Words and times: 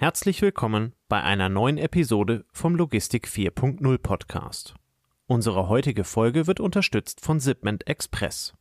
Herzlich 0.00 0.40
willkommen 0.42 0.94
bei 1.08 1.24
einer 1.24 1.48
neuen 1.48 1.76
Episode 1.76 2.44
vom 2.52 2.76
Logistik 2.76 3.26
4.0 3.26 3.98
Podcast. 3.98 4.76
Unsere 5.26 5.68
heutige 5.68 6.04
Folge 6.04 6.46
wird 6.46 6.60
unterstützt 6.60 7.20
von 7.20 7.40
Zipment 7.40 7.88
Express. 7.88 8.54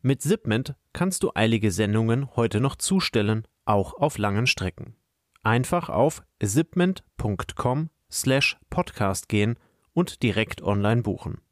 Mit 0.00 0.22
Zipment 0.22 0.76
kannst 0.94 1.24
du 1.24 1.32
eilige 1.34 1.72
Sendungen 1.72 2.34
heute 2.36 2.60
noch 2.60 2.74
zustellen, 2.74 3.46
auch 3.66 3.92
auf 3.98 4.16
langen 4.16 4.46
Strecken. 4.46 4.96
Einfach 5.42 5.90
auf 5.90 6.22
zipment.com 6.42 7.90
slash 8.10 8.56
podcast 8.70 9.28
gehen 9.28 9.58
und 9.92 10.22
direkt 10.22 10.62
online 10.62 11.02
buchen. 11.02 11.42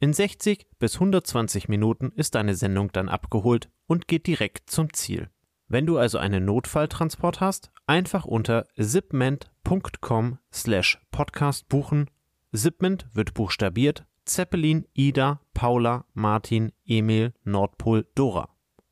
In 0.00 0.12
60 0.12 0.66
bis 0.80 0.94
120 0.94 1.68
Minuten 1.68 2.10
ist 2.16 2.34
deine 2.34 2.56
Sendung 2.56 2.90
dann 2.90 3.08
abgeholt 3.08 3.70
und 3.86 4.08
geht 4.08 4.26
direkt 4.26 4.68
zum 4.68 4.92
Ziel. 4.92 5.30
Wenn 5.72 5.86
du 5.86 5.98
also 5.98 6.18
einen 6.18 6.46
Notfalltransport 6.46 7.40
hast, 7.40 7.70
einfach 7.86 8.24
unter 8.24 8.66
zipment.com 8.76 10.38
slash 10.52 10.98
podcast 11.12 11.68
buchen. 11.68 12.10
Zipment 12.52 13.06
wird 13.12 13.34
buchstabiert 13.34 14.04
Zeppelin, 14.24 14.84
Ida, 14.94 15.40
Paula, 15.54 16.06
Martin, 16.12 16.72
Emil, 16.84 17.34
Nordpol, 17.44 18.04
Dora. 18.16 18.48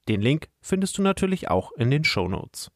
Den 0.07 0.21
Link 0.21 0.51
findest 0.61 0.97
du 0.97 1.03
natürlich 1.03 1.51
auch 1.51 1.73
in 1.73 1.91
den 1.91 2.05
Show 2.05 2.29
Notes. 2.29 2.71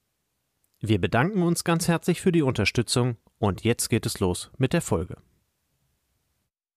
Wir 0.81 1.01
bedanken 1.01 1.45
uns 1.45 1.63
ganz 1.63 1.87
herzlich 1.87 2.21
für 2.21 2.33
die 2.33 2.43
Unterstützung 2.43 3.19
und 3.39 3.63
jetzt 3.63 3.89
geht 3.89 4.05
es 4.05 4.19
los 4.19 4.51
mit 4.59 4.73
der 4.73 4.83
Folge. 4.83 5.19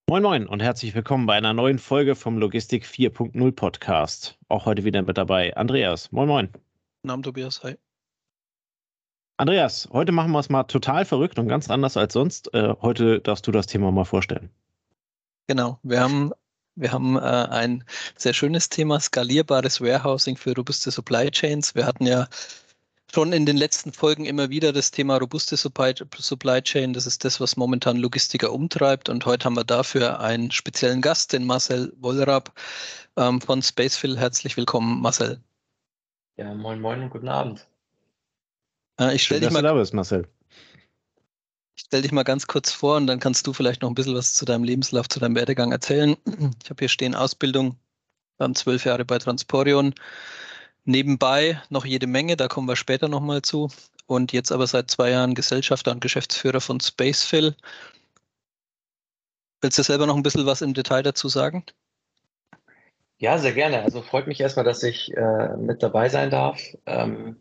Moin 0.08 0.22
Moin 0.22 0.46
und 0.46 0.62
herzlich 0.62 0.94
willkommen 0.94 1.26
bei 1.26 1.34
einer 1.34 1.56
neuen 1.56 1.80
Folge 1.80 2.14
vom 2.14 2.38
Logistik 2.38 2.86
4.0 2.86 3.52
Podcast. 3.54 4.38
Auch 4.48 4.68
heute 4.68 4.84
wieder 4.84 5.02
mit 5.02 5.18
dabei 5.18 5.58
Andreas. 5.58 6.12
Moin 6.12 6.28
Moin. 6.28 6.50
Namen 7.06 7.24
Tobias, 7.24 7.64
hi. 7.64 7.78
Andreas, 9.38 9.90
heute 9.92 10.12
machen 10.14 10.32
wir 10.32 10.40
es 10.40 10.50
mal 10.50 10.64
total 10.64 11.04
verrückt 11.04 11.38
und 11.40 11.48
ganz 11.48 11.70
anders 11.70 11.98
als 11.98 12.14
sonst. 12.14 12.54
Äh, 12.54 12.74
heute 12.82 13.20
darfst 13.20 13.46
du 13.46 13.52
das 13.52 13.68
Thema 13.68 13.92
mal 13.92 14.06
vorstellen. 14.06 14.50
Genau, 15.48 15.78
wir 15.84 16.00
haben, 16.00 16.32
wir 16.76 16.92
haben 16.92 17.18
äh, 17.18 17.20
ein 17.20 17.84
sehr 18.18 18.34
schönes 18.34 18.70
Thema, 18.70 19.00
skalierbares 19.00 19.82
Warehousing 19.82 20.38
für 20.38 20.56
robuste 20.56 20.90
Supply 20.90 21.30
Chains. 21.32 21.76
Wir 21.76 21.86
hatten 21.86 22.06
ja 22.06 22.28
schon 23.14 23.34
in 23.34 23.46
den 23.46 23.58
letzten 23.58 23.92
Folgen 23.92 24.26
immer 24.26 24.50
wieder 24.50 24.72
das 24.74 24.92
Thema 24.92 25.18
robuste 25.18 25.58
Supply, 25.58 25.94
Supply 26.18 26.62
Chain. 26.62 26.94
Das 26.94 27.06
ist 27.06 27.26
das, 27.26 27.40
was 27.42 27.58
momentan 27.58 27.98
Logistiker 27.98 28.54
umtreibt. 28.54 29.10
Und 29.10 29.26
heute 29.26 29.46
haben 29.46 29.56
wir 29.56 29.66
dafür 29.66 30.22
einen 30.22 30.50
speziellen 30.50 31.02
Gast, 31.02 31.34
den 31.34 31.46
Marcel 31.46 31.94
Wollrapp 32.00 32.54
ähm, 33.18 33.42
von 33.42 33.62
Spacefill. 33.62 34.18
Herzlich 34.18 34.56
willkommen, 34.56 35.02
Marcel. 35.02 35.42
Ja, 36.38 36.54
moin, 36.54 36.82
moin 36.82 37.04
und 37.04 37.10
guten 37.10 37.30
Abend. 37.30 37.66
Äh, 39.00 39.16
ich 39.16 39.24
stelle 39.24 39.42
dich 39.42 39.52
mal. 39.52 39.62
Da 39.62 39.74
bist, 39.74 39.94
Marcel. 39.94 40.28
Ich 41.78 41.84
stelle 41.84 42.04
dich 42.04 42.12
mal 42.12 42.24
ganz 42.24 42.48
kurz 42.48 42.72
vor 42.72 42.98
und 42.98 43.08
dann 43.08 43.20
kannst 43.20 43.48
du 43.48 43.54
vielleicht 43.54 43.82
noch 43.82 43.90
ein 43.90 43.96
bisschen 43.96 44.16
was 44.16 44.34
zu 44.34 44.46
deinem 44.46 44.64
Lebenslauf, 44.64 45.08
zu 45.10 45.20
deinem 45.20 45.36
Werdegang 45.36 45.72
erzählen. 45.72 46.16
Ich 46.64 46.70
habe 46.70 46.80
hier 46.80 46.90
stehen 46.90 47.16
Ausbildung, 47.16 47.78
ähm, 48.40 48.56
zwölf 48.56 48.86
Jahre 48.86 49.06
bei 49.06 49.18
Transporion. 49.18 49.94
Nebenbei 50.86 51.62
noch 51.70 51.86
jede 51.86 52.08
Menge, 52.08 52.38
da 52.38 52.48
kommen 52.48 52.68
wir 52.68 52.76
später 52.76 53.08
nochmal 53.08 53.42
zu. 53.42 53.70
Und 54.08 54.34
jetzt 54.34 54.52
aber 54.52 54.68
seit 54.68 54.92
zwei 54.92 55.10
Jahren 55.10 55.34
Gesellschafter 55.36 55.92
und 55.92 56.00
Geschäftsführer 56.00 56.62
von 56.62 56.80
Spacefill. 56.80 57.56
Willst 59.62 59.78
du 59.78 59.84
selber 59.84 60.06
noch 60.06 60.16
ein 60.16 60.24
bisschen 60.24 60.46
was 60.46 60.62
im 60.62 60.74
Detail 60.74 61.02
dazu 61.02 61.28
sagen? 61.28 61.66
Ja, 63.18 63.38
sehr 63.38 63.54
gerne. 63.54 63.82
Also 63.84 64.02
freut 64.02 64.28
mich 64.28 64.42
erstmal, 64.42 64.66
dass 64.66 64.84
ich 64.84 65.16
äh, 65.16 65.56
mit 65.58 65.82
dabei 65.82 66.10
sein 66.10 66.30
darf. 66.30 66.62
Ähm, 66.86 67.38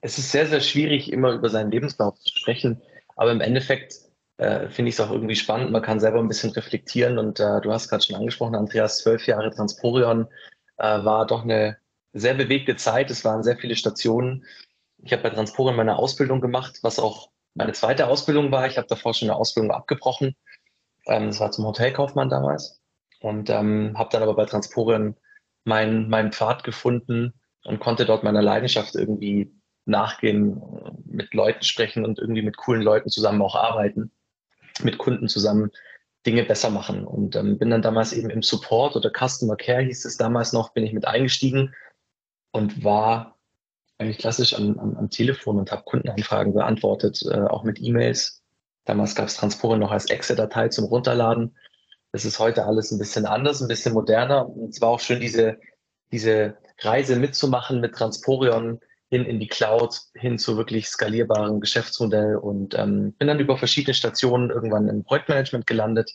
es 0.00 0.18
ist 0.18 0.30
sehr, 0.32 0.46
sehr 0.46 0.60
schwierig, 0.60 1.12
immer 1.12 1.32
über 1.32 1.48
seinen 1.48 1.70
Lebenslauf 1.70 2.18
zu 2.20 2.36
sprechen, 2.36 2.82
aber 3.16 3.32
im 3.32 3.40
Endeffekt 3.40 3.94
äh, 4.36 4.68
finde 4.68 4.88
ich 4.90 4.96
es 4.96 5.00
auch 5.00 5.10
irgendwie 5.10 5.36
spannend. 5.36 5.70
Man 5.72 5.82
kann 5.82 6.00
selber 6.00 6.18
ein 6.20 6.28
bisschen 6.28 6.50
reflektieren 6.50 7.18
und 7.18 7.40
äh, 7.40 7.60
du 7.60 7.72
hast 7.72 7.88
gerade 7.88 8.04
schon 8.04 8.16
angesprochen, 8.16 8.54
Andreas, 8.54 8.98
zwölf 8.98 9.26
Jahre 9.26 9.50
Transporion 9.50 10.28
äh, 10.78 11.04
war 11.04 11.26
doch 11.26 11.42
eine 11.42 11.78
sehr 12.12 12.34
bewegte 12.34 12.76
Zeit. 12.76 13.10
Es 13.10 13.24
waren 13.24 13.42
sehr 13.42 13.56
viele 13.56 13.76
Stationen. 13.76 14.44
Ich 14.98 15.12
habe 15.12 15.22
bei 15.22 15.30
Transporion 15.30 15.76
meine 15.76 15.96
Ausbildung 15.96 16.40
gemacht, 16.40 16.78
was 16.82 16.98
auch 16.98 17.30
meine 17.54 17.72
zweite 17.72 18.06
Ausbildung 18.06 18.52
war. 18.52 18.66
Ich 18.66 18.78
habe 18.78 18.86
davor 18.88 19.14
schon 19.14 19.30
eine 19.30 19.38
Ausbildung 19.38 19.72
abgebrochen. 19.72 20.36
Ähm, 21.06 21.26
das 21.28 21.40
war 21.40 21.50
zum 21.50 21.66
Hotelkaufmann 21.66 22.28
damals 22.28 22.81
und 23.22 23.50
ähm, 23.50 23.94
habe 23.96 24.10
dann 24.12 24.22
aber 24.22 24.34
bei 24.34 24.44
Transporen 24.44 25.16
meinen 25.64 26.08
mein 26.08 26.32
Pfad 26.32 26.64
gefunden 26.64 27.34
und 27.64 27.80
konnte 27.80 28.04
dort 28.04 28.24
meiner 28.24 28.42
Leidenschaft 28.42 28.94
irgendwie 28.96 29.54
nachgehen, 29.84 30.60
mit 31.06 31.32
Leuten 31.32 31.62
sprechen 31.62 32.04
und 32.04 32.18
irgendwie 32.18 32.42
mit 32.42 32.56
coolen 32.56 32.82
Leuten 32.82 33.08
zusammen 33.08 33.42
auch 33.42 33.54
arbeiten, 33.54 34.10
mit 34.82 34.98
Kunden 34.98 35.28
zusammen 35.28 35.70
Dinge 36.26 36.44
besser 36.44 36.70
machen. 36.70 37.04
Und 37.04 37.36
ähm, 37.36 37.58
bin 37.58 37.70
dann 37.70 37.82
damals 37.82 38.12
eben 38.12 38.30
im 38.30 38.42
Support 38.42 38.96
oder 38.96 39.10
Customer 39.10 39.56
Care 39.56 39.82
hieß 39.82 40.04
es 40.04 40.16
damals 40.16 40.52
noch, 40.52 40.72
bin 40.72 40.84
ich 40.84 40.92
mit 40.92 41.06
eingestiegen 41.06 41.74
und 42.52 42.84
war 42.84 43.38
eigentlich 43.98 44.18
klassisch 44.18 44.54
am, 44.54 44.78
am, 44.78 44.96
am 44.96 45.10
Telefon 45.10 45.58
und 45.58 45.70
habe 45.70 45.82
Kundenanfragen 45.84 46.54
beantwortet, 46.54 47.22
äh, 47.30 47.42
auch 47.42 47.62
mit 47.62 47.80
E-Mails. 47.80 48.42
Damals 48.84 49.14
gab 49.14 49.26
es 49.26 49.36
Transpore 49.36 49.78
noch 49.78 49.92
als 49.92 50.10
Excel-Datei 50.10 50.68
zum 50.68 50.86
Runterladen 50.86 51.56
das 52.12 52.26
ist 52.26 52.38
heute 52.38 52.66
alles 52.66 52.92
ein 52.92 52.98
bisschen 52.98 53.26
anders, 53.26 53.60
ein 53.60 53.68
bisschen 53.68 53.94
moderner. 53.94 54.48
Und 54.48 54.70
es 54.70 54.80
war 54.80 54.90
auch 54.90 55.00
schön, 55.00 55.20
diese, 55.20 55.58
diese 56.12 56.56
Reise 56.80 57.16
mitzumachen 57.16 57.80
mit 57.80 57.94
Transporion 57.94 58.80
hin 59.08 59.24
in 59.24 59.40
die 59.40 59.48
Cloud, 59.48 59.98
hin 60.14 60.38
zu 60.38 60.56
wirklich 60.56 60.88
skalierbaren 60.88 61.60
Geschäftsmodell 61.60 62.36
und 62.36 62.78
ähm, 62.78 63.12
bin 63.14 63.28
dann 63.28 63.40
über 63.40 63.58
verschiedene 63.58 63.94
Stationen 63.94 64.50
irgendwann 64.50 64.88
im 64.88 65.04
Projektmanagement 65.04 65.66
gelandet, 65.66 66.10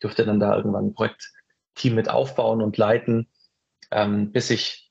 durfte 0.00 0.24
dann 0.24 0.40
da 0.40 0.56
irgendwann 0.56 0.86
ein 0.86 0.94
Projektteam 0.94 1.94
mit 1.94 2.08
aufbauen 2.08 2.62
und 2.62 2.76
leiten, 2.76 3.28
ähm, 3.90 4.32
bis 4.32 4.50
ich 4.50 4.90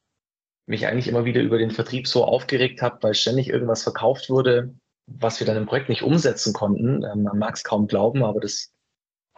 mich 0.67 0.85
eigentlich 0.85 1.07
immer 1.07 1.25
wieder 1.25 1.41
über 1.41 1.57
den 1.57 1.71
Vertrieb 1.71 2.07
so 2.07 2.23
aufgeregt 2.23 2.83
habe, 2.83 2.99
weil 3.01 3.15
ständig 3.15 3.49
irgendwas 3.49 3.81
verkauft 3.81 4.29
wurde, 4.29 4.75
was 5.07 5.39
wir 5.39 5.47
dann 5.47 5.57
im 5.57 5.65
Projekt 5.65 5.89
nicht 5.89 6.03
umsetzen 6.03 6.53
konnten. 6.53 7.03
Ähm, 7.03 7.23
man 7.23 7.39
mag 7.39 7.55
es 7.55 7.63
kaum 7.63 7.88
glauben, 7.88 8.23
aber 8.23 8.39
das 8.39 8.71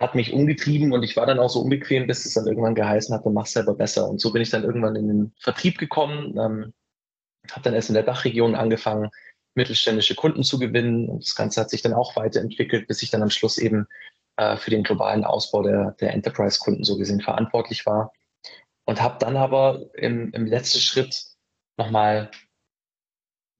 hat 0.01 0.15
mich 0.15 0.33
umgetrieben 0.33 0.91
und 0.91 1.03
ich 1.03 1.15
war 1.15 1.25
dann 1.25 1.39
auch 1.39 1.49
so 1.49 1.61
unbequem, 1.61 2.07
bis 2.07 2.25
es 2.25 2.33
dann 2.33 2.47
irgendwann 2.47 2.75
geheißen 2.75 3.15
hat, 3.15 3.25
dann 3.25 3.33
mach's 3.33 3.53
selber 3.53 3.75
besser. 3.75 4.09
Und 4.09 4.19
so 4.19 4.33
bin 4.33 4.41
ich 4.41 4.49
dann 4.49 4.63
irgendwann 4.63 4.95
in 4.95 5.07
den 5.07 5.33
Vertrieb 5.39 5.77
gekommen, 5.77 6.37
ähm, 6.37 6.73
habe 7.51 7.61
dann 7.63 7.73
erst 7.73 7.89
in 7.89 7.95
der 7.95 8.03
Dachregion 8.03 8.55
angefangen, 8.55 9.09
mittelständische 9.53 10.15
Kunden 10.15 10.43
zu 10.43 10.59
gewinnen 10.59 11.07
und 11.09 11.23
das 11.23 11.35
Ganze 11.35 11.61
hat 11.61 11.69
sich 11.69 11.81
dann 11.81 11.93
auch 11.93 12.15
weiterentwickelt, 12.15 12.87
bis 12.87 13.03
ich 13.03 13.11
dann 13.11 13.21
am 13.21 13.29
Schluss 13.29 13.57
eben 13.57 13.87
äh, 14.37 14.57
für 14.57 14.71
den 14.71 14.83
globalen 14.83 15.23
Ausbau 15.23 15.61
der, 15.61 15.91
der 15.99 16.13
Enterprise-Kunden 16.13 16.83
so 16.83 16.97
gesehen 16.97 17.21
verantwortlich 17.21 17.85
war 17.85 18.11
und 18.85 19.01
habe 19.01 19.17
dann 19.19 19.37
aber 19.37 19.81
im, 19.93 20.31
im 20.31 20.45
letzten 20.45 20.79
Schritt 20.79 21.25
nochmal 21.77 22.31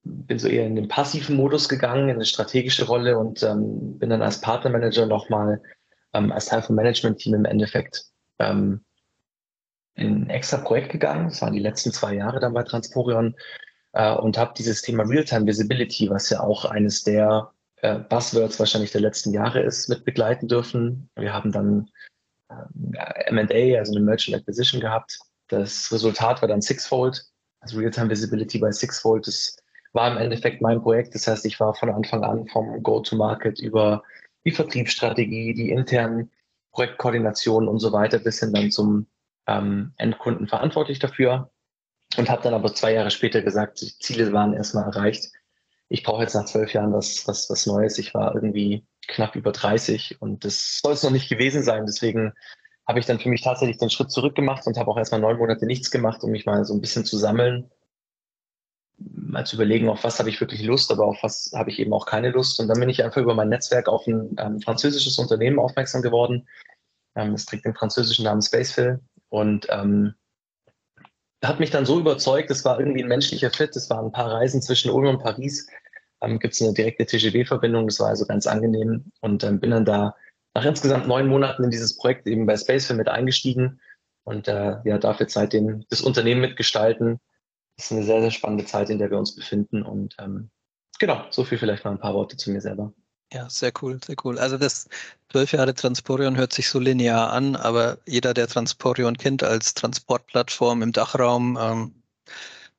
bin 0.04 0.40
so 0.40 0.48
eher 0.48 0.66
in 0.66 0.76
den 0.76 0.88
passiven 0.88 1.36
Modus 1.36 1.70
gegangen, 1.70 2.10
in 2.10 2.16
eine 2.16 2.26
strategische 2.26 2.86
Rolle 2.86 3.20
und 3.20 3.44
ähm, 3.44 4.00
bin 4.00 4.10
dann 4.10 4.24
als 4.24 4.42
Partnermanager 4.42 5.06
nochmal 5.06 5.62
ähm, 6.14 6.32
als 6.32 6.46
Teil 6.46 6.62
vom 6.62 6.76
Management-Team 6.76 7.36
im 7.36 7.46
Endeffekt 7.46 8.06
ähm, 8.40 8.84
in 9.96 10.24
ein 10.24 10.30
extra 10.30 10.58
Projekt 10.58 10.92
gegangen. 10.92 11.30
Das 11.30 11.42
waren 11.42 11.54
die 11.54 11.60
letzten 11.60 11.92
zwei 11.92 12.14
Jahre 12.16 12.40
dann 12.40 12.54
bei 12.54 12.64
Transporion 12.64 13.36
äh, 13.94 14.14
und 14.14 14.38
habe 14.38 14.54
dieses 14.58 14.82
Thema 14.82 15.04
Real-Time 15.04 15.46
Visibility, 15.46 16.10
was 16.10 16.30
ja 16.30 16.42
auch 16.42 16.66
eines 16.66 17.04
der 17.04 17.52
äh, 17.78 18.00
Buzzwords 18.00 18.60
wahrscheinlich 18.60 18.92
der 18.92 19.02
letzten 19.02 19.34
Jahre 19.34 19.62
ist, 19.62 19.90
mit 19.90 20.06
begleiten 20.06 20.48
dürfen. 20.48 21.10
Wir 21.16 21.34
haben 21.34 21.52
dann 21.52 21.90
äh, 22.50 23.26
M&A, 23.26 23.78
also 23.78 23.94
eine 23.94 24.06
Merchant 24.06 24.38
Acquisition 24.38 24.82
gehabt. 24.82 25.20
Das 25.48 25.92
Resultat 25.92 26.42
war 26.42 26.48
dann 26.48 26.62
Sixfold, 26.62 27.26
also 27.60 27.78
Real-Time 27.78 28.10
Visibility 28.10 28.60
bei 28.60 28.72
Sixfold. 28.72 29.28
Das 29.28 29.58
war 29.94 30.10
im 30.10 30.18
Endeffekt 30.18 30.62
mein 30.62 30.82
Projekt. 30.82 31.14
Das 31.16 31.28
heißt, 31.28 31.46
ich 31.46 31.60
war 31.60 31.74
von 31.74 31.90
Anfang 31.90 32.24
an 32.24 32.48
vom 32.48 32.82
Go-to-Market 32.82 33.60
über 33.60 34.04
die 34.46 34.52
Vertriebsstrategie, 34.52 35.54
die 35.54 35.70
internen 35.70 36.32
Projektkoordinationen 36.72 37.68
und 37.68 37.80
so 37.80 37.92
weiter 37.92 38.20
bis 38.20 38.40
hin 38.40 38.54
dann 38.54 38.72
zum 38.72 39.08
ähm, 39.48 39.94
Endkunden 39.98 40.48
verantwortlich 40.48 41.00
dafür 41.00 41.52
und 42.18 42.30
habe 42.30 42.44
dann 42.44 42.54
aber 42.54 42.74
zwei 42.74 42.94
Jahre 42.94 43.12
später 43.12 43.42
gesagt, 43.42 43.82
die 43.82 43.94
Ziele 44.00 44.32
waren 44.34 44.54
erstmal 44.54 44.86
erreicht. 44.86 45.32
Ich 45.90 46.04
brauche 46.04 46.24
jetzt 46.24 46.36
nach 46.36 46.46
zwölf 46.46 46.74
Jahren 46.74 46.94
was, 46.94 47.28
was, 47.28 47.50
was 47.50 47.66
Neues. 47.66 47.98
Ich 47.98 48.14
war 48.14 48.34
irgendwie 48.34 48.86
knapp 49.08 49.36
über 49.36 49.52
30 49.52 50.22
und 50.22 50.46
das 50.46 50.80
soll 50.82 50.94
es 50.94 51.04
noch 51.04 51.12
nicht 51.12 51.30
gewesen 51.30 51.64
sein. 51.64 51.86
Deswegen 51.86 52.34
habe 52.88 53.00
ich 53.00 53.06
dann 53.06 53.20
für 53.20 53.30
mich 53.30 53.42
tatsächlich 53.42 53.78
den 53.78 53.90
Schritt 53.90 54.12
zurück 54.12 54.36
gemacht 54.36 54.66
und 54.68 54.78
habe 54.78 54.90
auch 54.90 54.98
erstmal 54.98 55.22
neun 55.22 55.38
Monate 55.38 55.66
nichts 55.66 55.92
gemacht, 55.92 56.24
um 56.24 56.32
mich 56.32 56.46
mal 56.46 56.64
so 56.64 56.74
ein 56.74 56.82
bisschen 56.82 57.06
zu 57.06 57.18
sammeln 57.18 57.70
mal 59.14 59.46
zu 59.46 59.56
überlegen, 59.56 59.90
auf 59.90 60.04
was 60.04 60.20
habe 60.20 60.30
ich 60.30 60.40
wirklich 60.40 60.64
Lust, 60.64 60.92
aber 60.92 61.06
auf 61.06 61.18
was 61.22 61.52
habe 61.56 61.70
ich 61.70 61.80
eben 61.80 61.94
auch 61.94 62.06
keine 62.06 62.32
Lust. 62.32 62.60
Und 62.60 62.68
dann 62.68 62.80
bin 62.80 62.90
ich 62.90 63.04
einfach 63.04 63.22
über 63.22 63.36
mein 63.36 63.50
Netzwerk 63.50 63.88
auf 63.88 64.06
ein 64.08 64.36
ähm, 64.40 64.62
französisches 64.62 65.18
Unternehmen 65.18 65.60
aufmerksam 65.60 66.02
geworden. 66.02 66.48
Ähm, 67.16 67.34
es 67.34 67.46
trägt 67.46 67.66
den 67.66 67.76
französischen 67.76 68.26
Namen 68.26 68.42
Spacefill 68.42 69.00
und 69.30 69.68
ähm, 69.70 70.14
hat 71.44 71.60
mich 71.60 71.72
dann 71.72 71.86
so 71.86 72.00
überzeugt, 72.00 72.52
es 72.52 72.64
war 72.66 72.80
irgendwie 72.80 73.04
ein 73.04 73.10
menschlicher 73.10 73.50
Fit, 73.50 73.76
es 73.76 73.90
waren 73.90 74.06
ein 74.06 74.12
paar 74.12 74.32
Reisen 74.32 74.62
zwischen 74.62 74.92
Ulm 74.92 75.08
und 75.08 75.24
Paris, 75.24 75.68
ähm, 76.22 76.40
gibt 76.40 76.54
es 76.54 76.62
eine 76.62 76.74
direkte 76.74 77.06
TGV-Verbindung. 77.06 77.88
Das 77.88 78.00
war 78.00 78.10
also 78.10 78.26
ganz 78.26 78.48
angenehm 78.48 79.12
und 79.22 79.44
ähm, 79.44 79.60
bin 79.60 79.72
dann 79.72 79.86
da 79.86 80.16
nach 80.54 80.66
insgesamt 80.66 81.08
neun 81.08 81.28
Monaten 81.28 81.64
in 81.64 81.72
dieses 81.72 81.98
Projekt 81.98 82.28
eben 82.28 82.46
bei 82.46 82.58
Spacefilm 82.58 82.98
mit 82.98 83.08
eingestiegen 83.08 83.80
und 84.24 84.48
äh, 84.48 84.78
ja, 84.84 84.98
darf 84.98 85.20
jetzt 85.20 85.34
seitdem 85.34 85.86
das 85.90 86.02
Unternehmen 86.02 86.42
mitgestalten. 86.42 87.20
Ist 87.82 87.92
eine 87.92 88.04
sehr, 88.04 88.22
sehr 88.22 88.30
spannende 88.30 88.66
Zeit, 88.66 88.92
in 88.92 89.00
der 89.00 89.10
wir 89.10 89.18
uns 89.18 89.36
befinden 89.36 89.82
und 89.82 90.16
ähm, 90.20 90.52
genau, 91.00 91.26
so 91.32 91.44
viel 91.44 91.58
vielleicht 91.58 91.84
mal 91.84 91.92
ein 91.92 92.00
paar 92.00 92.14
Worte 92.14 92.38
zu 92.38 92.52
mir 92.52 92.62
selber. 92.62 92.94
Ja, 93.34 93.50
sehr 93.50 93.72
cool, 93.82 94.00
sehr 94.06 94.16
cool. 94.24 94.38
Also 94.38 94.60
das 94.60 94.88
zwölf 95.32 95.52
Jahre 95.52 95.74
Transporion 95.74 96.38
hört 96.38 96.54
sich 96.54 96.70
so 96.70 96.78
linear 96.78 97.32
an, 97.32 97.56
aber 97.56 97.98
jeder, 98.06 98.36
der 98.36 98.48
Transporion 98.48 99.18
kennt 99.18 99.42
als 99.42 99.74
Transportplattform 99.74 100.84
im 100.84 100.92
Dachraum, 100.92 101.58
ähm, 101.60 102.04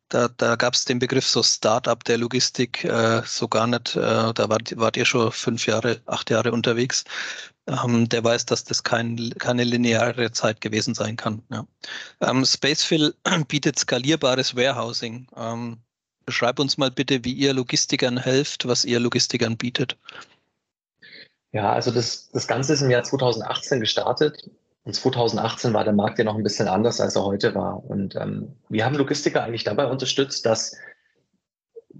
da, 0.09 0.29
da 0.29 0.57
gab 0.57 0.75
es 0.75 0.85
den 0.85 0.99
Begriff 0.99 1.27
so 1.27 1.43
Startup 1.43 2.05
der 2.05 2.19
Logistik 2.19 2.85
äh, 2.85 3.23
so 3.25 3.49
gar 3.49 3.67
nicht. 3.67 3.97
Äh, 3.97 4.33
da 4.35 4.49
wart, 4.49 4.77
wart 4.77 4.97
ihr 4.97 5.07
schon 5.07 5.33
fünf 5.33 5.67
Jahre, 5.67 6.01
acht 6.07 6.31
Jahre 6.31 6.53
unterwegs. 6.53 7.05
Ähm, 7.73 8.09
der 8.09 8.25
weiß, 8.25 8.47
dass 8.47 8.65
das 8.65 8.83
kein, 8.83 9.35
keine 9.39 9.65
lineare 9.65 10.33
Zeit 10.33 10.61
gewesen 10.61 10.95
sein 10.95 11.17
kann. 11.17 11.43
Ja. 11.51 11.67
Ähm, 12.21 12.45
Spacefill 12.45 13.15
bietet 13.49 13.79
skalierbares 13.79 14.57
Warehousing. 14.57 15.27
Ähm, 15.37 15.79
beschreib 16.27 16.59
uns 16.59 16.79
mal 16.79 16.91
bitte, 16.91 17.25
wie 17.25 17.33
ihr 17.33 17.53
Logistikern 17.53 18.19
helft, 18.19 18.67
was 18.67 18.85
ihr 18.85 19.01
Logistikern 19.01 19.57
bietet. 19.57 19.97
Ja, 21.53 21.73
also 21.73 21.91
das, 21.91 22.31
das 22.31 22.47
Ganze 22.47 22.73
ist 22.73 22.83
im 22.83 22.91
Jahr 22.91 23.03
2018 23.03 23.81
gestartet 23.81 24.49
und 24.85 24.95
2018 24.95 25.73
war 25.75 25.85
der 25.85 25.93
Markt 25.93 26.19
ja 26.19 26.25
noch 26.25 26.37
ein 26.37 26.43
bisschen 26.43 26.69
anders, 26.69 27.01
als 27.01 27.15
er 27.15 27.25
heute 27.25 27.55
war. 27.55 27.85
Und 27.85 28.17
ähm, 28.17 28.57
wir 28.69 28.85
haben 28.85 28.97
Logistiker 28.97 29.45
eigentlich 29.45 29.65
dabei 29.65 29.87
unterstützt, 29.87 30.47
dass 30.47 30.77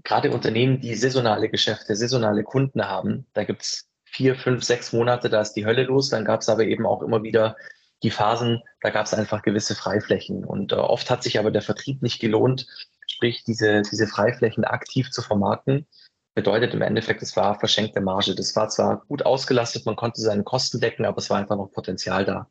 gerade 0.03 0.31
Unternehmen, 0.31 0.81
die 0.81 0.95
saisonale 0.95 1.49
Geschäfte, 1.49 1.95
saisonale 1.95 2.43
Kunden 2.43 2.83
haben, 2.83 3.25
da 3.33 3.43
gibt's 3.43 3.87
vier, 4.13 4.35
fünf, 4.35 4.63
sechs 4.63 4.93
Monate, 4.93 5.29
da 5.29 5.41
ist 5.41 5.53
die 5.53 5.65
Hölle 5.65 5.83
los. 5.83 6.09
Dann 6.09 6.25
gab's 6.25 6.49
aber 6.49 6.63
eben 6.63 6.85
auch 6.85 7.01
immer 7.01 7.23
wieder 7.23 7.55
die 8.03 8.11
Phasen, 8.11 8.61
da 8.81 8.89
gab's 8.89 9.13
einfach 9.13 9.41
gewisse 9.41 9.75
Freiflächen. 9.75 10.45
Und 10.45 10.71
äh, 10.71 10.75
oft 10.75 11.09
hat 11.09 11.23
sich 11.23 11.39
aber 11.39 11.51
der 11.51 11.61
Vertrieb 11.61 12.01
nicht 12.01 12.19
gelohnt, 12.19 12.67
sprich 13.07 13.43
diese, 13.43 13.81
diese 13.81 14.07
Freiflächen 14.07 14.65
aktiv 14.65 15.09
zu 15.09 15.21
vermarkten. 15.21 15.87
Bedeutet 16.35 16.73
im 16.73 16.81
Endeffekt, 16.81 17.21
es 17.21 17.35
war 17.35 17.59
verschenkte 17.59 18.01
Marge. 18.01 18.35
Das 18.35 18.55
war 18.55 18.69
zwar 18.69 19.03
gut 19.07 19.25
ausgelastet, 19.25 19.85
man 19.85 19.95
konnte 19.95 20.21
seine 20.21 20.43
Kosten 20.43 20.79
decken, 20.79 21.05
aber 21.05 21.17
es 21.17 21.29
war 21.29 21.37
einfach 21.37 21.55
noch 21.55 21.71
Potenzial 21.71 22.25
da. 22.25 22.49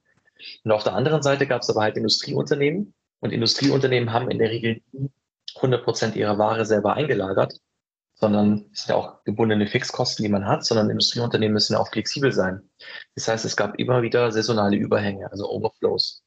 Und 0.64 0.72
auf 0.72 0.84
der 0.84 0.94
anderen 0.94 1.22
Seite 1.22 1.46
gab 1.46 1.62
es 1.62 1.70
aber 1.70 1.82
halt 1.82 1.96
Industrieunternehmen 1.96 2.94
und 3.20 3.32
Industrieunternehmen 3.32 4.12
haben 4.12 4.30
in 4.30 4.38
der 4.38 4.50
Regel 4.50 4.80
100 5.56 5.84
Prozent 5.84 6.16
ihrer 6.16 6.38
Ware 6.38 6.64
selber 6.64 6.94
eingelagert, 6.94 7.54
sondern 8.22 8.66
es 8.72 8.82
sind 8.82 8.90
ja 8.90 8.94
auch 8.94 9.24
gebundene 9.24 9.66
Fixkosten, 9.66 10.22
die 10.22 10.28
man 10.28 10.46
hat, 10.46 10.64
sondern 10.64 10.88
Industrieunternehmen 10.90 11.54
müssen 11.54 11.72
ja 11.72 11.80
auch 11.80 11.90
flexibel 11.90 12.30
sein. 12.30 12.62
Das 13.16 13.26
heißt, 13.26 13.44
es 13.44 13.56
gab 13.56 13.76
immer 13.80 14.02
wieder 14.02 14.30
saisonale 14.30 14.76
Überhänge, 14.76 15.28
also 15.32 15.50
Overflows. 15.50 16.22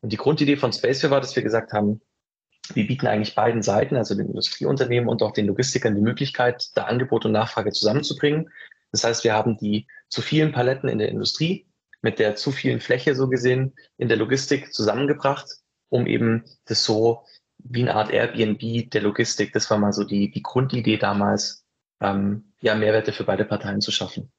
Und 0.00 0.12
die 0.12 0.16
Grundidee 0.16 0.56
von 0.56 0.72
Spaceware 0.72 1.12
war, 1.12 1.20
dass 1.20 1.36
wir 1.36 1.44
gesagt 1.44 1.72
haben, 1.72 2.00
wir 2.74 2.84
bieten 2.88 3.06
eigentlich 3.06 3.36
beiden 3.36 3.62
Seiten, 3.62 3.94
also 3.94 4.16
den 4.16 4.26
Industrieunternehmen 4.26 5.08
und 5.08 5.22
auch 5.22 5.30
den 5.30 5.46
Logistikern, 5.46 5.94
die 5.94 6.00
Möglichkeit, 6.00 6.66
da 6.74 6.86
Angebot 6.86 7.24
und 7.24 7.30
Nachfrage 7.30 7.70
zusammenzubringen. 7.70 8.50
Das 8.90 9.04
heißt, 9.04 9.22
wir 9.22 9.32
haben 9.32 9.56
die 9.56 9.86
zu 10.08 10.22
vielen 10.22 10.50
Paletten 10.50 10.88
in 10.88 10.98
der 10.98 11.10
Industrie 11.10 11.68
mit 12.02 12.18
der 12.18 12.34
zu 12.34 12.50
vielen 12.50 12.80
Fläche 12.80 13.14
so 13.14 13.28
gesehen 13.28 13.72
in 13.98 14.08
der 14.08 14.16
Logistik 14.16 14.74
zusammengebracht, 14.74 15.46
um 15.90 16.08
eben 16.08 16.42
das 16.64 16.82
so 16.82 17.22
wie 17.68 17.82
eine 17.82 17.94
Art 17.94 18.10
Airbnb 18.10 18.90
der 18.90 19.02
Logistik, 19.02 19.52
das 19.52 19.70
war 19.70 19.78
mal 19.78 19.92
so 19.92 20.04
die, 20.04 20.30
die 20.30 20.42
Grundidee 20.42 20.96
damals, 20.96 21.64
ähm, 22.00 22.52
ja, 22.60 22.74
Mehrwerte 22.74 23.12
für 23.12 23.24
beide 23.24 23.44
Parteien 23.44 23.80
zu 23.80 23.90
schaffen. 23.90 24.30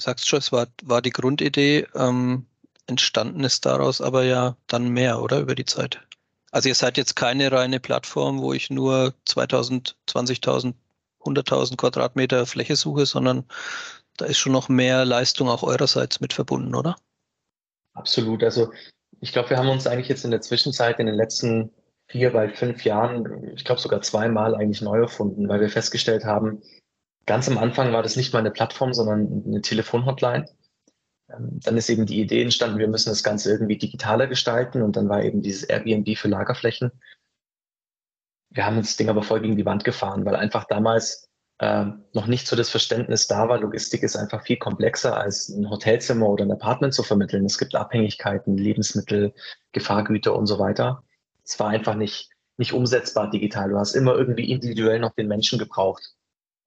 Sagst 0.00 0.28
schon, 0.28 0.38
es 0.38 0.52
war, 0.52 0.68
war 0.82 1.02
die 1.02 1.10
Grundidee, 1.10 1.86
ähm, 1.94 2.46
entstanden 2.86 3.44
ist 3.44 3.66
daraus 3.66 4.00
aber 4.00 4.24
ja 4.24 4.56
dann 4.66 4.88
mehr, 4.88 5.20
oder, 5.20 5.40
über 5.40 5.54
die 5.54 5.64
Zeit? 5.64 6.00
Also 6.50 6.68
ihr 6.68 6.74
seid 6.74 6.96
jetzt 6.96 7.16
keine 7.16 7.52
reine 7.52 7.80
Plattform, 7.80 8.40
wo 8.40 8.52
ich 8.52 8.70
nur 8.70 9.14
2000, 9.26 9.96
20.000, 10.08 10.74
100.000 11.20 11.76
Quadratmeter 11.76 12.46
Fläche 12.46 12.76
suche, 12.76 13.04
sondern 13.06 13.44
da 14.16 14.24
ist 14.24 14.38
schon 14.38 14.52
noch 14.52 14.68
mehr 14.68 15.04
Leistung 15.04 15.48
auch 15.48 15.62
eurerseits 15.62 16.20
mit 16.20 16.32
verbunden, 16.32 16.74
oder? 16.74 16.96
Absolut. 17.92 18.42
Also 18.42 18.72
ich 19.20 19.32
glaube, 19.32 19.50
wir 19.50 19.58
haben 19.58 19.68
uns 19.68 19.86
eigentlich 19.86 20.08
jetzt 20.08 20.24
in 20.24 20.30
der 20.30 20.40
Zwischenzeit 20.40 20.98
in 20.98 21.06
den 21.06 21.14
letzten 21.14 21.70
vier, 22.06 22.32
bei 22.32 22.48
fünf 22.48 22.84
Jahren, 22.84 23.54
ich 23.54 23.64
glaube 23.64 23.80
sogar 23.80 24.00
zweimal 24.02 24.54
eigentlich 24.54 24.80
neu 24.80 25.00
erfunden, 25.00 25.48
weil 25.48 25.60
wir 25.60 25.70
festgestellt 25.70 26.24
haben, 26.24 26.62
ganz 27.26 27.48
am 27.48 27.58
Anfang 27.58 27.92
war 27.92 28.02
das 28.02 28.16
nicht 28.16 28.32
mal 28.32 28.38
eine 28.40 28.50
Plattform, 28.50 28.94
sondern 28.94 29.44
eine 29.46 29.60
Telefonhotline. 29.60 30.46
Ähm, 31.28 31.60
dann 31.62 31.76
ist 31.76 31.90
eben 31.90 32.06
die 32.06 32.20
Idee 32.20 32.42
entstanden, 32.42 32.78
wir 32.78 32.88
müssen 32.88 33.10
das 33.10 33.22
Ganze 33.22 33.50
irgendwie 33.50 33.76
digitaler 33.76 34.26
gestalten 34.26 34.82
und 34.82 34.96
dann 34.96 35.08
war 35.08 35.22
eben 35.22 35.42
dieses 35.42 35.64
Airbnb 35.64 36.16
für 36.16 36.28
Lagerflächen. 36.28 36.90
Wir 38.50 38.64
haben 38.64 38.76
das 38.76 38.96
Ding 38.96 39.10
aber 39.10 39.22
voll 39.22 39.42
gegen 39.42 39.56
die 39.56 39.66
Wand 39.66 39.84
gefahren, 39.84 40.24
weil 40.24 40.36
einfach 40.36 40.64
damals 40.64 41.27
äh, 41.58 41.86
noch 42.12 42.26
nicht 42.26 42.46
so 42.46 42.54
das 42.54 42.70
Verständnis 42.70 43.26
da 43.26 43.48
war, 43.48 43.58
Logistik 43.58 44.02
ist 44.02 44.16
einfach 44.16 44.42
viel 44.42 44.58
komplexer 44.58 45.16
als 45.16 45.48
ein 45.48 45.68
Hotelzimmer 45.68 46.28
oder 46.28 46.44
ein 46.44 46.52
Apartment 46.52 46.94
zu 46.94 47.02
vermitteln. 47.02 47.44
Es 47.44 47.58
gibt 47.58 47.74
Abhängigkeiten, 47.74 48.56
Lebensmittel, 48.56 49.34
Gefahrgüter 49.72 50.36
und 50.36 50.46
so 50.46 50.58
weiter. 50.58 51.02
Es 51.44 51.58
war 51.58 51.68
einfach 51.68 51.94
nicht, 51.94 52.30
nicht 52.58 52.72
umsetzbar 52.72 53.30
digital. 53.30 53.70
Du 53.70 53.78
hast 53.78 53.94
immer 53.94 54.14
irgendwie 54.14 54.50
individuell 54.50 55.00
noch 55.00 55.14
den 55.14 55.26
Menschen 55.26 55.58
gebraucht. 55.58 56.14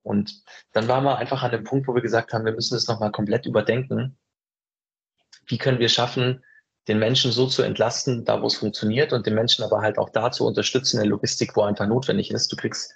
Und 0.04 0.44
dann 0.74 0.88
waren 0.88 1.04
wir 1.04 1.18
einfach 1.18 1.44
an 1.44 1.52
dem 1.52 1.64
Punkt, 1.64 1.88
wo 1.88 1.96
wir 1.96 2.02
gesagt 2.02 2.34
haben, 2.34 2.44
wir 2.44 2.54
müssen 2.54 2.74
das 2.74 2.88
nochmal 2.88 3.12
komplett 3.12 3.46
überdenken. 3.46 4.18
Wie 5.46 5.58
können 5.58 5.80
wir 5.80 5.90
schaffen, 5.90 6.44
den 6.88 7.00
Menschen 7.00 7.32
so 7.32 7.48
zu 7.48 7.62
entlasten, 7.62 8.26
da 8.26 8.42
wo 8.42 8.48
es 8.48 8.56
funktioniert 8.56 9.14
und 9.14 9.26
den 9.26 9.36
Menschen 9.36 9.64
aber 9.64 9.82
halt 9.82 9.98
auch 9.98 10.10
da 10.10 10.32
zu 10.32 10.46
unterstützen 10.46 10.98
in 10.98 11.04
der 11.04 11.12
Logistik, 11.12 11.56
wo 11.56 11.62
einfach 11.62 11.88
notwendig 11.88 12.32
ist. 12.32 12.52
Du 12.52 12.56
kriegst 12.56 12.94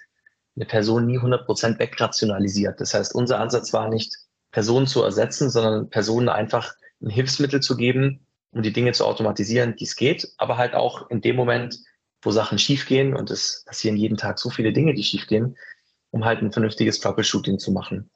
eine 0.56 0.66
Person 0.66 1.06
nie 1.06 1.18
100% 1.18 1.78
wegrationalisiert. 1.78 2.80
Das 2.80 2.94
heißt, 2.94 3.14
unser 3.14 3.40
Ansatz 3.40 3.72
war 3.72 3.88
nicht, 3.88 4.16
Personen 4.50 4.86
zu 4.86 5.02
ersetzen, 5.02 5.50
sondern 5.50 5.90
Personen 5.90 6.28
einfach 6.28 6.74
ein 7.02 7.10
Hilfsmittel 7.10 7.60
zu 7.60 7.76
geben, 7.76 8.26
um 8.52 8.62
die 8.62 8.72
Dinge 8.72 8.92
zu 8.92 9.04
automatisieren, 9.04 9.76
die 9.76 9.84
es 9.84 9.96
geht, 9.96 10.32
aber 10.38 10.56
halt 10.56 10.74
auch 10.74 11.10
in 11.10 11.20
dem 11.20 11.36
Moment, 11.36 11.78
wo 12.22 12.30
Sachen 12.30 12.58
schiefgehen 12.58 13.14
und 13.14 13.30
es 13.30 13.64
passieren 13.66 13.96
jeden 13.96 14.16
Tag 14.16 14.38
so 14.38 14.48
viele 14.48 14.72
Dinge, 14.72 14.94
die 14.94 15.04
schiefgehen, 15.04 15.56
um 16.10 16.24
halt 16.24 16.40
ein 16.40 16.52
vernünftiges 16.52 17.00
Troubleshooting 17.00 17.58
zu 17.58 17.70
machen. 17.70 18.10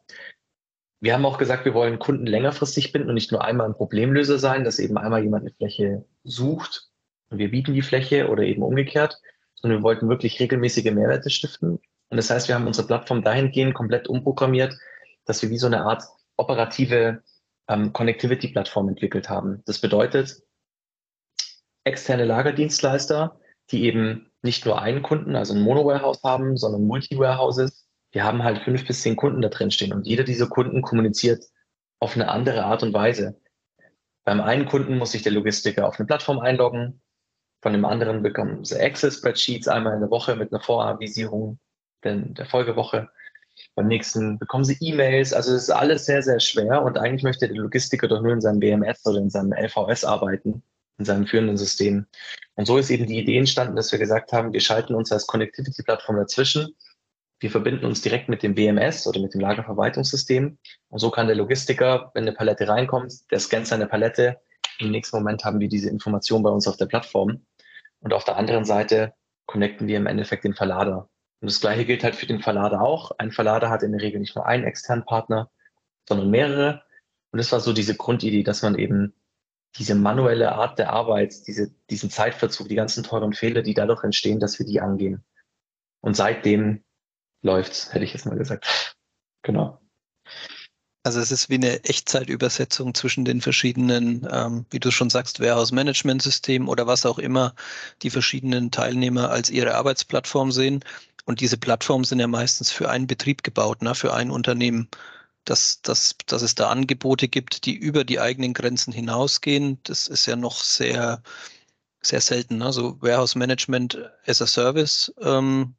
Wir 1.01 1.13
haben 1.13 1.27
auch 1.27 1.39
gesagt, 1.39 1.65
wir 1.67 1.75
wollen 1.75 1.99
Kunden 1.99 2.27
längerfristig 2.27 2.93
binden 2.93 3.09
und 3.09 3.15
nicht 3.15 3.33
nur 3.33 3.45
einmal 3.45 3.67
ein 3.67 3.75
Problemlöser 3.75 4.39
sein, 4.39 4.65
dass 4.65 4.79
eben 4.79 4.97
einmal 4.97 5.23
jemand 5.23 5.43
eine 5.43 5.55
Fläche 5.55 6.05
sucht 6.25 6.89
und 7.29 7.39
wir 7.39 7.51
bieten 7.51 7.75
die 7.75 7.83
Fläche 7.83 8.29
oder 8.29 8.43
eben 8.45 8.63
umgekehrt, 8.63 9.19
sondern 9.55 9.81
wir 9.81 9.83
wollten 9.83 10.09
wirklich 10.09 10.41
regelmäßige 10.41 10.91
Mehrwerte 10.93 11.29
stiften 11.29 11.81
und 12.11 12.17
das 12.17 12.29
heißt, 12.29 12.49
wir 12.49 12.57
haben 12.57 12.67
unsere 12.67 12.87
Plattform 12.87 13.23
dahingehend 13.23 13.75
komplett 13.75 14.09
umprogrammiert, 14.09 14.77
dass 15.25 15.43
wir 15.43 15.51
wie 15.51 15.59
so 15.59 15.67
eine 15.67 15.85
Art 15.85 16.03
operative 16.37 17.23
ähm, 17.69 17.93
Connectivity-Plattform 17.93 18.89
entwickelt 18.89 19.31
haben. 19.31 19.63
Das 19.67 19.81
bedeutet, 19.81 20.43
externe 21.85 22.25
Lagerdienstleister, 22.25 23.39
die 23.71 23.85
eben 23.85 24.33
nicht 24.43 24.67
nur 24.67 24.83
einen 24.83 25.03
Kunden, 25.03 25.37
also 25.37 25.55
ein 25.55 25.61
Mono-Warehouse 25.61 26.23
haben, 26.25 26.57
sondern 26.57 26.85
Multi-Warehouses. 26.85 27.87
Wir 28.11 28.25
haben 28.25 28.43
halt 28.43 28.63
fünf 28.63 28.87
bis 28.87 29.03
zehn 29.03 29.15
Kunden 29.15 29.41
da 29.41 29.49
drin 29.49 29.71
stehen 29.71 29.93
und 29.93 30.07
jeder 30.07 30.25
dieser 30.25 30.49
Kunden 30.49 30.83
kommuniziert 30.83 31.45
auf 32.01 32.17
eine 32.17 32.29
andere 32.29 32.65
Art 32.65 32.83
und 32.83 32.93
Weise. 32.93 33.41
Beim 34.25 34.41
einen 34.41 34.67
Kunden 34.67 34.99
muss 34.99 35.13
sich 35.13 35.23
der 35.23 35.33
Logistiker 35.33 35.87
auf 35.87 35.99
eine 35.99 36.07
Plattform 36.07 36.41
einloggen, 36.41 37.01
von 37.63 37.73
dem 37.73 37.85
anderen 37.85 38.23
bekommen 38.23 38.65
sie 38.65 38.81
Excel-Spreadsheets 38.81 39.69
einmal 39.69 39.95
in 39.95 40.01
der 40.01 40.11
Woche 40.11 40.35
mit 40.35 40.53
einer 40.53 40.63
Voravisierung 40.63 41.61
den, 42.05 42.35
der 42.35 42.47
Folgewoche. 42.47 43.09
Beim 43.75 43.89
nächsten 43.89 44.39
bekommen 44.39 44.65
sie 44.65 44.77
E-Mails. 44.81 45.33
Also 45.33 45.55
es 45.55 45.65
ist 45.65 45.71
alles 45.71 46.07
sehr, 46.07 46.23
sehr 46.23 46.41
schwer 46.41 46.83
und 46.83 46.99
eigentlich 46.99 47.23
möchte 47.23 47.49
der 47.49 47.57
Logistiker 47.57 48.09
doch 48.09 48.23
nur 48.23 48.33
in 48.33 48.41
seinem 48.41 48.61
BMS 48.61 49.07
oder 49.07 49.19
in 49.19 49.31
seinem 49.31 49.53
LVS 49.53 50.05
arbeiten, 50.05 50.63
in 50.99 51.05
seinem 51.05 51.27
führenden 51.27 51.57
System. 51.57 52.07
Und 52.55 52.67
so 52.67 52.79
ist 52.79 52.91
eben 52.91 53.07
die 53.07 53.19
Idee 53.19 53.39
entstanden, 53.39 53.77
dass 53.77 53.93
wir 53.93 53.99
gesagt 53.99 54.33
haben, 54.33 54.53
wir 54.53 54.61
schalten 54.61 54.95
uns 54.95 55.13
als 55.13 55.27
Connectivity-Plattform 55.27 56.17
dazwischen. 56.17 56.75
Wir 57.39 57.51
verbinden 57.51 57.87
uns 57.87 58.03
direkt 58.03 58.29
mit 58.29 58.43
dem 58.43 58.55
BMS 58.55 59.07
oder 59.07 59.21
mit 59.21 59.33
dem 59.33 59.41
Lagerverwaltungssystem. 59.41 60.59
Und 60.89 60.99
so 60.99 61.11
kann 61.11 61.27
der 61.27 61.37
Logistiker, 61.37 62.11
wenn 62.15 62.25
eine 62.25 62.35
Palette 62.35 62.69
reinkommt, 62.69 63.31
der 63.31 63.41
scannt 63.41 63.67
seine 63.67 63.87
Palette. 63.87 64.39
Im 64.79 64.91
nächsten 64.91 65.17
Moment 65.17 65.45
haben 65.45 65.61
wir 65.61 65.69
diese 65.69 65.89
Information 65.89 66.43
bei 66.43 66.51
uns 66.51 66.69
auf 66.69 66.77
der 66.77 66.87
Plattform. 66.87 67.47
Und 68.01 68.13
auf 68.13 68.25
der 68.25 68.37
anderen 68.37 68.65
Seite 68.65 69.15
connecten 69.47 69.87
wir 69.87 69.97
im 69.97 70.07
Endeffekt 70.07 70.45
den 70.45 70.55
Verlader. 70.55 71.09
Und 71.41 71.51
das 71.51 71.61
Gleiche 71.61 71.87
gilt 71.87 72.05
halt 72.05 72.17
für 72.17 72.27
den 72.27 72.41
Verlader 72.41 72.83
auch. 72.83 73.13
Ein 73.19 73.33
Verlader 73.33 73.71
hat 73.71 73.83
in 73.83 73.93
der 73.93 74.03
Regel 74.03 74.21
nicht 74.21 74.37
nur 74.37 74.47
einen 74.47 74.65
externen 74.65 75.05
Partner, 75.05 75.51
sondern 76.09 76.31
mehrere. 76.31 76.83
Und 77.33 77.39
das 77.39 77.51
war 77.53 77.61
so 77.61 77.73
diese 77.73 77.97
Grundidee, 77.97 78.43
dass 78.43 78.63
man 78.63 78.79
eben 78.79 79.15
diese 79.77 79.95
manuelle 79.95 80.53
Art 80.53 80.79
der 80.79 80.93
Arbeit, 80.93 81.47
diese, 81.47 81.71
diesen 81.89 82.11
Zeitverzug, 82.11 82.69
die 82.69 82.75
ganzen 82.75 83.05
teuren 83.05 83.33
Fehler, 83.33 83.63
die 83.63 83.75
dadurch 83.75 84.05
entstehen, 84.05 84.41
dass 84.41 84.59
wir 84.59 84.67
die 84.67 84.81
angehen. 84.81 85.25
Und 86.01 86.17
seitdem 86.17 86.85
läuft's, 87.43 87.95
hätte 87.95 88.05
ich 88.05 88.13
jetzt 88.13 88.27
mal 88.27 88.37
gesagt. 88.37 88.97
Genau. 89.43 89.81
Also 91.03 91.19
es 91.21 91.31
ist 91.31 91.49
wie 91.49 91.55
eine 91.55 91.83
Echtzeitübersetzung 91.85 92.95
zwischen 92.95 93.25
den 93.25 93.41
verschiedenen, 93.41 94.27
ähm, 94.31 94.67
wie 94.71 94.81
du 94.81 94.91
schon 94.91 95.09
sagst, 95.09 95.41
Warehouse-Management-Systemen 95.41 96.69
oder 96.69 96.87
was 96.87 97.07
auch 97.07 97.19
immer 97.19 97.55
die 98.03 98.11
verschiedenen 98.11 98.71
Teilnehmer 98.71 99.31
als 99.31 99.49
ihre 99.49 99.75
Arbeitsplattform 99.77 100.53
sehen. 100.53 100.85
Und 101.25 101.41
diese 101.41 101.57
Plattformen 101.57 102.05
sind 102.05 102.21
ja 102.21 102.27
meistens 102.27 102.71
für 102.71 102.91
einen 102.91 103.07
Betrieb 103.07 103.43
gebaut, 103.43 103.83
ne, 103.83 103.95
für 103.95 104.13
ein 104.15 104.31
Unternehmen. 104.31 104.89
Dass, 105.47 105.81
dass, 105.83 106.17
dass 106.27 106.43
es 106.43 106.55
da 106.55 106.69
Angebote 106.71 107.29
gibt, 107.29 107.65
die 107.67 107.75
über 107.75 108.05
die 108.05 108.21
eigenen 108.21 108.53
Grenzen 108.53 108.93
hinausgehen, 108.93 109.79
das 109.85 110.07
ist 110.07 110.27
ja 110.27 110.37
noch 110.37 110.63
sehr, 110.63 111.23
sehr 112.03 112.21
selten. 112.21 112.59
Ne? 112.59 112.73
So 112.73 113.01
Warehouse 113.01 113.37
Management 113.37 113.99
as 114.27 114.43
a 114.43 114.47
Service 114.47 115.13
ähm, 115.23 115.75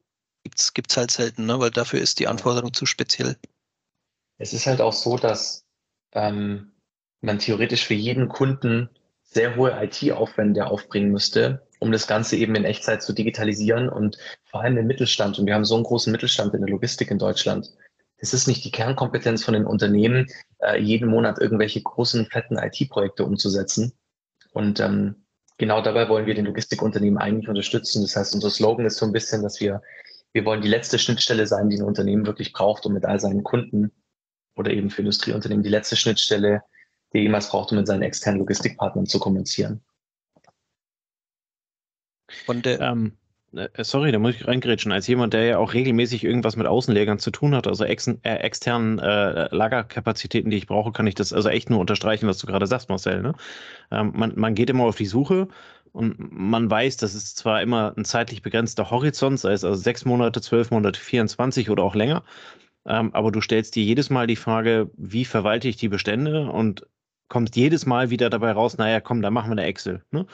gibt 0.74 0.92
es 0.92 0.98
halt 0.98 1.12
selten, 1.12 1.46
ne? 1.46 1.60
weil 1.60 1.72
dafür 1.72 2.02
ist 2.02 2.20
die 2.20 2.28
Anforderung 2.28 2.74
zu 2.74 2.86
speziell. 2.88 3.38
Es 4.42 4.54
ist 4.54 4.66
halt 4.66 4.82
auch 4.82 4.94
so, 4.94 5.18
dass 5.18 5.66
ähm, 6.14 6.72
man 7.22 7.38
theoretisch 7.38 7.86
für 7.86 7.94
jeden 7.94 8.28
Kunden 8.28 8.90
sehr 9.22 9.56
hohe 9.56 9.72
IT-Aufwände 9.84 10.66
aufbringen 10.66 11.12
müsste, 11.12 11.68
um 11.80 11.92
das 11.92 12.08
Ganze 12.08 12.36
eben 12.38 12.56
in 12.56 12.66
Echtzeit 12.66 13.04
zu 13.04 13.14
digitalisieren 13.14 13.88
und 13.88 14.18
vor 14.46 14.62
allem 14.62 14.78
im 14.78 14.88
Mittelstand. 14.88 15.38
Und 15.38 15.46
wir 15.46 15.54
haben 15.54 15.64
so 15.64 15.76
einen 15.76 15.84
großen 15.84 16.12
Mittelstand 16.12 16.56
in 16.56 16.62
der 16.62 16.72
Logistik 16.72 17.12
in 17.12 17.20
Deutschland. 17.20 17.72
Es 18.18 18.34
ist 18.34 18.48
nicht 18.48 18.66
die 18.66 18.72
Kernkompetenz 18.72 19.44
von 19.44 19.54
den 19.54 19.66
Unternehmen, 19.66 20.28
äh, 20.60 20.80
jeden 20.82 21.10
Monat 21.10 21.40
irgendwelche 21.40 21.82
großen, 21.82 22.26
fetten 22.26 22.58
IT-Projekte 22.58 23.24
umzusetzen. 23.24 23.94
Und 24.54 24.80
ähm, 24.80 25.24
genau 25.60 25.82
dabei 25.84 26.10
wollen 26.10 26.26
wir 26.26 26.34
den 26.34 26.46
Logistikunternehmen 26.46 27.20
eigentlich 27.20 27.48
unterstützen. 27.48 28.02
Das 28.02 28.16
heißt, 28.16 28.34
unser 28.34 28.50
Slogan 28.50 28.88
ist 28.88 28.98
so 28.98 29.06
ein 29.06 29.12
bisschen, 29.12 29.44
dass 29.44 29.62
wir, 29.62 29.84
wir 30.34 30.46
wollen 30.46 30.64
die 30.64 30.68
letzte 30.68 30.98
Schnittstelle 30.98 31.46
sein, 31.46 31.70
die 31.70 31.78
ein 31.78 31.86
Unternehmen 31.86 32.26
wirklich 32.26 32.54
braucht, 32.54 32.88
um 32.88 32.94
mit 32.94 33.06
all 33.06 33.20
seinen 33.20 33.44
Kunden 33.44 33.92
oder 34.56 34.72
eben 34.72 34.90
für 34.90 35.02
Industrieunternehmen 35.02 35.64
die 35.64 35.70
letzte 35.70 35.96
Schnittstelle, 35.96 36.62
die 37.14 37.20
jemals 37.20 37.50
braucht, 37.50 37.72
um 37.72 37.78
mit 37.78 37.88
seinen 37.88 38.04
externen 38.04 38.40
Logistikpartnern 38.40 39.06
zu 39.06 39.20
kommunizieren. 39.20 39.82
Und 42.48 42.66
der, 42.66 42.80
ähm, 42.80 43.18
äh, 43.54 43.84
sorry, 43.84 44.12
da 44.12 44.20
muss 44.20 44.36
ich 44.36 44.48
reingrätschen. 44.48 44.92
Als 44.92 45.08
jemand, 45.08 45.34
der 45.34 45.44
ja 45.44 45.58
auch 45.58 45.74
regelmäßig 45.74 46.24
irgendwas 46.24 46.56
mit 46.56 46.68
Außenlegern 46.68 47.20
zu 47.20 47.32
tun 47.32 47.54
hat, 47.54 47.68
also 47.68 47.84
ex 47.84 48.08
äh, 48.08 48.18
externen 48.24 49.00
äh, 49.00 49.54
Lagerkapazitäten, 49.54 50.50
die 50.50 50.58
ich 50.58 50.68
brauche, 50.68 50.92
kann 50.92 51.08
ich 51.08 51.16
das 51.16 51.34
also 51.34 51.50
echt 51.50 51.70
nur 51.70 51.80
unterstreichen, 51.80 52.28
was 52.28 52.38
du 52.38 52.48
gerade 52.48 52.68
sagst, 52.68 52.90
Marcel. 52.90 53.22
Ne? 53.22 53.34
Ähm, 53.92 54.14
man, 54.16 54.34
man 54.36 54.56
geht 54.56 54.70
immer 54.70 54.86
auf 54.86 54.96
die 54.96 55.06
Suche 55.06 55.48
und 55.92 56.16
man 56.32 56.70
weiß, 56.70 56.98
das 56.98 57.16
ist 57.16 57.38
zwar 57.38 57.62
immer 57.62 57.94
ein 57.98 58.06
zeitlich 58.06 58.42
begrenzter 58.42 58.90
Horizont, 58.90 59.40
sei 59.40 59.52
es 59.52 59.66
also 59.66 59.76
sechs 59.76 60.06
Monate, 60.06 60.42
zwölf 60.42 60.72
Monate, 60.72 61.00
24 61.00 61.70
oder 61.70 61.84
auch 61.84 61.96
länger, 61.96 62.24
aber 62.84 63.32
du 63.32 63.42
stellst 63.42 63.76
dir 63.76 63.84
jedes 63.84 64.10
Mal 64.10 64.28
die 64.28 64.36
Frage, 64.36 64.90
wie 64.98 65.26
verwalte 65.26 65.68
ich 65.68 65.78
die 65.78 65.90
Bestände? 65.90 66.50
Und 66.50 66.88
kommst 67.32 67.56
jedes 67.56 67.86
Mal 67.86 68.10
wieder 68.10 68.30
dabei 68.30 68.52
raus, 68.52 68.78
naja, 68.78 69.00
komm, 69.00 69.22
dann 69.22 69.34
machen 69.34 69.50
wir 69.50 69.54
eine 69.54 69.64
Excel. 69.64 70.04
Ne? 70.12 70.26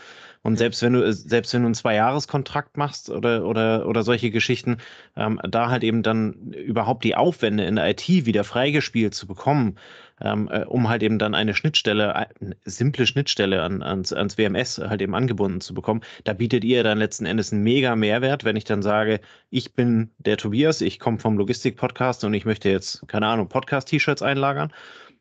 Und 0.42 0.58
selbst 0.58 0.82
wenn 0.82 0.94
du, 0.94 1.14
selbst 1.14 1.54
wenn 1.54 1.62
du 1.62 1.68
einen 1.68 1.76
Zwei-Jahres-Kontrakt 1.76 2.76
machst 2.76 3.12
oder, 3.12 3.46
oder, 3.46 3.86
oder 3.86 4.02
solche 4.02 4.32
Geschichten, 4.32 4.78
ähm, 5.16 5.40
da 5.48 5.70
halt 5.70 5.84
eben 5.84 6.02
dann 6.02 6.54
überhaupt 6.54 7.04
die 7.04 7.16
Aufwände 7.16 7.66
in 7.66 7.76
der 7.76 7.88
IT 7.90 8.08
wieder 8.08 8.44
freigespielt 8.44 9.14
zu 9.14 9.28
bekommen, 9.28 9.78
ähm, 10.22 10.50
äh, 10.52 10.64
um 10.66 10.90
halt 10.90 11.04
eben 11.04 11.20
dann 11.20 11.36
eine 11.36 11.54
Schnittstelle, 11.54 12.16
eine 12.16 12.56
simple 12.66 13.06
Schnittstelle 13.06 13.62
an, 13.62 13.84
ans, 13.84 14.12
ans 14.12 14.40
WMS 14.40 14.80
halt 14.80 15.02
eben 15.04 15.14
angebunden 15.14 15.62
zu 15.62 15.76
bekommen, 15.76 16.02
da 16.24 16.34
bietet 16.34 16.64
ihr 16.64 16.84
dann 16.84 16.98
letzten 16.98 17.28
Endes 17.28 17.54
einen 17.54 17.62
mega 17.62 17.96
Mehrwert, 17.96 18.44
wenn 18.44 18.56
ich 18.56 18.64
dann 18.64 18.82
sage, 18.82 19.20
ich 19.52 19.76
bin 19.76 20.10
der 20.18 20.38
Tobias, 20.38 20.82
ich 20.82 20.98
komme 20.98 21.20
vom 21.20 21.38
Logistik-Podcast 21.38 22.24
und 22.24 22.34
ich 22.34 22.46
möchte 22.46 22.70
jetzt, 22.70 23.08
keine 23.08 23.28
Ahnung, 23.28 23.50
Podcast-T-Shirts 23.50 24.24
einlagern 24.24 24.72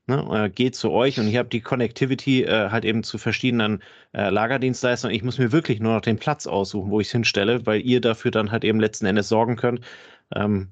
Ne, 0.08 0.44
äh, 0.44 0.50
geht 0.50 0.76
zu 0.76 0.92
euch 0.92 1.18
und 1.18 1.26
ich 1.26 1.36
habe 1.36 1.48
die 1.48 1.60
Connectivity 1.60 2.44
äh, 2.44 2.70
halt 2.70 2.84
eben 2.84 3.02
zu 3.02 3.18
verschiedenen 3.18 3.82
äh, 4.12 4.30
Lagerdienstleistern. 4.30 5.10
Ich 5.10 5.25
muss 5.25 5.38
mir 5.38 5.50
wirklich 5.50 5.80
nur 5.80 5.94
noch 5.94 6.00
den 6.00 6.18
Platz 6.18 6.46
aussuchen, 6.46 6.92
wo 6.92 7.00
ich 7.00 7.08
es 7.08 7.12
hinstelle, 7.12 7.66
weil 7.66 7.80
ihr 7.80 8.00
dafür 8.00 8.30
dann 8.30 8.52
halt 8.52 8.62
eben 8.62 8.78
letzten 8.78 9.06
Endes 9.06 9.28
sorgen 9.28 9.56
könnt. 9.56 9.80
Ähm, 10.32 10.68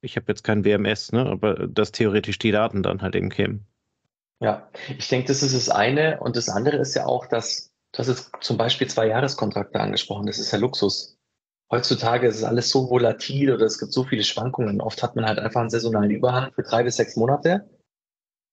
ich 0.00 0.16
habe 0.16 0.26
jetzt 0.28 0.42
kein 0.42 0.64
WMS, 0.64 1.12
ne, 1.12 1.26
aber 1.26 1.68
dass 1.68 1.92
theoretisch 1.92 2.40
die 2.40 2.50
Daten 2.50 2.82
dann 2.82 3.02
halt 3.02 3.14
eben 3.14 3.28
kämen. 3.28 3.66
Ja, 4.40 4.68
ich 4.98 5.08
denke, 5.08 5.28
das 5.28 5.44
ist 5.44 5.54
das 5.54 5.68
eine. 5.68 6.18
Und 6.20 6.36
das 6.36 6.48
andere 6.48 6.78
ist 6.78 6.94
ja 6.94 7.06
auch, 7.06 7.26
dass 7.26 7.72
hast 7.96 8.08
jetzt 8.08 8.30
zum 8.40 8.56
Beispiel 8.56 8.88
zwei 8.88 9.06
Jahreskontrakte 9.06 9.80
angesprochen. 9.80 10.26
Das 10.26 10.38
ist 10.38 10.50
ja 10.50 10.58
Luxus. 10.58 11.16
Heutzutage 11.70 12.26
ist 12.26 12.36
es 12.36 12.44
alles 12.44 12.68
so 12.70 12.90
volatil 12.90 13.52
oder 13.52 13.64
es 13.64 13.78
gibt 13.78 13.92
so 13.92 14.04
viele 14.04 14.22
Schwankungen. 14.22 14.80
Oft 14.80 15.02
hat 15.02 15.16
man 15.16 15.24
halt 15.24 15.38
einfach 15.38 15.60
einen 15.60 15.70
saisonalen 15.70 16.10
Überhang 16.10 16.52
für 16.52 16.62
drei 16.62 16.82
bis 16.82 16.96
sechs 16.96 17.16
Monate 17.16 17.68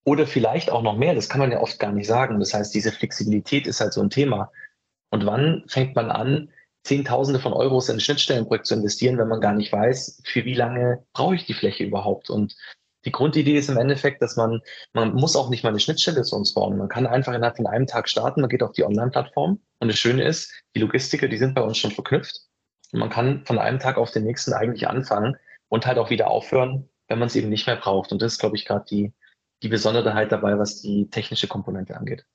oder 0.06 0.28
vielleicht 0.28 0.72
auch 0.72 0.82
noch 0.82 0.98
mehr, 0.98 1.16
das 1.16 1.30
kann 1.30 1.40
man 1.40 1.52
ja 1.52 1.62
oft 1.62 1.80
gar 1.80 1.92
nicht 1.92 2.08
sagen. 2.08 2.40
Das 2.40 2.54
heißt, 2.54 2.74
diese 2.74 2.92
Flexibilität 2.92 3.68
ist 3.68 3.80
halt 3.80 3.94
so 3.94 4.02
ein 4.02 4.10
Thema. 4.10 4.52
Und 5.10 5.26
wann 5.26 5.64
fängt 5.68 5.96
man 5.96 6.12
an, 6.12 6.50
Zehntausende 6.84 7.40
von 7.40 7.54
Euros 7.54 7.88
in 7.88 7.96
ein 7.96 8.02
Schnittstellenprojekt 8.02 8.66
zu 8.66 8.74
investieren, 8.74 9.18
wenn 9.18 9.30
man 9.30 9.40
gar 9.40 9.54
nicht 9.54 9.72
weiß, 9.72 10.22
für 10.26 10.44
wie 10.44 10.54
lange 10.54 11.06
brauche 11.14 11.36
ich 11.36 11.46
die 11.46 11.54
Fläche 11.54 11.86
überhaupt? 11.86 12.30
Und 12.30 12.56
die 13.06 13.12
Grundidee 13.12 13.58
ist 13.58 13.70
im 13.70 13.78
Endeffekt, 13.78 14.22
dass 14.22 14.36
man, 14.36 14.62
man 14.94 15.14
muss 15.14 15.36
auch 15.36 15.50
nicht 15.50 15.64
mal 15.64 15.70
eine 15.70 15.80
Schnittstelle 15.80 16.24
zu 16.24 16.36
uns 16.36 16.54
bauen. 16.54 16.78
Man 16.78 16.90
kann 16.90 17.08
einfach 17.08 17.34
innerhalb 17.34 17.58
von 17.58 17.68
einem 17.68 17.88
Tag 17.88 18.10
starten, 18.10 18.42
man 18.42 18.50
geht 18.50 18.64
auf 18.64 18.74
die 18.74 18.84
Online-Plattform. 18.84 19.60
Und 19.80 19.88
das 19.88 19.98
Schöne 19.98 20.24
ist, 20.24 20.52
die 20.76 20.80
Logistiker, 20.80 21.28
die 21.28 21.38
sind 21.38 21.56
bei 21.56 21.62
uns 21.62 21.78
schon 21.78 21.92
verknüpft. 21.92 22.42
Und 22.92 23.00
man 23.00 23.10
kann 23.10 23.46
von 23.46 23.60
einem 23.60 23.80
Tag 23.80 23.98
auf 23.98 24.12
den 24.12 24.24
nächsten 24.24 24.54
eigentlich 24.54 24.88
anfangen 24.88 25.38
und 25.70 25.86
halt 25.86 25.98
auch 25.98 26.10
wieder 26.10 26.30
aufhören, 26.30 26.90
wenn 27.08 27.20
man 27.20 27.28
es 27.28 27.36
eben 27.36 27.50
nicht 27.50 27.68
mehr 27.68 27.76
braucht. 27.78 28.12
Und 28.12 28.22
das 28.22 28.34
ist, 28.34 28.40
glaube 28.40 28.56
ich, 28.56 28.66
gerade 28.66 28.86
die, 28.90 29.14
die 29.64 29.70
Besonderheit 29.70 30.32
dabei, 30.32 30.60
was 30.60 30.82
die 30.82 31.10
technische 31.10 31.48
Komponente 31.48 31.98
angeht. 31.98 32.26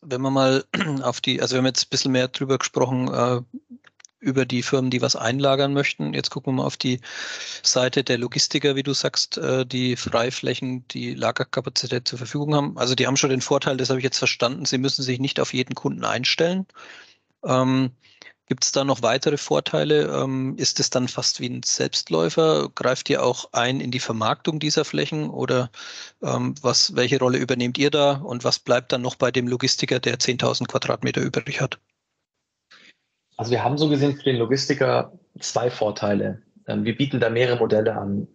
Wenn 0.00 0.20
man 0.20 0.32
mal 0.32 0.64
auf 1.02 1.20
die, 1.20 1.42
also 1.42 1.54
wir 1.54 1.58
haben 1.58 1.66
jetzt 1.66 1.86
ein 1.86 1.90
bisschen 1.90 2.12
mehr 2.12 2.28
drüber 2.28 2.58
gesprochen, 2.58 3.08
äh, 3.12 3.42
über 4.20 4.46
die 4.46 4.62
Firmen, 4.62 4.92
die 4.92 5.02
was 5.02 5.16
einlagern 5.16 5.74
möchten. 5.74 6.14
Jetzt 6.14 6.30
gucken 6.30 6.52
wir 6.52 6.58
mal 6.58 6.66
auf 6.66 6.76
die 6.76 7.00
Seite 7.64 8.04
der 8.04 8.18
Logistiker, 8.18 8.76
wie 8.76 8.84
du 8.84 8.94
sagst, 8.94 9.36
äh, 9.36 9.66
die 9.66 9.96
Freiflächen, 9.96 10.86
die 10.88 11.14
Lagerkapazität 11.14 12.06
zur 12.06 12.18
Verfügung 12.18 12.54
haben. 12.54 12.78
Also 12.78 12.94
die 12.94 13.08
haben 13.08 13.16
schon 13.16 13.30
den 13.30 13.40
Vorteil, 13.40 13.76
das 13.76 13.90
habe 13.90 13.98
ich 13.98 14.04
jetzt 14.04 14.18
verstanden, 14.18 14.64
sie 14.64 14.78
müssen 14.78 15.02
sich 15.02 15.18
nicht 15.18 15.40
auf 15.40 15.52
jeden 15.52 15.74
Kunden 15.74 16.04
einstellen. 16.04 16.66
Ähm, 17.44 17.90
Gibt 18.46 18.64
es 18.64 18.72
da 18.72 18.84
noch 18.84 19.02
weitere 19.02 19.36
Vorteile? 19.36 20.08
Ähm, 20.08 20.56
ist 20.56 20.80
es 20.80 20.90
dann 20.90 21.08
fast 21.08 21.40
wie 21.40 21.48
ein 21.48 21.62
Selbstläufer? 21.62 22.70
Greift 22.74 23.08
ihr 23.08 23.22
auch 23.22 23.52
ein 23.52 23.80
in 23.80 23.90
die 23.90 24.00
Vermarktung 24.00 24.58
dieser 24.58 24.84
Flächen 24.84 25.30
oder 25.30 25.70
ähm, 26.22 26.54
was, 26.60 26.96
welche 26.96 27.18
Rolle 27.18 27.38
übernehmt 27.38 27.78
ihr 27.78 27.90
da 27.90 28.12
und 28.12 28.44
was 28.44 28.58
bleibt 28.58 28.92
dann 28.92 29.02
noch 29.02 29.14
bei 29.14 29.30
dem 29.30 29.46
Logistiker, 29.46 30.00
der 30.00 30.18
10.000 30.18 30.66
Quadratmeter 30.66 31.20
übrig 31.20 31.60
hat? 31.60 31.78
Also 33.36 33.52
wir 33.52 33.64
haben 33.64 33.78
so 33.78 33.88
gesehen 33.88 34.16
für 34.16 34.24
den 34.24 34.36
Logistiker 34.36 35.12
zwei 35.40 35.70
Vorteile. 35.70 36.42
Ähm, 36.66 36.84
wir 36.84 36.96
bieten 36.96 37.20
da 37.20 37.30
mehrere 37.30 37.58
Modelle 37.58 37.96
an. 37.96 38.26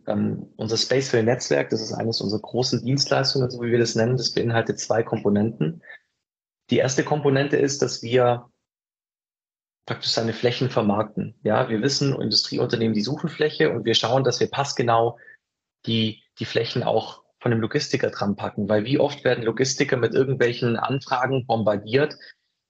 Unser 0.56 0.78
Spaceville 0.78 1.24
Netzwerk, 1.24 1.70
das 1.70 1.82
ist 1.82 1.94
eines 1.94 2.22
unserer 2.22 2.42
großen 2.42 2.84
Dienstleistungen, 2.84 3.50
so 3.50 3.62
wie 3.62 3.72
wir 3.72 3.80
das 3.80 3.96
nennen, 3.96 4.18
das 4.18 4.34
beinhaltet 4.34 4.80
zwei 4.80 5.04
Komponenten. 5.04 5.84
Die 6.70 6.78
erste 6.78 7.04
Komponente 7.04 7.58
ist, 7.58 7.82
dass 7.82 8.02
wir 8.02 8.50
praktisch 9.88 10.12
seine 10.12 10.34
Flächen 10.34 10.70
vermarkten. 10.70 11.34
Ja, 11.44 11.70
wir 11.70 11.82
wissen, 11.82 12.14
Industrieunternehmen, 12.14 12.94
die 12.94 13.02
suchen 13.02 13.30
Fläche 13.30 13.72
und 13.72 13.86
wir 13.86 13.96
schauen, 13.96 14.24
dass 14.24 14.40
wir 14.40 14.52
passgenau 14.52 15.18
die, 15.88 16.22
die 16.38 16.46
Flächen 16.46 16.84
auch 16.84 17.24
von 17.40 17.52
dem 17.52 17.62
Logistiker 17.62 18.10
dran 18.10 18.36
packen, 18.36 18.68
weil 18.68 18.84
wie 18.84 19.00
oft 19.00 19.24
werden 19.24 19.46
Logistiker 19.46 19.96
mit 19.96 20.14
irgendwelchen 20.14 20.76
Anfragen 20.76 21.46
bombardiert, 21.48 22.18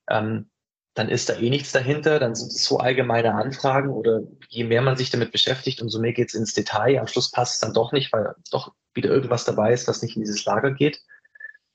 ähm, 0.09 0.51
dann 0.93 1.09
ist 1.09 1.29
da 1.29 1.36
eh 1.36 1.50
nichts 1.50 1.71
dahinter, 1.71 2.19
dann 2.19 2.36
sind 2.36 2.51
es 2.51 2.63
so 2.63 2.77
allgemeine 2.77 3.33
Anfragen 3.33 3.89
oder 3.89 4.21
je 4.50 4.63
mehr 4.63 4.81
man 4.81 4.95
sich 4.95 5.09
damit 5.09 5.31
beschäftigt, 5.31 5.81
umso 5.81 6.00
mehr 6.00 6.13
geht 6.13 6.29
es 6.29 6.36
ins 6.36 6.53
Detail. 6.53 7.00
Am 7.00 7.07
Schluss 7.07 7.31
passt 7.31 7.55
es 7.55 7.59
dann 7.59 7.74
doch 7.74 7.91
nicht, 7.91 8.13
weil 8.13 8.36
doch 8.51 8.74
wieder 8.93 9.09
irgendwas 9.09 9.45
dabei 9.45 9.74
ist, 9.74 9.88
was 9.88 10.01
nicht 10.01 10.15
in 10.15 10.21
dieses 10.21 10.45
Lager 10.45 10.71
geht. 10.71 11.01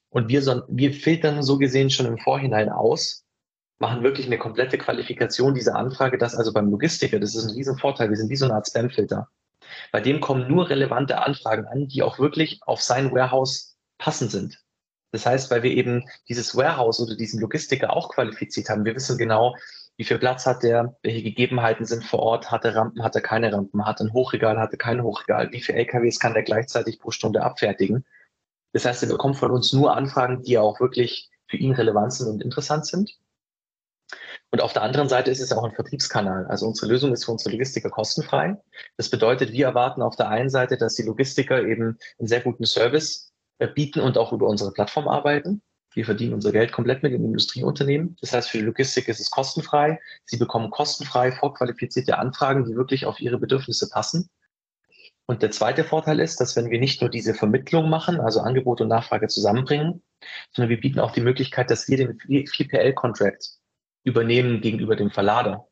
Und 0.08 0.28
wir, 0.28 0.64
wir 0.68 0.92
filtern 0.92 1.42
so 1.42 1.58
gesehen 1.58 1.90
schon 1.90 2.06
im 2.06 2.18
Vorhinein 2.18 2.68
aus, 2.68 3.21
machen 3.82 4.04
wirklich 4.04 4.26
eine 4.26 4.38
komplette 4.38 4.78
Qualifikation 4.78 5.54
dieser 5.54 5.74
Anfrage. 5.74 6.16
Das 6.16 6.36
also 6.36 6.52
beim 6.52 6.70
Logistiker, 6.70 7.18
das 7.18 7.34
ist 7.34 7.44
ein 7.44 7.54
riesen 7.54 7.76
Vorteil. 7.76 8.10
Wir 8.10 8.16
sind 8.16 8.30
wie 8.30 8.36
so 8.36 8.44
eine 8.44 8.54
Art 8.54 8.68
Spamfilter. 8.68 9.28
Bei 9.90 10.00
dem 10.00 10.20
kommen 10.20 10.48
nur 10.48 10.70
relevante 10.70 11.20
Anfragen 11.20 11.66
an, 11.66 11.88
die 11.88 12.02
auch 12.02 12.20
wirklich 12.20 12.60
auf 12.62 12.80
sein 12.80 13.10
Warehouse 13.10 13.76
passend 13.98 14.30
sind. 14.30 14.62
Das 15.10 15.26
heißt, 15.26 15.50
weil 15.50 15.64
wir 15.64 15.72
eben 15.72 16.04
dieses 16.28 16.56
Warehouse 16.56 17.00
oder 17.00 17.16
diesen 17.16 17.40
Logistiker 17.40 17.92
auch 17.92 18.10
qualifiziert 18.10 18.68
haben, 18.68 18.84
wir 18.84 18.94
wissen 18.94 19.18
genau, 19.18 19.56
wie 19.96 20.04
viel 20.04 20.18
Platz 20.18 20.46
hat 20.46 20.62
der, 20.62 20.96
welche 21.02 21.24
Gegebenheiten 21.24 21.84
sind 21.84 22.04
vor 22.04 22.20
Ort, 22.20 22.52
hat 22.52 22.64
er 22.64 22.76
Rampen, 22.76 23.02
hat 23.02 23.16
er 23.16 23.20
keine 23.20 23.52
Rampen, 23.52 23.84
hat 23.84 24.00
er 24.00 24.06
ein 24.06 24.12
Hochregal, 24.12 24.60
hat 24.60 24.70
er 24.70 24.78
kein 24.78 25.02
Hochregal, 25.02 25.50
wie 25.50 25.60
viele 25.60 25.78
LKWs 25.78 26.20
kann 26.20 26.34
der 26.34 26.44
gleichzeitig 26.44 27.00
pro 27.00 27.10
Stunde 27.10 27.42
abfertigen. 27.42 28.04
Das 28.72 28.84
heißt, 28.84 29.02
er 29.02 29.08
bekommt 29.08 29.36
von 29.36 29.50
uns 29.50 29.72
nur 29.72 29.96
Anfragen, 29.96 30.42
die 30.44 30.56
auch 30.56 30.78
wirklich 30.78 31.30
für 31.48 31.56
ihn 31.56 31.72
relevant 31.72 32.14
sind 32.14 32.28
und 32.28 32.42
interessant 32.42 32.86
sind. 32.86 33.18
Und 34.52 34.60
auf 34.60 34.74
der 34.74 34.82
anderen 34.82 35.08
Seite 35.08 35.30
ist 35.30 35.40
es 35.40 35.50
auch 35.50 35.64
ein 35.64 35.72
Vertriebskanal. 35.72 36.46
Also 36.46 36.66
unsere 36.66 36.86
Lösung 36.92 37.10
ist 37.14 37.24
für 37.24 37.32
unsere 37.32 37.52
Logistiker 37.52 37.88
kostenfrei. 37.88 38.54
Das 38.98 39.08
bedeutet, 39.08 39.50
wir 39.52 39.64
erwarten 39.64 40.02
auf 40.02 40.14
der 40.14 40.28
einen 40.28 40.50
Seite, 40.50 40.76
dass 40.76 40.94
die 40.94 41.04
Logistiker 41.04 41.66
eben 41.66 41.96
einen 42.18 42.28
sehr 42.28 42.42
guten 42.42 42.66
Service 42.66 43.32
äh, 43.58 43.66
bieten 43.66 44.00
und 44.00 44.18
auch 44.18 44.30
über 44.30 44.46
unsere 44.46 44.70
Plattform 44.70 45.08
arbeiten. 45.08 45.62
Wir 45.94 46.04
verdienen 46.04 46.34
unser 46.34 46.52
Geld 46.52 46.70
komplett 46.70 47.02
mit 47.02 47.12
den 47.12 47.24
Industrieunternehmen. 47.24 48.16
Das 48.20 48.34
heißt, 48.34 48.50
für 48.50 48.58
die 48.58 48.64
Logistik 48.64 49.08
ist 49.08 49.20
es 49.20 49.30
kostenfrei. 49.30 49.98
Sie 50.26 50.36
bekommen 50.36 50.70
kostenfrei 50.70 51.32
vorqualifizierte 51.32 52.18
Anfragen, 52.18 52.66
die 52.66 52.76
wirklich 52.76 53.06
auf 53.06 53.20
ihre 53.20 53.38
Bedürfnisse 53.38 53.88
passen. 53.88 54.28
Und 55.24 55.40
der 55.40 55.50
zweite 55.50 55.82
Vorteil 55.82 56.20
ist, 56.20 56.40
dass 56.42 56.56
wenn 56.56 56.70
wir 56.70 56.78
nicht 56.78 57.00
nur 57.00 57.08
diese 57.08 57.32
Vermittlung 57.32 57.88
machen, 57.88 58.20
also 58.20 58.40
Angebot 58.40 58.82
und 58.82 58.88
Nachfrage 58.88 59.28
zusammenbringen, 59.28 60.02
sondern 60.50 60.68
wir 60.68 60.80
bieten 60.80 61.00
auch 61.00 61.12
die 61.12 61.22
Möglichkeit, 61.22 61.70
dass 61.70 61.88
wir 61.88 61.96
den 61.96 62.18
4PL-Contract 62.18 63.61
übernehmen 64.04 64.60
gegenüber 64.60 64.96
dem 64.96 65.10
Verlader. 65.10 65.66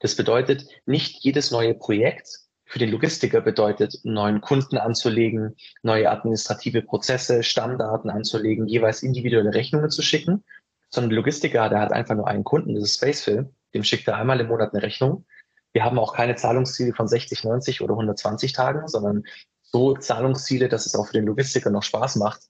Das 0.00 0.16
bedeutet, 0.16 0.66
nicht 0.86 1.22
jedes 1.22 1.50
neue 1.50 1.74
Projekt 1.74 2.28
für 2.64 2.78
den 2.78 2.90
Logistiker 2.90 3.40
bedeutet, 3.40 4.00
neuen 4.02 4.40
Kunden 4.40 4.78
anzulegen, 4.78 5.56
neue 5.82 6.10
administrative 6.10 6.82
Prozesse, 6.82 7.42
Stammdaten 7.42 8.10
anzulegen, 8.10 8.66
jeweils 8.66 9.02
individuelle 9.02 9.52
Rechnungen 9.52 9.90
zu 9.90 10.00
schicken, 10.00 10.42
sondern 10.88 11.10
der 11.10 11.18
Logistiker, 11.18 11.68
der 11.68 11.80
hat 11.80 11.92
einfach 11.92 12.14
nur 12.14 12.28
einen 12.28 12.44
Kunden, 12.44 12.74
das 12.74 12.84
ist 12.84 12.96
Spacefill, 12.96 13.52
dem 13.74 13.84
schickt 13.84 14.08
er 14.08 14.16
einmal 14.16 14.40
im 14.40 14.48
Monat 14.48 14.72
eine 14.72 14.82
Rechnung. 14.82 15.26
Wir 15.72 15.84
haben 15.84 15.98
auch 15.98 16.14
keine 16.14 16.34
Zahlungsziele 16.34 16.94
von 16.94 17.08
60, 17.08 17.44
90 17.44 17.80
oder 17.80 17.92
120 17.92 18.52
Tagen, 18.52 18.88
sondern 18.88 19.24
so 19.62 19.94
Zahlungsziele, 19.94 20.68
dass 20.68 20.86
es 20.86 20.94
auch 20.94 21.06
für 21.06 21.14
den 21.14 21.26
Logistiker 21.26 21.70
noch 21.70 21.82
Spaß 21.82 22.16
macht. 22.16 22.42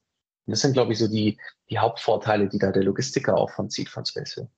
Und 0.47 0.53
das 0.53 0.61
sind, 0.61 0.73
glaube 0.73 0.93
ich, 0.93 0.99
so 0.99 1.09
die, 1.09 1.39
die 1.69 1.79
Hauptvorteile, 1.79 2.49
die 2.49 2.59
da 2.59 2.73
der 2.73 2.83
Logistiker 2.83 3.37
auch 3.37 3.51
von 3.51 3.71
zieht 3.71 3.89
von 3.89 4.05
Spacefill. 4.05 4.49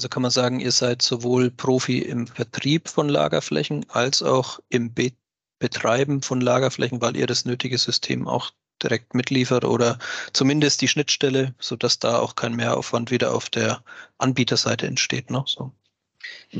Also 0.00 0.08
kann 0.08 0.22
man 0.22 0.30
sagen, 0.30 0.60
ihr 0.60 0.72
seid 0.72 1.02
sowohl 1.02 1.50
Profi 1.50 1.98
im 1.98 2.26
Vertrieb 2.26 2.88
von 2.88 3.10
Lagerflächen 3.10 3.84
als 3.90 4.22
auch 4.22 4.58
im 4.70 4.94
Be 4.94 5.12
Betreiben 5.58 6.22
von 6.22 6.40
Lagerflächen, 6.40 7.02
weil 7.02 7.18
ihr 7.18 7.26
das 7.26 7.44
nötige 7.44 7.76
System 7.76 8.26
auch 8.26 8.50
direkt 8.82 9.14
mitliefert 9.14 9.66
oder 9.66 9.98
zumindest 10.32 10.80
die 10.80 10.88
Schnittstelle, 10.88 11.54
sodass 11.58 11.98
da 11.98 12.18
auch 12.18 12.34
kein 12.34 12.56
Mehraufwand 12.56 13.10
wieder 13.10 13.34
auf 13.34 13.50
der 13.50 13.84
Anbieterseite 14.16 14.86
entsteht. 14.86 15.30
Ne? 15.30 15.44
So. 15.44 15.70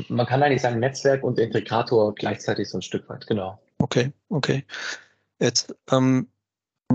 Man 0.07 0.27
kann 0.27 0.43
eigentlich 0.43 0.61
sagen, 0.61 0.79
Netzwerk 0.79 1.23
und 1.23 1.39
Integrator 1.39 2.13
gleichzeitig 2.13 2.69
so 2.69 2.77
ein 2.77 2.83
Stück 2.83 3.09
weit, 3.09 3.25
genau. 3.25 3.59
Okay, 3.79 4.13
okay. 4.29 4.65
Jetzt 5.39 5.73
ähm, 5.89 6.27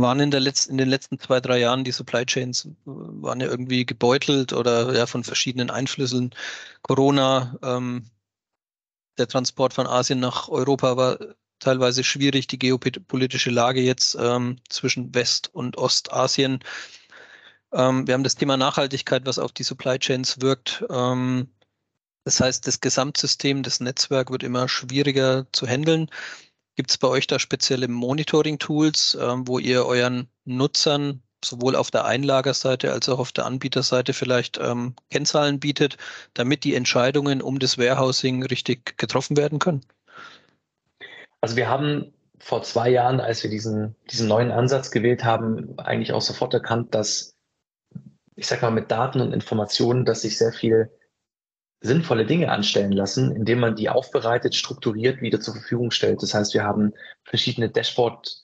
waren 0.01 0.21
in, 0.21 0.31
der 0.31 0.41
Letz-, 0.41 0.69
in 0.69 0.79
den 0.79 0.89
letzten 0.89 1.19
zwei, 1.19 1.41
drei 1.41 1.59
Jahren 1.59 1.85
die 1.85 1.93
Supply 1.93 2.25
Chains 2.27 2.69
waren 2.85 3.41
ja 3.41 3.47
irgendwie 3.47 3.87
gebeutelt 3.87 4.53
oder 4.53 4.95
ja 4.95 5.07
von 5.07 5.25
verschiedenen 5.25 5.71
Einflüssen. 5.71 6.35
Corona, 6.83 7.57
ähm, 7.63 8.11
der 9.19 9.29
Transport 9.29 9.73
von 9.73 9.87
Asien 9.87 10.21
nach 10.21 10.49
Europa 10.49 10.97
war 10.97 11.19
teilweise 11.59 12.05
schwierig, 12.05 12.47
die 12.47 12.59
geopolitische 12.59 13.51
Lage 13.51 13.81
jetzt 13.81 14.17
ähm, 14.21 14.59
zwischen 14.69 15.15
West- 15.15 15.51
und 15.55 15.79
Ostasien. 15.79 16.61
Ähm, 17.73 18.07
wir 18.07 18.15
haben 18.15 18.25
das 18.25 18.37
Thema 18.37 18.57
Nachhaltigkeit, 18.57 19.27
was 19.27 19.39
auf 19.39 19.53
die 19.53 19.63
Supply 19.63 19.99
Chains 19.99 20.41
wirkt. 20.41 20.85
Ähm, 20.91 21.49
das 22.25 22.41
heißt, 22.41 22.67
das 22.67 22.81
Gesamtsystem, 22.81 23.63
das 23.63 23.81
Netzwerk 23.81 24.31
wird 24.31 24.43
immer 24.43 24.69
schwieriger 24.69 25.47
zu 25.53 25.67
handeln. 25.67 26.11
Gibt 26.77 26.91
es 26.91 26.99
bei 26.99 27.09
euch 27.09 27.27
da 27.27 27.39
spezielle 27.39 27.89
Monitoring-Tools, 27.89 29.19
ähm, 29.21 29.49
wo 29.49 29.59
ihr 29.59 29.87
euren 29.87 30.29
Nutzern 30.45 31.23
sowohl 31.45 31.75
auf 31.77 31.91
der 31.91 32.05
Einlagerseite 32.05 32.93
als 32.93 33.09
auch 33.09 33.19
auf 33.19 33.33
der 33.33 33.47
Anbieterseite 33.47 34.13
vielleicht 34.13 34.59
ähm, 34.59 34.95
Kennzahlen 35.11 35.59
bietet, 35.61 35.97
damit 36.35 36.65
die 36.65 36.75
Entscheidungen 36.75 37.41
um 37.43 37.59
das 37.59 37.79
Warehousing 37.79 38.45
richtig 38.45 38.99
getroffen 38.99 39.37
werden 39.37 39.59
können? 39.59 39.85
Also 41.41 41.57
wir 41.57 41.69
haben 41.69 42.13
vor 42.39 42.63
zwei 42.63 42.91
Jahren, 42.91 43.21
als 43.21 43.43
wir 43.43 43.51
diesen, 43.51 43.97
diesen 44.11 44.29
neuen 44.29 44.51
Ansatz 44.51 44.91
gewählt 44.91 45.25
haben, 45.25 45.79
eigentlich 45.79 46.13
auch 46.13 46.23
sofort 46.23 46.53
erkannt, 46.55 46.95
dass 46.95 47.37
ich 48.37 48.47
sage 48.47 48.63
mal 48.63 48.71
mit 48.71 48.91
Daten 48.91 49.21
und 49.21 49.33
Informationen, 49.33 50.05
dass 50.05 50.23
sich 50.23 50.37
sehr 50.37 50.53
viel 50.53 50.91
sinnvolle 51.87 52.27
Dinge 52.27 52.51
anstellen 52.51 52.93
lassen, 52.93 53.35
indem 53.35 53.61
man 53.61 53.77
die 53.77 53.89
aufbereitet, 53.89 54.55
strukturiert 54.55 55.21
wieder 55.23 55.41
zur 55.41 55.55
Verfügung 55.55 55.91
stellt. 55.91 56.23
Das 56.23 56.35
heißt, 56.35 56.55
wir 56.55 56.65
haben 56.65 56.93
verschiedene 57.25 57.71
Dashboard, 57.71 58.43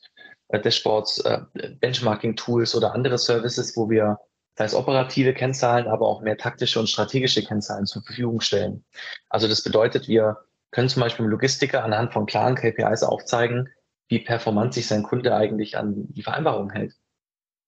äh, 0.48 0.60
Dashboards, 0.60 1.18
äh, 1.20 1.40
Benchmarking-Tools 1.80 2.74
oder 2.74 2.94
andere 2.94 3.18
Services, 3.18 3.76
wo 3.76 3.90
wir 3.90 4.18
es 4.56 4.74
operative 4.74 5.34
Kennzahlen, 5.34 5.88
aber 5.88 6.06
auch 6.06 6.22
mehr 6.22 6.38
taktische 6.38 6.78
und 6.78 6.88
strategische 6.88 7.42
Kennzahlen 7.42 7.86
zur 7.86 8.02
Verfügung 8.02 8.40
stellen. 8.40 8.84
Also 9.28 9.48
das 9.48 9.62
bedeutet, 9.62 10.08
wir 10.08 10.38
können 10.70 10.88
zum 10.88 11.02
Beispiel 11.02 11.26
Logistiker 11.26 11.82
anhand 11.82 12.12
von 12.12 12.26
klaren 12.26 12.54
KPIs 12.54 13.02
aufzeigen, 13.02 13.68
wie 14.08 14.20
performant 14.20 14.74
sich 14.74 14.86
sein 14.86 15.02
Kunde 15.02 15.34
eigentlich 15.34 15.76
an 15.76 16.06
die 16.12 16.22
Vereinbarung 16.22 16.70
hält 16.70 16.94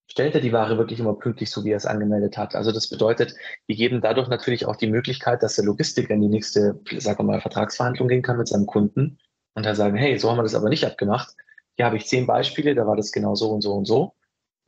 stellt 0.07 0.35
er 0.35 0.41
die 0.41 0.53
Ware 0.53 0.79
wirklich 0.79 1.01
immer 1.01 1.15
pünktlich, 1.15 1.51
so 1.51 1.65
wie 1.65 1.71
er 1.71 1.77
es 1.77 1.87
angemeldet 1.87 2.37
hat. 2.37 2.55
Also 2.55 2.73
das 2.73 2.89
bedeutet, 2.89 3.35
wir 3.67 3.77
geben 3.77 4.01
dadurch 4.01 4.29
natürlich 4.29 4.67
auch 4.67 4.77
die 4.77 4.87
Möglichkeit, 4.87 5.43
dass 5.43 5.57
der 5.57 5.65
Logistiker 5.65 6.15
in 6.15 6.21
die 6.21 6.29
nächste, 6.29 6.81
sagen 6.99 7.19
wir 7.19 7.25
mal, 7.25 7.41
Vertragsverhandlung 7.41 8.09
gehen 8.09 8.23
kann 8.23 8.37
mit 8.37 8.49
seinem 8.49 8.67
Kunden 8.67 9.19
und 9.55 9.67
dann 9.67 9.77
sagen, 9.77 9.97
hey, 9.97 10.19
so 10.19 10.31
haben 10.31 10.39
wir 10.39 10.43
das 10.43 10.55
aber 10.55 10.69
nicht 10.69 10.85
abgemacht. 10.85 11.35
Hier 11.77 11.87
habe 11.87 11.97
ich 11.97 12.07
zehn 12.07 12.27
Beispiele, 12.27 12.75
da 12.75 12.87
war 12.87 12.97
das 12.97 13.13
genau 13.13 13.35
so 13.35 13.51
und 13.51 13.63
so 13.63 13.73
und 13.73 13.87
so. 13.87 14.15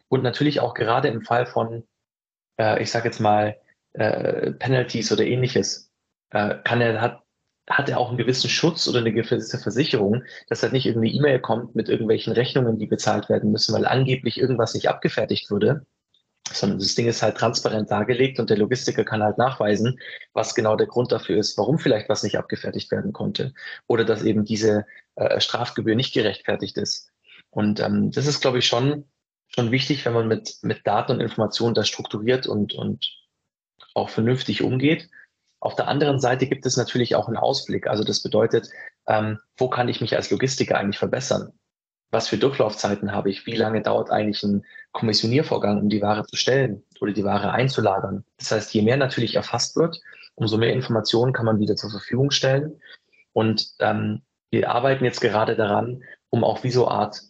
Und 0.09 0.23
natürlich 0.23 0.61
auch 0.61 0.75
gerade 0.75 1.09
im 1.09 1.23
Fall 1.23 1.47
von, 1.47 1.85
äh, 2.59 2.83
ich 2.83 2.91
sage 2.91 3.07
jetzt 3.07 3.21
mal, 3.21 3.57
äh, 3.93 4.53
Penalties 4.53 5.13
oder 5.13 5.25
ähnliches, 5.25 5.91
äh, 6.31 6.57
kann 6.65 6.81
er, 6.81 7.01
hat 7.01 7.23
hat 7.69 7.89
er 7.89 7.99
auch 7.99 8.09
einen 8.09 8.19
gewissen 8.19 8.49
Schutz 8.49 8.87
oder 8.87 9.01
eine 9.01 9.13
gewisse 9.13 9.59
Versicherung, 9.59 10.23
dass 10.49 10.63
halt 10.63 10.73
nicht 10.73 10.87
irgendeine 10.87 11.15
E-Mail 11.15 11.41
kommt 11.41 11.75
mit 11.75 11.89
irgendwelchen 11.89 12.33
Rechnungen, 12.33 12.79
die 12.79 12.87
bezahlt 12.87 13.29
werden 13.29 13.51
müssen, 13.51 13.75
weil 13.75 13.87
angeblich 13.87 14.39
irgendwas 14.39 14.75
nicht 14.75 14.89
abgefertigt 14.89 15.51
wurde, 15.51 15.85
sondern 16.53 16.79
das 16.79 16.95
Ding 16.95 17.09
ist 17.09 17.23
halt 17.23 17.37
transparent 17.37 17.91
dargelegt 17.91 18.39
und 18.39 18.51
der 18.51 18.59
Logistiker 18.59 19.05
kann 19.05 19.23
halt 19.23 19.39
nachweisen, 19.39 19.99
was 20.33 20.55
genau 20.55 20.77
der 20.77 20.87
Grund 20.87 21.11
dafür 21.11 21.39
ist, 21.39 21.59
warum 21.59 21.79
vielleicht 21.79 22.09
was 22.09 22.23
nicht 22.23 22.39
abgefertigt 22.39 22.91
werden 22.91 23.13
konnte 23.13 23.53
oder 23.89 24.05
dass 24.05 24.23
eben 24.23 24.45
diese 24.45 24.87
äh, 25.17 25.41
Strafgebühr 25.41 25.97
nicht 25.97 26.15
gerechtfertigt 26.15 26.77
ist. 26.79 27.11
Und 27.51 27.81
ähm, 27.81 28.11
das 28.13 28.27
ist, 28.27 28.41
glaube 28.41 28.59
ich, 28.59 28.67
schon, 28.67 29.07
schon 29.49 29.71
wichtig, 29.71 30.05
wenn 30.05 30.13
man 30.13 30.29
mit, 30.29 30.59
mit 30.63 30.87
Daten 30.87 31.13
und 31.13 31.21
Informationen 31.21 31.75
da 31.75 31.85
strukturiert 31.85 32.47
und, 32.47 32.75
und 32.75 33.07
auch 33.95 34.11
vernünftig 34.11 34.63
umgeht. 34.63 35.09
Auf 35.61 35.75
der 35.75 35.89
anderen 35.89 36.21
Seite 36.21 36.47
gibt 36.47 36.67
es 36.67 36.77
natürlich 36.77 37.15
auch 37.15 37.29
einen 37.29 37.37
Ausblick. 37.37 37.87
Also 37.87 38.05
das 38.05 38.23
bedeutet, 38.23 38.69
ähm, 39.07 39.39
wo 39.57 39.69
kann 39.69 39.89
ich 39.89 40.01
mich 40.01 40.15
als 40.15 40.31
Logistiker 40.31 40.79
eigentlich 40.79 40.99
verbessern? 40.99 41.53
Was 42.11 42.29
für 42.29 42.39
Durchlaufzeiten 42.39 43.13
habe 43.13 43.31
ich? 43.31 43.47
Wie 43.47 43.57
lange 43.57 43.83
dauert 43.83 44.11
eigentlich 44.11 44.43
ein 44.43 44.65
Kommissioniervorgang, 44.93 45.81
um 45.81 45.89
die 45.89 46.03
Ware 46.03 46.25
zu 46.25 46.37
stellen 46.37 46.85
oder 47.01 47.13
die 47.13 47.25
Ware 47.25 47.51
einzulagern? 47.51 48.25
Das 48.39 48.53
heißt, 48.53 48.75
je 48.75 48.83
mehr 48.83 48.97
natürlich 48.97 49.35
erfasst 49.35 49.77
wird, 49.77 50.01
umso 50.35 50.57
mehr 50.57 50.73
Informationen 50.73 51.33
kann 51.33 51.47
man 51.47 51.59
wieder 51.59 51.75
zur 51.75 51.91
Verfügung 51.91 52.31
stellen. 52.31 52.81
Und 53.33 53.73
ähm, 53.81 54.23
wir 54.51 54.71
arbeiten 54.71 55.05
jetzt 55.05 55.21
gerade 55.21 55.57
daran, 55.57 56.03
um 56.31 56.45
auch 56.45 56.63
wie 56.63 56.71
so 56.71 56.87
Art 56.89 57.23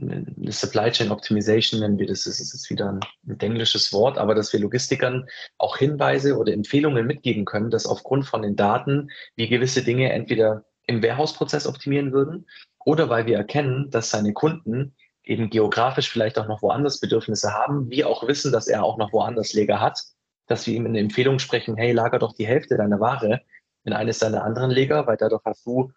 eine 0.00 0.52
Supply 0.52 0.90
Chain 0.90 1.10
Optimization 1.10 1.80
nennen 1.80 1.98
wir 1.98 2.06
das, 2.06 2.24
das 2.24 2.40
ist 2.40 2.70
wieder 2.70 2.90
ein, 2.90 3.00
ein 3.28 3.40
englisches 3.40 3.92
Wort, 3.92 4.16
aber 4.16 4.34
dass 4.34 4.52
wir 4.52 4.60
Logistikern 4.60 5.26
auch 5.58 5.76
Hinweise 5.76 6.38
oder 6.38 6.52
Empfehlungen 6.52 7.06
mitgeben 7.06 7.44
können, 7.44 7.70
dass 7.70 7.86
aufgrund 7.86 8.26
von 8.26 8.42
den 8.42 8.56
Daten 8.56 9.10
wir 9.36 9.48
gewisse 9.48 9.82
Dinge 9.82 10.12
entweder 10.12 10.64
im 10.86 11.02
Warehouse-Prozess 11.02 11.66
optimieren 11.66 12.12
würden 12.12 12.46
oder 12.84 13.08
weil 13.08 13.26
wir 13.26 13.36
erkennen, 13.36 13.90
dass 13.90 14.10
seine 14.10 14.32
Kunden 14.32 14.94
eben 15.22 15.50
geografisch 15.50 16.10
vielleicht 16.10 16.38
auch 16.38 16.48
noch 16.48 16.62
woanders 16.62 17.00
Bedürfnisse 17.00 17.52
haben, 17.52 17.90
wir 17.90 18.08
auch 18.08 18.26
wissen, 18.26 18.52
dass 18.52 18.68
er 18.68 18.84
auch 18.84 18.98
noch 18.98 19.12
woanders 19.12 19.54
Lager 19.54 19.80
hat, 19.80 20.02
dass 20.46 20.66
wir 20.66 20.74
ihm 20.74 20.86
eine 20.86 21.00
Empfehlung 21.00 21.38
sprechen, 21.38 21.76
hey, 21.76 21.92
lager 21.92 22.18
doch 22.18 22.34
die 22.34 22.46
Hälfte 22.46 22.76
deiner 22.76 23.00
Ware 23.00 23.40
in 23.84 23.92
eines 23.92 24.18
deiner 24.18 24.44
anderen 24.44 24.70
Lager, 24.70 25.06
weil 25.06 25.16
dadurch 25.16 25.42
hast 25.44 25.64
du 25.66 25.92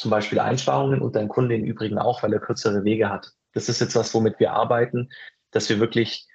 zum 0.00 0.10
Beispiel 0.10 0.40
Einsparungen 0.40 1.02
und 1.02 1.14
dein 1.14 1.28
Kunde 1.28 1.54
im 1.54 1.64
Übrigen 1.64 1.98
auch, 1.98 2.22
weil 2.22 2.32
er 2.32 2.40
kürzere 2.40 2.84
Wege 2.84 3.10
hat. 3.10 3.32
Das 3.52 3.68
ist 3.68 3.80
jetzt 3.80 3.94
was, 3.94 4.14
womit 4.14 4.40
wir 4.40 4.52
arbeiten, 4.52 5.10
dass 5.50 5.68
wir 5.68 5.78
wirklich 5.78 6.26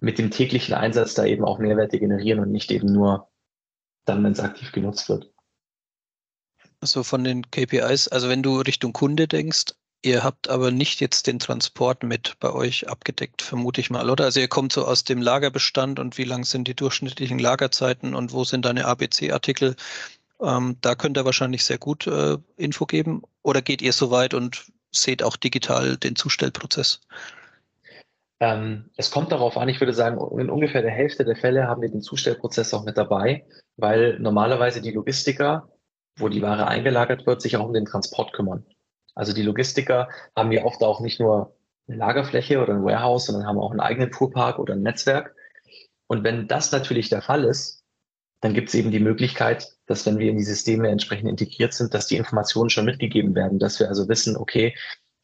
mit 0.00 0.18
dem 0.18 0.30
täglichen 0.30 0.74
Einsatz 0.74 1.14
da 1.14 1.24
eben 1.24 1.44
auch 1.44 1.58
Mehrwerte 1.58 1.98
generieren 1.98 2.40
und 2.40 2.52
nicht 2.52 2.70
eben 2.70 2.92
nur 2.92 3.30
dann, 4.04 4.22
wenn 4.22 4.32
es 4.32 4.40
aktiv 4.40 4.70
genutzt 4.72 5.08
wird. 5.08 5.30
Also 6.80 7.02
von 7.02 7.24
den 7.24 7.50
KPIs, 7.50 8.08
also 8.08 8.28
wenn 8.28 8.42
du 8.42 8.60
Richtung 8.60 8.92
Kunde 8.92 9.26
denkst, 9.26 9.72
ihr 10.02 10.22
habt 10.22 10.50
aber 10.50 10.70
nicht 10.70 11.00
jetzt 11.00 11.26
den 11.26 11.38
Transport 11.38 12.02
mit 12.02 12.34
bei 12.38 12.52
euch 12.52 12.88
abgedeckt, 12.88 13.40
vermute 13.40 13.80
ich 13.80 13.88
mal, 13.88 14.10
oder? 14.10 14.24
Also 14.24 14.40
ihr 14.40 14.48
kommt 14.48 14.74
so 14.74 14.84
aus 14.84 15.04
dem 15.04 15.22
Lagerbestand 15.22 15.98
und 15.98 16.18
wie 16.18 16.24
lang 16.24 16.44
sind 16.44 16.68
die 16.68 16.74
durchschnittlichen 16.74 17.38
Lagerzeiten 17.38 18.14
und 18.14 18.32
wo 18.32 18.44
sind 18.44 18.66
deine 18.66 18.84
ABC-Artikel? 18.84 19.76
Ähm, 20.40 20.76
da 20.80 20.94
könnt 20.94 21.16
ihr 21.16 21.24
wahrscheinlich 21.24 21.64
sehr 21.64 21.78
gut 21.78 22.06
äh, 22.06 22.36
Info 22.56 22.86
geben. 22.86 23.22
Oder 23.42 23.62
geht 23.62 23.82
ihr 23.82 23.92
so 23.92 24.10
weit 24.10 24.34
und 24.34 24.66
seht 24.90 25.22
auch 25.22 25.36
digital 25.36 25.96
den 25.96 26.16
Zustellprozess? 26.16 27.00
Ähm, 28.40 28.90
es 28.96 29.10
kommt 29.10 29.32
darauf 29.32 29.56
an, 29.56 29.68
ich 29.68 29.80
würde 29.80 29.94
sagen, 29.94 30.18
in 30.38 30.50
ungefähr 30.50 30.82
der 30.82 30.90
Hälfte 30.90 31.24
der 31.24 31.36
Fälle 31.36 31.68
haben 31.68 31.82
wir 31.82 31.88
den 31.88 32.02
Zustellprozess 32.02 32.74
auch 32.74 32.84
mit 32.84 32.96
dabei, 32.96 33.46
weil 33.76 34.18
normalerweise 34.18 34.82
die 34.82 34.90
Logistiker, 34.90 35.68
wo 36.18 36.28
die 36.28 36.42
Ware 36.42 36.66
eingelagert 36.66 37.26
wird, 37.26 37.40
sich 37.40 37.56
auch 37.56 37.66
um 37.66 37.72
den 37.72 37.86
Transport 37.86 38.32
kümmern. 38.32 38.66
Also 39.14 39.32
die 39.32 39.42
Logistiker 39.42 40.08
haben 40.36 40.52
ja 40.52 40.64
oft 40.64 40.82
auch 40.82 41.00
nicht 41.00 41.20
nur 41.20 41.56
eine 41.86 41.96
Lagerfläche 41.96 42.60
oder 42.60 42.74
ein 42.74 42.84
Warehouse, 42.84 43.26
sondern 43.26 43.46
haben 43.46 43.58
auch 43.58 43.70
einen 43.70 43.80
eigenen 43.80 44.12
Fuhrpark 44.12 44.58
oder 44.58 44.74
ein 44.74 44.82
Netzwerk. 44.82 45.34
Und 46.06 46.24
wenn 46.24 46.48
das 46.48 46.72
natürlich 46.72 47.08
der 47.08 47.22
Fall 47.22 47.44
ist, 47.44 47.84
dann 48.40 48.54
gibt 48.54 48.68
es 48.68 48.74
eben 48.74 48.90
die 48.90 49.00
Möglichkeit, 49.00 49.73
dass 49.86 50.06
wenn 50.06 50.18
wir 50.18 50.30
in 50.30 50.38
die 50.38 50.44
Systeme 50.44 50.88
entsprechend 50.88 51.28
integriert 51.28 51.74
sind, 51.74 51.94
dass 51.94 52.06
die 52.06 52.16
Informationen 52.16 52.70
schon 52.70 52.84
mitgegeben 52.86 53.34
werden, 53.34 53.58
dass 53.58 53.78
wir 53.80 53.88
also 53.88 54.08
wissen, 54.08 54.36
okay, 54.36 54.74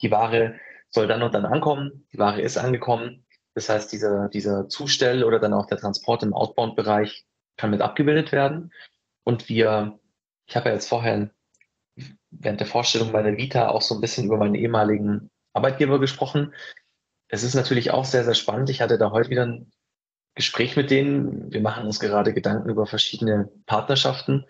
die 0.03 0.11
Ware 0.11 0.55
soll 0.91 1.07
dann 1.07 1.23
und 1.23 1.35
dann 1.35 1.47
ankommen, 1.47 2.07
die 2.13 2.19
Ware 2.19 2.41
ist 2.41 2.59
angekommen. 2.59 3.25
Das 3.55 3.69
heißt, 3.69 3.93
dieser, 3.93 4.29
dieser 4.29 4.69
Zustell 4.69 5.25
oder 5.25 5.39
dann 5.39 5.55
auch 5.55 5.67
der 5.67 5.79
Transport 5.79 6.23
im 6.23 6.35
Outbound-Bereich 6.35 7.27
kann 7.57 7.71
mit 7.71 7.81
abgebildet 7.81 8.33
werden. 8.33 8.73
Und 9.25 9.49
wir, 9.49 9.99
ich 10.47 10.57
habe 10.57 10.69
ja 10.69 10.75
jetzt 10.75 10.89
vorher 10.89 11.31
während 12.31 12.61
der 12.61 12.67
Vorstellung 12.67 13.13
meiner 13.13 13.37
Vita 13.37 13.69
auch 13.69 13.83
so 13.83 13.95
ein 13.95 14.01
bisschen 14.01 14.27
über 14.27 14.37
meinen 14.37 14.55
ehemaligen 14.55 15.31
Arbeitgeber 15.53 15.99
gesprochen. 15.99 16.55
Es 17.29 17.43
ist 17.43 17.55
natürlich 17.55 17.91
auch 17.91 18.05
sehr, 18.05 18.25
sehr 18.25 18.35
spannend. 18.35 18.71
Ich 18.71 18.81
hatte 18.81 18.99
da 18.99 19.11
heute 19.11 19.31
wieder 19.31 19.47
ein 19.47 19.71
Gespräch 20.35 20.77
mit 20.77 20.91
denen. 20.91 21.53
Wir 21.53 21.61
machen 21.61 21.87
uns 21.87 22.01
gerade 22.01 22.33
Gedanken 22.33 22.69
über 22.69 22.87
verschiedene 22.87 23.51
Partnerschaften, 23.67 24.47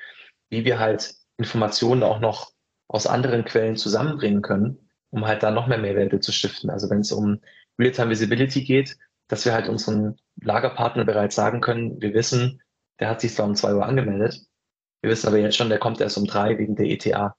wie 0.51 0.65
wir 0.65 0.79
halt 0.79 1.15
Informationen 1.37 2.03
auch 2.03 2.21
noch 2.21 2.53
aus 2.89 3.07
anderen 3.07 3.45
Quellen 3.45 3.77
zusammenbringen 3.77 4.43
können, 4.43 4.91
um 5.11 5.27
halt 5.27 5.43
da 5.43 5.51
noch 5.51 5.67
mehr 5.67 5.79
Mehrwerte 5.79 6.21
zu 6.21 6.33
stiften. 6.33 6.71
Also 6.71 6.91
wenn 6.91 7.01
es 7.01 7.13
um 7.13 7.41
Real-Time 7.79 8.11
Visibility 8.11 8.65
geht, 8.65 8.97
dass 9.29 9.45
wir 9.45 9.53
halt 9.53 9.69
unseren 9.69 10.19
Lagerpartner 10.43 11.05
bereits 11.05 11.37
sagen 11.37 11.61
können, 11.61 12.01
wir 12.03 12.15
wissen, 12.15 12.63
der 12.99 13.09
hat 13.09 13.21
sich 13.21 13.35
zwar 13.35 13.47
um 13.47 13.55
zwei 13.55 13.75
Uhr 13.75 13.87
angemeldet, 13.87 14.45
wir 15.03 15.11
wissen 15.11 15.29
aber 15.29 15.39
jetzt 15.39 15.57
schon, 15.57 15.71
der 15.71 15.79
kommt 15.79 16.01
erst 16.01 16.19
um 16.19 16.27
drei 16.27 16.59
wegen 16.59 16.77
der 16.77 16.87
ETA. 16.87 17.37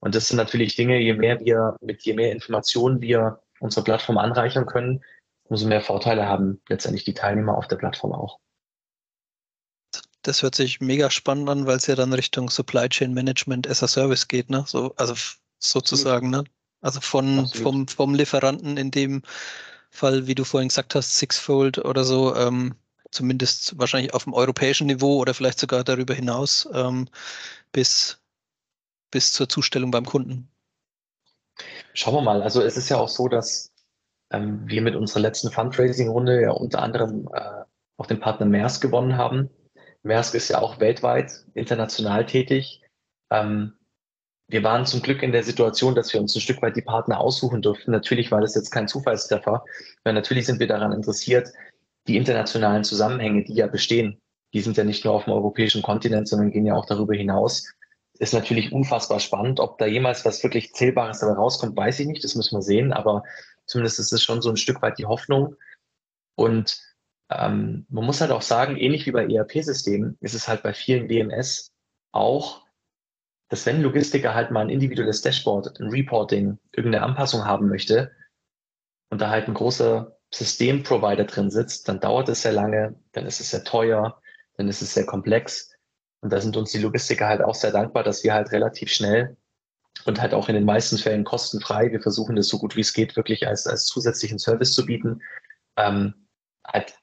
Und 0.00 0.14
das 0.14 0.28
sind 0.28 0.36
natürlich 0.36 0.76
Dinge, 0.76 0.98
je 0.98 1.14
mehr 1.14 1.40
wir, 1.40 1.76
mit 1.80 2.02
je 2.02 2.14
mehr 2.14 2.32
Informationen 2.32 3.00
wir 3.00 3.40
unsere 3.60 3.84
Plattform 3.84 4.18
anreichern 4.18 4.66
können, 4.66 5.02
umso 5.44 5.66
mehr 5.66 5.80
Vorteile 5.80 6.26
haben 6.26 6.60
letztendlich 6.68 7.04
die 7.04 7.14
Teilnehmer 7.14 7.56
auf 7.56 7.68
der 7.68 7.76
Plattform 7.76 8.12
auch. 8.12 8.38
Das 10.22 10.42
hört 10.42 10.54
sich 10.54 10.80
mega 10.80 11.10
spannend 11.10 11.48
an, 11.48 11.66
weil 11.66 11.76
es 11.76 11.86
ja 11.86 11.96
dann 11.96 12.12
Richtung 12.12 12.48
Supply 12.48 12.88
Chain 12.88 13.12
Management 13.12 13.68
as 13.68 13.82
a 13.82 13.88
Service 13.88 14.28
geht, 14.28 14.50
ne? 14.50 14.64
So, 14.66 14.94
also 14.96 15.14
sozusagen, 15.58 16.30
ne? 16.30 16.44
Also 16.80 17.00
von, 17.00 17.46
vom, 17.48 17.88
vom 17.88 18.14
Lieferanten 18.14 18.76
in 18.76 18.90
dem 18.90 19.22
Fall, 19.90 20.26
wie 20.26 20.34
du 20.34 20.44
vorhin 20.44 20.68
gesagt 20.68 20.94
hast, 20.94 21.18
Sixfold 21.18 21.78
oder 21.78 22.04
so, 22.04 22.34
ähm, 22.34 22.74
zumindest 23.10 23.78
wahrscheinlich 23.78 24.14
auf 24.14 24.24
dem 24.24 24.34
europäischen 24.34 24.86
Niveau 24.86 25.18
oder 25.18 25.34
vielleicht 25.34 25.60
sogar 25.60 25.84
darüber 25.84 26.14
hinaus, 26.14 26.68
ähm, 26.72 27.08
bis, 27.72 28.20
bis 29.10 29.32
zur 29.32 29.48
Zustellung 29.48 29.90
beim 29.90 30.06
Kunden. 30.06 30.48
Schauen 31.94 32.14
wir 32.14 32.22
mal. 32.22 32.42
Also 32.42 32.62
es 32.62 32.76
ist 32.76 32.88
ja 32.88 32.96
auch 32.96 33.08
so, 33.08 33.28
dass 33.28 33.71
ähm, 34.32 34.62
wir 34.66 34.82
mit 34.82 34.96
unserer 34.96 35.20
letzten 35.20 35.50
Fundraising-Runde 35.50 36.42
ja 36.42 36.50
unter 36.50 36.82
anderem 36.82 37.28
äh, 37.32 37.64
auch 37.96 38.06
den 38.06 38.20
Partner 38.20 38.46
Maersk 38.46 38.82
gewonnen 38.82 39.16
haben. 39.16 39.50
Maersk 40.02 40.34
ist 40.34 40.48
ja 40.48 40.58
auch 40.60 40.80
weltweit 40.80 41.44
international 41.54 42.26
tätig. 42.26 42.82
Ähm, 43.30 43.74
wir 44.48 44.62
waren 44.62 44.84
zum 44.84 45.00
Glück 45.00 45.22
in 45.22 45.32
der 45.32 45.44
Situation, 45.44 45.94
dass 45.94 46.12
wir 46.12 46.20
uns 46.20 46.34
ein 46.34 46.40
Stück 46.40 46.60
weit 46.60 46.76
die 46.76 46.82
Partner 46.82 47.20
aussuchen 47.20 47.62
durften. 47.62 47.90
Natürlich 47.90 48.30
war 48.30 48.40
das 48.40 48.54
jetzt 48.54 48.70
kein 48.70 48.88
Zufallstreffer, 48.88 49.64
weil 50.04 50.14
natürlich 50.14 50.46
sind 50.46 50.60
wir 50.60 50.66
daran 50.66 50.92
interessiert, 50.92 51.48
die 52.06 52.16
internationalen 52.16 52.84
Zusammenhänge, 52.84 53.44
die 53.44 53.54
ja 53.54 53.66
bestehen, 53.66 54.20
die 54.52 54.60
sind 54.60 54.76
ja 54.76 54.84
nicht 54.84 55.04
nur 55.04 55.14
auf 55.14 55.24
dem 55.24 55.32
europäischen 55.32 55.82
Kontinent, 55.82 56.28
sondern 56.28 56.50
gehen 56.50 56.66
ja 56.66 56.74
auch 56.74 56.86
darüber 56.86 57.14
hinaus. 57.14 57.72
Ist 58.18 58.34
natürlich 58.34 58.72
unfassbar 58.72 59.20
spannend. 59.20 59.58
Ob 59.58 59.78
da 59.78 59.86
jemals 59.86 60.24
was 60.24 60.42
wirklich 60.42 60.74
Zählbares 60.74 61.20
dabei 61.20 61.34
rauskommt, 61.34 61.76
weiß 61.76 62.00
ich 62.00 62.06
nicht. 62.06 62.22
Das 62.22 62.34
müssen 62.34 62.56
wir 62.56 62.62
sehen. 62.62 62.92
Aber 62.92 63.22
zumindest 63.72 63.98
ist 63.98 64.12
es 64.12 64.22
schon 64.22 64.42
so 64.42 64.50
ein 64.50 64.56
Stück 64.56 64.82
weit 64.82 64.98
die 64.98 65.06
Hoffnung. 65.06 65.56
Und 66.36 66.78
ähm, 67.30 67.86
man 67.88 68.04
muss 68.04 68.20
halt 68.20 68.30
auch 68.30 68.42
sagen, 68.42 68.76
ähnlich 68.76 69.06
wie 69.06 69.12
bei 69.12 69.26
ERP-Systemen 69.26 70.18
ist 70.20 70.34
es 70.34 70.46
halt 70.46 70.62
bei 70.62 70.74
vielen 70.74 71.08
WMS 71.08 71.72
auch, 72.12 72.66
dass 73.48 73.66
wenn 73.66 73.82
Logistiker 73.82 74.34
halt 74.34 74.50
mal 74.50 74.60
ein 74.60 74.70
individuelles 74.70 75.22
Dashboard, 75.22 75.80
ein 75.80 75.88
Reporting, 75.88 76.58
irgendeine 76.72 77.04
Anpassung 77.04 77.44
haben 77.44 77.68
möchte 77.68 78.12
und 79.10 79.20
da 79.20 79.30
halt 79.30 79.48
ein 79.48 79.54
großer 79.54 80.16
Systemprovider 80.32 81.24
drin 81.24 81.50
sitzt, 81.50 81.88
dann 81.88 82.00
dauert 82.00 82.28
es 82.28 82.42
sehr 82.42 82.52
lange, 82.52 82.94
dann 83.12 83.26
ist 83.26 83.40
es 83.40 83.50
sehr 83.50 83.64
teuer, 83.64 84.20
dann 84.56 84.68
ist 84.68 84.82
es 84.82 84.94
sehr 84.94 85.06
komplex. 85.06 85.70
Und 86.20 86.32
da 86.32 86.40
sind 86.40 86.56
uns 86.56 86.72
die 86.72 86.78
Logistiker 86.78 87.26
halt 87.26 87.42
auch 87.42 87.54
sehr 87.54 87.72
dankbar, 87.72 88.04
dass 88.04 88.22
wir 88.22 88.32
halt 88.32 88.52
relativ 88.52 88.90
schnell 88.90 89.36
und 90.04 90.20
halt 90.20 90.34
auch 90.34 90.48
in 90.48 90.54
den 90.54 90.64
meisten 90.64 90.98
Fällen 90.98 91.24
kostenfrei, 91.24 91.90
wir 91.92 92.00
versuchen 92.00 92.36
das 92.36 92.48
so 92.48 92.58
gut 92.58 92.76
wie 92.76 92.80
es 92.80 92.92
geht, 92.92 93.16
wirklich 93.16 93.46
als, 93.46 93.66
als 93.66 93.86
zusätzlichen 93.86 94.38
Service 94.38 94.74
zu 94.74 94.84
bieten, 94.84 95.22
ähm, 95.76 96.14
halt 96.66 96.94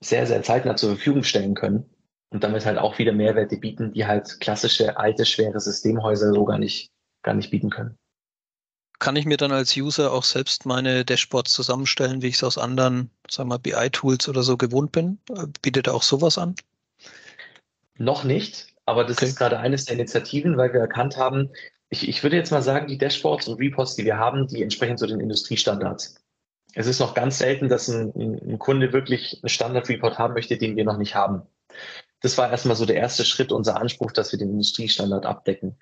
sehr, 0.00 0.26
sehr 0.26 0.42
zeitnah 0.42 0.76
zur 0.76 0.90
Verfügung 0.90 1.22
stellen 1.22 1.54
können 1.54 1.88
und 2.30 2.44
damit 2.44 2.66
halt 2.66 2.78
auch 2.78 2.98
wieder 2.98 3.12
Mehrwerte 3.12 3.56
bieten, 3.56 3.92
die 3.92 4.06
halt 4.06 4.40
klassische, 4.40 4.96
alte, 4.98 5.24
schwere 5.24 5.60
Systemhäuser 5.60 6.32
so 6.32 6.44
gar 6.44 6.58
nicht, 6.58 6.90
gar 7.22 7.34
nicht 7.34 7.50
bieten 7.50 7.70
können. 7.70 7.96
Kann 8.98 9.16
ich 9.16 9.26
mir 9.26 9.36
dann 9.36 9.52
als 9.52 9.76
User 9.76 10.12
auch 10.12 10.24
selbst 10.24 10.66
meine 10.66 11.04
Dashboards 11.04 11.52
zusammenstellen, 11.52 12.22
wie 12.22 12.28
ich 12.28 12.36
es 12.36 12.44
aus 12.44 12.58
anderen, 12.58 13.10
sagen 13.28 13.50
wir 13.50 13.58
BI-Tools 13.58 14.28
oder 14.28 14.42
so 14.42 14.56
gewohnt 14.56 14.92
bin? 14.92 15.18
Bietet 15.62 15.88
auch 15.88 16.02
sowas 16.02 16.38
an? 16.38 16.54
Noch 17.98 18.24
nicht, 18.24 18.74
aber 18.86 19.04
das 19.04 19.18
okay. 19.18 19.26
ist 19.26 19.36
gerade 19.36 19.58
eines 19.58 19.84
der 19.84 19.96
Initiativen, 19.96 20.56
weil 20.56 20.72
wir 20.72 20.80
erkannt 20.80 21.16
haben, 21.16 21.50
ich, 21.94 22.08
ich 22.08 22.22
würde 22.22 22.36
jetzt 22.36 22.50
mal 22.50 22.62
sagen, 22.62 22.88
die 22.88 22.98
Dashboards 22.98 23.46
und 23.46 23.60
Reports, 23.60 23.94
die 23.94 24.04
wir 24.04 24.18
haben, 24.18 24.48
die 24.48 24.62
entsprechen 24.62 24.96
so 24.96 25.06
den 25.06 25.20
Industriestandards. 25.20 26.16
Es 26.74 26.88
ist 26.88 26.98
noch 26.98 27.14
ganz 27.14 27.38
selten, 27.38 27.68
dass 27.68 27.88
ein, 27.88 28.12
ein 28.16 28.58
Kunde 28.58 28.92
wirklich 28.92 29.38
einen 29.42 29.48
Standard-Report 29.48 30.18
haben 30.18 30.34
möchte, 30.34 30.58
den 30.58 30.76
wir 30.76 30.84
noch 30.84 30.98
nicht 30.98 31.14
haben. 31.14 31.42
Das 32.20 32.36
war 32.36 32.50
erstmal 32.50 32.74
so 32.74 32.84
der 32.84 32.96
erste 32.96 33.24
Schritt, 33.24 33.52
unser 33.52 33.80
Anspruch, 33.80 34.10
dass 34.10 34.32
wir 34.32 34.38
den 34.40 34.50
Industriestandard 34.50 35.24
abdecken. 35.24 35.78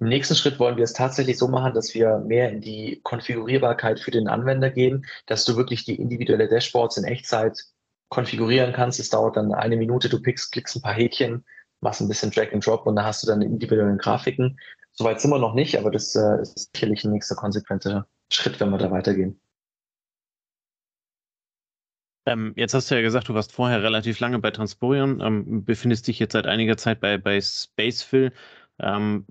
Im 0.00 0.08
nächsten 0.08 0.34
Schritt 0.34 0.58
wollen 0.58 0.76
wir 0.76 0.84
es 0.84 0.94
tatsächlich 0.94 1.38
so 1.38 1.46
machen, 1.46 1.74
dass 1.74 1.94
wir 1.94 2.18
mehr 2.18 2.50
in 2.50 2.60
die 2.60 3.00
Konfigurierbarkeit 3.04 4.00
für 4.00 4.10
den 4.10 4.26
Anwender 4.26 4.70
gehen, 4.70 5.06
dass 5.26 5.44
du 5.44 5.56
wirklich 5.56 5.84
die 5.84 5.94
individuelle 5.94 6.48
Dashboards 6.48 6.96
in 6.96 7.04
Echtzeit 7.04 7.56
konfigurieren 8.08 8.72
kannst. 8.72 8.98
Es 8.98 9.10
dauert 9.10 9.36
dann 9.36 9.52
eine 9.52 9.76
Minute, 9.76 10.08
du 10.08 10.20
pickst, 10.20 10.50
klickst 10.50 10.74
ein 10.74 10.82
paar 10.82 10.94
Häkchen, 10.94 11.44
machst 11.80 12.00
ein 12.00 12.08
bisschen 12.08 12.32
Drag 12.32 12.52
and 12.52 12.66
Drop 12.66 12.84
und 12.86 12.96
dann 12.96 13.04
hast 13.04 13.22
du 13.22 13.28
dann 13.28 13.42
individuelle 13.42 13.96
Grafiken. 13.96 14.58
Soweit 14.94 15.20
sind 15.20 15.30
wir 15.30 15.38
noch 15.38 15.54
nicht, 15.54 15.78
aber 15.78 15.90
das 15.90 16.14
äh, 16.14 16.42
ist 16.42 16.70
sicherlich 16.74 17.04
ein 17.04 17.12
nächster 17.12 17.34
konsequenter 17.34 18.06
Schritt, 18.30 18.60
wenn 18.60 18.70
wir 18.70 18.78
da 18.78 18.90
weitergehen. 18.90 19.40
Ähm, 22.26 22.52
jetzt 22.56 22.74
hast 22.74 22.90
du 22.90 22.94
ja 22.94 23.02
gesagt, 23.02 23.28
du 23.28 23.34
warst 23.34 23.52
vorher 23.52 23.82
relativ 23.82 24.20
lange 24.20 24.38
bei 24.38 24.50
Transporion, 24.50 25.20
ähm, 25.20 25.64
befindest 25.64 26.06
dich 26.06 26.18
jetzt 26.18 26.32
seit 26.32 26.46
einiger 26.46 26.76
Zeit 26.76 27.00
bei, 27.00 27.18
bei 27.18 27.40
Spacefill. 27.40 28.32
Ähm, 28.78 29.26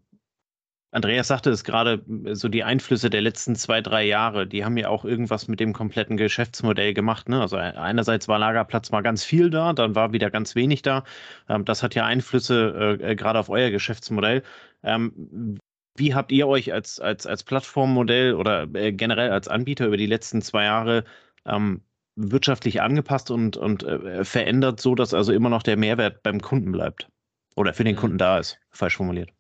Andreas 0.93 1.30
sagte 1.30 1.52
es 1.52 1.63
gerade, 1.63 2.04
so 2.34 2.50
die 2.50 2.65
Einflüsse 2.65 3.10
der 3.10 3.21
letzten 3.21 3.56
zwei, 3.56 3.80
drei 3.80 4.04
Jahre, 4.04 4.45
die 4.45 4.65
haben 4.65 4.76
ja 4.76 4.89
auch 4.89 5.06
irgendwas 5.06 5.47
mit 5.47 5.62
dem 5.62 5.71
kompletten 5.71 6.17
Geschäftsmodell 6.17 6.93
gemacht. 6.93 7.30
Ne? 7.30 7.39
Also 7.39 7.56
einerseits 7.56 8.28
war 8.28 8.39
Lagerplatz 8.39 8.91
mal 8.91 9.00
ganz 9.00 9.24
viel 9.24 9.50
da, 9.50 9.71
dann 9.71 9.95
war 9.95 10.12
wieder 10.12 10.30
ganz 10.30 10.54
wenig 10.54 10.82
da. 10.82 11.06
Ähm, 11.47 11.63
das 11.63 11.82
hat 11.82 11.95
ja 11.95 12.06
Einflüsse 12.06 12.97
äh, 13.02 13.15
gerade 13.15 13.39
auf 13.39 13.50
euer 13.50 13.69
Geschäftsmodell. 13.69 14.43
Ähm, 14.83 15.59
wie 15.95 16.15
habt 16.15 16.31
ihr 16.31 16.47
euch 16.47 16.73
als, 16.73 16.99
als, 16.99 17.27
als 17.27 17.43
Plattformmodell 17.43 18.35
oder 18.35 18.67
äh, 18.73 18.91
generell 18.91 19.31
als 19.31 19.47
Anbieter 19.47 19.87
über 19.87 19.97
die 19.97 20.05
letzten 20.05 20.41
zwei 20.41 20.63
Jahre 20.63 21.03
ähm, 21.45 21.81
wirtschaftlich 22.15 22.81
angepasst 22.81 23.31
und, 23.31 23.57
und 23.57 23.83
äh, 23.83 24.23
verändert, 24.23 24.79
so 24.79 24.95
dass 24.95 25.13
also 25.13 25.33
immer 25.33 25.49
noch 25.49 25.63
der 25.63 25.77
Mehrwert 25.77 26.23
beim 26.23 26.41
Kunden 26.41 26.71
bleibt? 26.71 27.09
Oder 27.55 27.73
für 27.73 27.83
den 27.83 27.95
mhm. 27.95 27.99
Kunden 27.99 28.17
da 28.17 28.39
ist, 28.39 28.59
falsch 28.71 28.97
formuliert. 28.97 29.31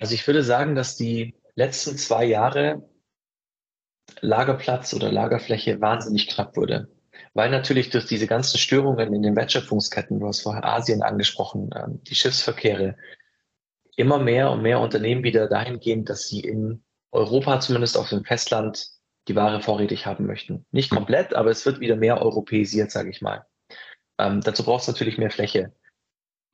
Also 0.00 0.14
ich 0.14 0.26
würde 0.26 0.42
sagen, 0.42 0.74
dass 0.74 0.96
die 0.96 1.34
letzten 1.54 1.96
zwei 1.96 2.24
Jahre 2.24 2.88
Lagerplatz 4.20 4.94
oder 4.94 5.12
Lagerfläche 5.12 5.80
wahnsinnig 5.80 6.28
knapp 6.28 6.56
wurde. 6.56 6.88
Weil 7.34 7.50
natürlich 7.50 7.90
durch 7.90 8.06
diese 8.06 8.26
ganzen 8.26 8.58
Störungen 8.58 9.12
in 9.12 9.22
den 9.22 9.36
Wertschöpfungsketten, 9.36 10.20
du 10.20 10.26
hast 10.26 10.42
vorher 10.42 10.64
Asien 10.64 11.02
angesprochen, 11.02 11.70
ähm, 11.76 12.02
die 12.04 12.14
Schiffsverkehre, 12.14 12.96
immer 13.98 14.18
mehr 14.18 14.50
und 14.50 14.62
mehr 14.62 14.80
Unternehmen 14.80 15.24
wieder 15.24 15.48
dahin 15.48 15.80
gehen, 15.80 16.04
dass 16.04 16.28
sie 16.28 16.40
in 16.40 16.84
Europa 17.10 17.58
zumindest 17.58 17.98
auf 17.98 18.08
dem 18.08 18.24
Festland 18.24 18.90
die 19.26 19.34
Ware 19.34 19.60
vorrätig 19.60 20.06
haben 20.06 20.24
möchten. 20.26 20.64
Nicht 20.70 20.90
komplett, 20.90 21.34
aber 21.34 21.50
es 21.50 21.66
wird 21.66 21.80
wieder 21.80 21.96
mehr 21.96 22.22
europäisiert, 22.22 22.92
sage 22.92 23.10
ich 23.10 23.20
mal. 23.20 23.44
Ähm, 24.18 24.40
dazu 24.40 24.62
braucht 24.64 24.82
es 24.82 24.88
natürlich 24.88 25.18
mehr 25.18 25.30
Fläche. 25.30 25.74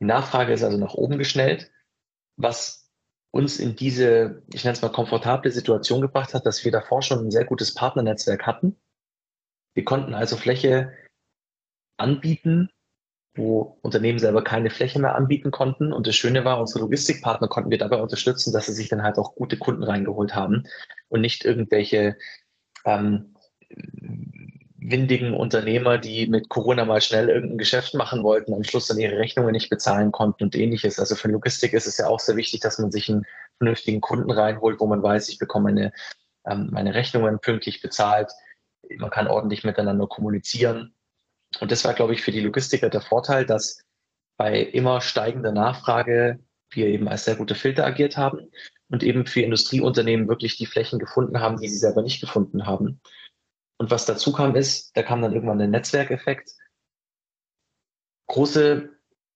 Die 0.01 0.07
Nachfrage 0.07 0.55
ist 0.55 0.65
also 0.65 0.79
nach 0.79 0.95
oben 0.95 1.19
geschnellt, 1.19 1.71
was 2.37 2.91
uns 3.31 3.59
in 3.59 3.77
diese, 3.77 4.43
ich 4.53 4.65
nenne 4.65 4.75
es 4.75 4.83
mal, 4.83 4.91
komfortable 4.91 5.51
Situation 5.51 6.01
gebracht 6.01 6.33
hat, 6.33 6.47
dass 6.47 6.65
wir 6.65 6.73
davor 6.73 7.03
schon 7.03 7.27
ein 7.27 7.31
sehr 7.31 7.45
gutes 7.45 7.75
Partnernetzwerk 7.75 8.47
hatten 8.47 8.81
Wir 9.75 9.85
konnten 9.85 10.15
also 10.15 10.37
Fläche 10.37 10.93
anbieten, 11.99 12.71
wo 13.35 13.79
Unternehmen 13.83 14.19
selber 14.19 14.45
keine 14.45 14.71
Fläche 14.71 15.01
mehr 15.01 15.15
anbieten 15.15 15.51
konnten. 15.51 15.93
Und 15.93 16.07
das 16.07 16.15
Schöne 16.15 16.45
war, 16.45 16.61
unsere 16.61 16.81
Logistikpartner 16.81 17.49
konnten 17.49 17.71
wir 17.71 17.79
dabei 17.79 18.01
unterstützen, 18.01 18.53
dass 18.53 18.67
sie 18.67 18.73
sich 18.73 18.89
dann 18.89 19.03
halt 19.03 19.19
auch 19.19 19.35
gute 19.35 19.57
Kunden 19.57 19.83
reingeholt 19.83 20.35
haben 20.35 20.65
und 21.09 21.21
nicht 21.21 21.45
irgendwelche 21.45 22.17
ähm, 22.85 23.35
windigen 24.77 25.35
Unternehmer, 25.35 25.99
die 25.99 26.27
mit 26.27 26.49
Corona 26.49 26.85
mal 26.85 27.01
schnell 27.01 27.31
irgendein 27.31 27.59
Geschäft 27.59 27.95
machen 27.95 28.23
wollten, 28.23 28.53
am 28.53 28.65
Schluss 28.65 28.87
dann 28.87 28.99
ihre 28.99 29.19
Rechnungen 29.19 29.53
nicht 29.53 29.71
bezahlen 29.71 30.13
konnten 30.13 30.45
und 30.45 30.55
ähnliches. 30.55 30.99
Also 30.99 31.15
für 31.15 31.29
Logistik 31.29 31.73
ist 31.73 31.87
es 31.87 31.97
ja 31.97 32.07
auch 32.07 32.21
sehr 32.21 32.37
wichtig, 32.37 32.61
dass 32.61 32.79
man 32.79 32.93
sich 32.93 33.09
einen 33.09 33.25
vernünftigen 33.57 34.03
Kunden 34.03 34.31
reinholt, 34.31 34.81
wo 34.81 34.87
man 34.87 35.03
weiß, 35.03 35.31
ich 35.31 35.39
bekomme 35.39 35.73
meine, 35.73 35.93
ähm, 36.47 36.69
meine 36.71 36.95
Rechnungen 36.95 37.41
pünktlich 37.41 37.81
bezahlt. 37.81 38.31
Man 38.99 39.11
kann 39.11 39.27
ordentlich 39.27 39.65
miteinander 39.65 40.07
kommunizieren. 40.07 40.95
Und 41.61 41.71
das 41.71 41.85
war, 41.85 41.95
glaube 41.95 42.15
ich, 42.15 42.23
für 42.23 42.33
die 42.33 42.41
Logistiker 42.41 42.91
der 42.91 43.01
Vorteil, 43.01 43.47
dass 43.47 43.83
bei 44.37 44.61
immer 44.61 45.01
steigender 45.01 45.53
Nachfrage 45.53 46.41
wir 46.71 46.87
eben 46.87 47.09
als 47.09 47.25
sehr 47.25 47.37
gute 47.37 47.55
Filter 47.55 47.87
agiert 47.87 48.17
haben 48.17 48.51
und 48.89 49.03
eben 49.03 49.27
für 49.27 49.43
Industrieunternehmen 49.43 50.29
wirklich 50.29 50.57
die 50.57 50.67
Flächen 50.67 50.99
gefunden 50.99 51.41
haben, 51.41 51.59
die 51.59 51.69
sie 51.69 51.79
selber 51.79 52.03
nicht 52.03 52.21
gefunden 52.21 52.67
haben. 52.67 53.01
Und 53.79 53.91
was 53.91 54.07
dazu 54.07 54.33
kam, 54.33 54.57
ist, 54.57 54.97
da 54.97 55.03
kam 55.03 55.23
dann 55.23 55.33
irgendwann 55.33 55.59
der 55.59 55.69
Netzwerkeffekt. 55.69 56.51
Große 58.29 58.91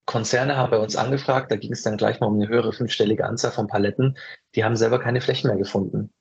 Konzerne 0.07 0.57
haben 0.57 0.71
bei 0.71 0.79
uns 0.79 0.97
angefragt, 0.97 1.53
da 1.53 1.57
ging 1.57 1.73
es 1.73 1.83
dann 1.83 1.99
gleich 1.99 2.19
mal 2.19 2.29
um 2.29 2.37
eine 2.37 2.49
höhere 2.49 2.73
fünfstellige 2.73 3.27
Anzahl 3.27 3.53
von 3.53 3.67
Paletten. 3.67 4.17
Die 4.55 4.65
haben 4.65 4.77
selber 4.77 4.99
keine 4.99 5.21
Flächen 5.21 5.49
mehr 5.49 5.59
gefunden. 5.59 6.13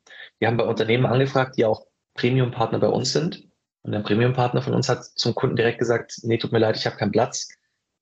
Die 0.41 0.47
haben 0.47 0.57
bei 0.57 0.65
Unternehmen 0.65 1.05
angefragt, 1.05 1.57
die 1.57 1.65
auch 1.65 1.87
Premium-Partner 2.15 2.79
bei 2.79 2.89
uns 2.89 3.13
sind 3.13 3.47
und 3.87 3.95
ein 3.95 4.03
Premium-Partner 4.03 4.61
von 4.61 4.73
uns 4.73 4.89
hat 4.89 5.05
zum 5.05 5.33
Kunden 5.33 5.55
direkt 5.55 5.79
gesagt, 5.79 6.19
nee, 6.23 6.37
tut 6.37 6.51
mir 6.51 6.59
leid, 6.59 6.75
ich 6.75 6.85
habe 6.85 6.97
keinen 6.97 7.13
Platz. 7.13 7.47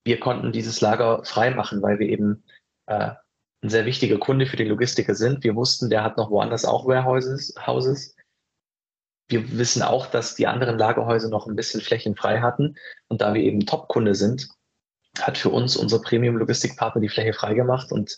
Wir 0.04 0.20
konnten 0.20 0.52
dieses 0.52 0.82
Lager 0.82 1.24
freimachen, 1.24 1.82
weil 1.84 2.00
wir 2.00 2.10
eben 2.10 2.44
äh, 2.88 3.12
ein 3.62 3.70
sehr 3.70 3.86
wichtiger 3.86 4.18
Kunde 4.18 4.48
für 4.48 4.58
den 4.58 4.68
Logistiker 4.68 5.14
sind. 5.14 5.44
Wir 5.44 5.56
wussten, 5.56 5.92
der 5.92 6.04
hat 6.04 6.18
noch 6.18 6.32
woanders 6.32 6.66
auch 6.66 6.88
Warehouses. 6.88 7.54
Houses. 7.66 8.16
Wir 9.28 9.58
wissen 9.60 9.84
auch, 9.84 10.08
dass 10.08 10.34
die 10.34 10.48
anderen 10.48 10.80
Lagerhäuser 10.80 11.30
noch 11.30 11.46
ein 11.46 11.56
bisschen 11.56 11.82
Flächen 11.82 12.16
frei 12.16 12.40
hatten. 12.40 12.76
Und 13.08 13.22
da 13.22 13.36
wir 13.36 13.44
eben 13.44 13.68
Top-Kunde 13.68 14.16
sind, 14.16 14.50
hat 15.20 15.38
für 15.38 15.50
uns 15.50 15.78
unser 15.78 16.02
Premium-Logistikpartner 16.02 17.02
die 17.02 17.10
Fläche 17.10 17.34
freigemacht 17.34 17.92
und 17.92 18.18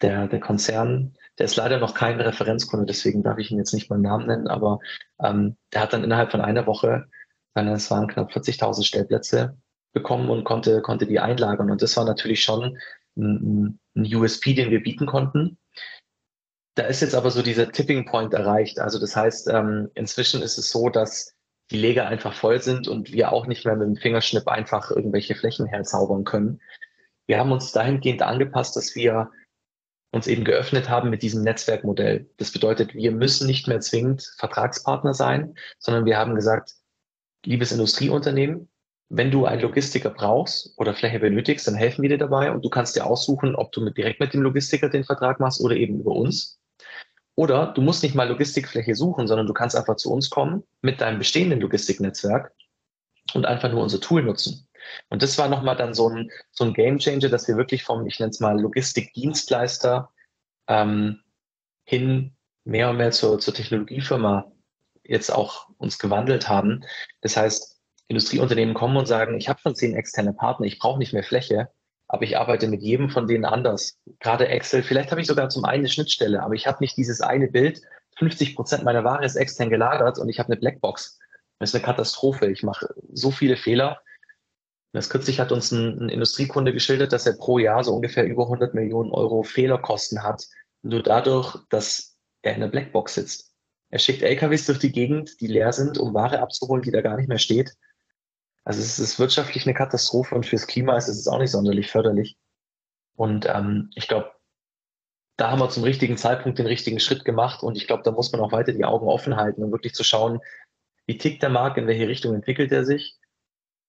der, 0.00 0.26
der 0.26 0.40
Konzern 0.40 1.14
der 1.38 1.46
ist 1.46 1.56
leider 1.56 1.78
noch 1.78 1.94
kein 1.94 2.20
Referenzkunde, 2.20 2.86
deswegen 2.86 3.22
darf 3.22 3.38
ich 3.38 3.50
ihn 3.50 3.58
jetzt 3.58 3.72
nicht 3.72 3.88
beim 3.88 4.02
Namen 4.02 4.26
nennen, 4.26 4.48
aber 4.48 4.80
ähm, 5.22 5.56
der 5.72 5.82
hat 5.82 5.92
dann 5.92 6.04
innerhalb 6.04 6.30
von 6.30 6.40
einer 6.40 6.66
Woche, 6.66 7.06
es 7.54 7.90
waren 7.90 8.06
knapp 8.06 8.30
40.000 8.30 8.84
Stellplätze 8.84 9.56
bekommen 9.92 10.30
und 10.30 10.44
konnte, 10.44 10.80
konnte 10.80 11.06
die 11.06 11.18
einlagern. 11.18 11.70
Und 11.70 11.82
das 11.82 11.96
war 11.96 12.04
natürlich 12.04 12.42
schon 12.42 12.78
ein, 13.16 13.80
ein 13.96 14.14
USP, 14.14 14.54
den 14.54 14.70
wir 14.70 14.82
bieten 14.82 15.06
konnten. 15.06 15.58
Da 16.76 16.84
ist 16.84 17.00
jetzt 17.00 17.16
aber 17.16 17.30
so 17.32 17.42
dieser 17.42 17.72
Tipping 17.72 18.06
Point 18.06 18.32
erreicht. 18.32 18.78
Also 18.78 19.00
das 19.00 19.16
heißt, 19.16 19.48
ähm, 19.48 19.90
inzwischen 19.94 20.42
ist 20.42 20.58
es 20.58 20.70
so, 20.70 20.88
dass 20.88 21.34
die 21.70 21.78
Leger 21.78 22.06
einfach 22.06 22.32
voll 22.32 22.62
sind 22.62 22.86
und 22.86 23.12
wir 23.12 23.32
auch 23.32 23.46
nicht 23.46 23.64
mehr 23.64 23.76
mit 23.76 23.88
dem 23.88 23.96
Fingerschnipp 23.96 24.46
einfach 24.46 24.90
irgendwelche 24.90 25.34
Flächen 25.34 25.66
herzaubern 25.66 26.24
können. 26.24 26.60
Wir 27.26 27.38
haben 27.38 27.52
uns 27.52 27.72
dahingehend 27.72 28.22
angepasst, 28.22 28.76
dass 28.76 28.94
wir 28.94 29.30
uns 30.10 30.26
eben 30.26 30.44
geöffnet 30.44 30.88
haben 30.88 31.10
mit 31.10 31.22
diesem 31.22 31.42
Netzwerkmodell. 31.42 32.30
Das 32.38 32.52
bedeutet, 32.52 32.94
wir 32.94 33.12
müssen 33.12 33.46
nicht 33.46 33.68
mehr 33.68 33.80
zwingend 33.80 34.34
Vertragspartner 34.38 35.14
sein, 35.14 35.54
sondern 35.78 36.04
wir 36.06 36.16
haben 36.16 36.34
gesagt, 36.34 36.74
liebes 37.44 37.72
Industrieunternehmen, 37.72 38.68
wenn 39.10 39.30
du 39.30 39.46
einen 39.46 39.62
Logistiker 39.62 40.10
brauchst 40.10 40.74
oder 40.76 40.94
Fläche 40.94 41.18
benötigst, 41.18 41.66
dann 41.66 41.74
helfen 41.74 42.02
wir 42.02 42.10
dir 42.10 42.18
dabei 42.18 42.52
und 42.52 42.64
du 42.64 42.68
kannst 42.68 42.94
dir 42.96 43.06
aussuchen, 43.06 43.54
ob 43.54 43.72
du 43.72 43.80
mit, 43.80 43.96
direkt 43.96 44.20
mit 44.20 44.34
dem 44.34 44.42
Logistiker 44.42 44.88
den 44.88 45.04
Vertrag 45.04 45.40
machst 45.40 45.60
oder 45.60 45.76
eben 45.76 46.00
über 46.00 46.12
uns. 46.12 46.58
Oder 47.34 47.72
du 47.72 47.80
musst 47.80 48.02
nicht 48.02 48.14
mal 48.14 48.28
Logistikfläche 48.28 48.94
suchen, 48.94 49.26
sondern 49.26 49.46
du 49.46 49.54
kannst 49.54 49.76
einfach 49.76 49.96
zu 49.96 50.12
uns 50.12 50.28
kommen 50.28 50.64
mit 50.82 51.00
deinem 51.00 51.18
bestehenden 51.18 51.60
Logistiknetzwerk 51.60 52.52
und 53.32 53.46
einfach 53.46 53.70
nur 53.70 53.82
unser 53.82 54.00
Tool 54.00 54.22
nutzen. 54.22 54.67
Und 55.08 55.22
das 55.22 55.38
war 55.38 55.48
nochmal 55.48 55.76
dann 55.76 55.94
so 55.94 56.08
ein, 56.08 56.30
so 56.50 56.64
ein 56.64 56.74
Game 56.74 56.98
Changer, 56.98 57.28
dass 57.28 57.48
wir 57.48 57.56
wirklich 57.56 57.82
vom, 57.84 58.06
ich 58.06 58.18
nenne 58.18 58.30
es 58.30 58.40
mal, 58.40 58.60
Logistikdienstleister 58.60 60.10
ähm, 60.68 61.20
hin 61.84 62.36
mehr 62.64 62.90
und 62.90 62.98
mehr 62.98 63.10
zur, 63.10 63.38
zur 63.38 63.54
Technologiefirma 63.54 64.52
jetzt 65.04 65.30
auch 65.30 65.68
uns 65.78 65.98
gewandelt 65.98 66.48
haben. 66.48 66.84
Das 67.22 67.36
heißt, 67.36 67.80
Industrieunternehmen 68.08 68.74
kommen 68.74 68.96
und 68.96 69.06
sagen, 69.06 69.36
ich 69.36 69.48
habe 69.48 69.60
schon 69.60 69.74
zehn 69.74 69.94
externe 69.94 70.32
Partner, 70.32 70.66
ich 70.66 70.78
brauche 70.78 70.98
nicht 70.98 71.12
mehr 71.12 71.22
Fläche, 71.22 71.70
aber 72.08 72.22
ich 72.24 72.38
arbeite 72.38 72.68
mit 72.68 72.82
jedem 72.82 73.10
von 73.10 73.26
denen 73.26 73.44
anders. 73.44 73.98
Gerade 74.18 74.48
Excel, 74.48 74.82
vielleicht 74.82 75.10
habe 75.10 75.20
ich 75.20 75.26
sogar 75.26 75.50
zum 75.50 75.64
einen 75.64 75.80
eine 75.80 75.88
Schnittstelle, 75.88 76.42
aber 76.42 76.54
ich 76.54 76.66
habe 76.66 76.78
nicht 76.80 76.96
dieses 76.96 77.20
eine 77.20 77.48
Bild. 77.48 77.82
50 78.16 78.56
Prozent 78.56 78.84
meiner 78.84 79.04
Ware 79.04 79.24
ist 79.24 79.36
extern 79.36 79.70
gelagert 79.70 80.18
und 80.18 80.28
ich 80.28 80.38
habe 80.38 80.50
eine 80.50 80.60
Blackbox. 80.60 81.18
Das 81.58 81.70
ist 81.70 81.74
eine 81.74 81.84
Katastrophe. 81.84 82.50
Ich 82.50 82.62
mache 82.62 82.88
so 83.12 83.30
viele 83.30 83.56
Fehler. 83.56 84.00
Das 84.92 85.10
kürzlich 85.10 85.38
hat 85.38 85.52
uns 85.52 85.70
ein, 85.70 85.98
ein, 86.00 86.08
Industriekunde 86.08 86.72
geschildert, 86.72 87.12
dass 87.12 87.26
er 87.26 87.34
pro 87.34 87.58
Jahr 87.58 87.84
so 87.84 87.94
ungefähr 87.94 88.24
über 88.24 88.44
100 88.44 88.74
Millionen 88.74 89.10
Euro 89.10 89.42
Fehlerkosten 89.42 90.22
hat, 90.22 90.46
nur 90.82 91.02
dadurch, 91.02 91.56
dass 91.68 92.16
er 92.42 92.54
in 92.54 92.60
der 92.60 92.68
Blackbox 92.68 93.14
sitzt. 93.14 93.52
Er 93.90 93.98
schickt 93.98 94.22
LKWs 94.22 94.66
durch 94.66 94.78
die 94.78 94.92
Gegend, 94.92 95.40
die 95.40 95.46
leer 95.46 95.72
sind, 95.72 95.98
um 95.98 96.14
Ware 96.14 96.40
abzuholen, 96.40 96.82
die 96.82 96.90
da 96.90 97.00
gar 97.00 97.16
nicht 97.16 97.28
mehr 97.28 97.38
steht. 97.38 97.74
Also 98.64 98.80
es 98.80 98.98
ist 98.98 99.18
wirtschaftlich 99.18 99.66
eine 99.66 99.74
Katastrophe 99.74 100.34
und 100.34 100.46
fürs 100.46 100.66
Klima 100.66 100.96
ist 100.96 101.08
es 101.08 101.26
auch 101.26 101.38
nicht 101.38 101.50
sonderlich 101.50 101.90
förderlich. 101.90 102.36
Und 103.14 103.46
ähm, 103.46 103.90
ich 103.94 104.08
glaube, 104.08 104.30
da 105.36 105.50
haben 105.50 105.60
wir 105.60 105.70
zum 105.70 105.84
richtigen 105.84 106.16
Zeitpunkt 106.16 106.58
den 106.58 106.66
richtigen 106.66 107.00
Schritt 107.00 107.24
gemacht 107.24 107.62
und 107.62 107.76
ich 107.76 107.86
glaube, 107.86 108.02
da 108.02 108.10
muss 108.10 108.32
man 108.32 108.40
auch 108.40 108.52
weiter 108.52 108.72
die 108.72 108.84
Augen 108.84 109.06
offen 109.06 109.36
halten, 109.36 109.62
um 109.62 109.70
wirklich 109.70 109.94
zu 109.94 110.04
schauen, 110.04 110.40
wie 111.06 111.16
tickt 111.16 111.42
der 111.42 111.50
Markt, 111.50 111.78
in 111.78 111.86
welche 111.86 112.08
Richtung 112.08 112.34
entwickelt 112.34 112.72
er 112.72 112.84
sich 112.84 113.17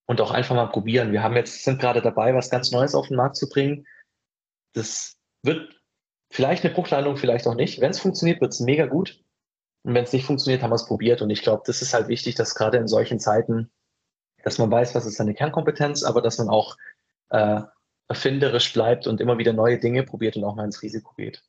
und 0.10 0.22
auch 0.22 0.32
einfach 0.32 0.56
mal 0.56 0.66
probieren. 0.66 1.12
Wir 1.12 1.22
haben 1.22 1.36
jetzt, 1.36 1.64
sind 1.64 1.80
gerade 1.80 2.02
dabei, 2.02 2.34
was 2.34 2.50
ganz 2.50 2.72
Neues 2.72 2.96
auf 2.96 3.10
den 3.10 3.18
Markt 3.18 3.36
zu 3.36 3.48
bringen. 3.48 3.86
Das 4.74 5.20
wird 5.44 5.80
vielleicht 6.32 6.66
eine 6.66 6.74
Bruchlandung, 6.74 7.16
vielleicht 7.16 7.46
auch 7.46 7.54
nicht. 7.54 7.80
Wenn 7.80 7.92
es 7.92 8.00
funktioniert, 8.00 8.42
wird 8.42 8.52
es 8.52 8.60
mega 8.60 8.88
gut. 8.88 9.24
Und 9.84 9.94
wenn 9.94 10.06
es 10.06 10.12
nicht 10.12 10.26
funktioniert, 10.26 10.64
haben 10.64 10.72
wir 10.72 10.78
es 10.78 10.88
probiert. 10.88 11.22
Und 11.22 11.30
ich 11.30 11.44
glaube, 11.44 11.62
das 11.68 11.84
ist 11.84 11.94
halt 11.94 12.08
wichtig, 12.08 12.34
dass 12.34 12.56
gerade 12.56 12.80
in 12.80 12.88
solchen 12.88 13.20
Zeiten, 13.20 13.70
dass 14.44 14.58
man 14.58 14.72
weiß, 14.72 14.96
was 14.96 15.06
ist 15.06 15.18
seine 15.18 15.36
Kernkompetenz, 15.36 16.02
aber 16.02 16.24
dass 16.24 16.40
man 16.40 16.50
auch 16.50 16.76
äh, 17.30 17.62
erfinderisch 18.08 18.74
bleibt 18.74 19.06
und 19.06 19.22
immer 19.22 19.38
wieder 19.38 19.54
neue 19.54 19.78
Dinge 19.78 20.02
probiert 20.02 20.36
und 20.38 20.44
auch 20.44 20.56
mal 20.56 20.66
ins 20.66 20.82
Risiko 20.82 21.14
geht. 21.18 21.44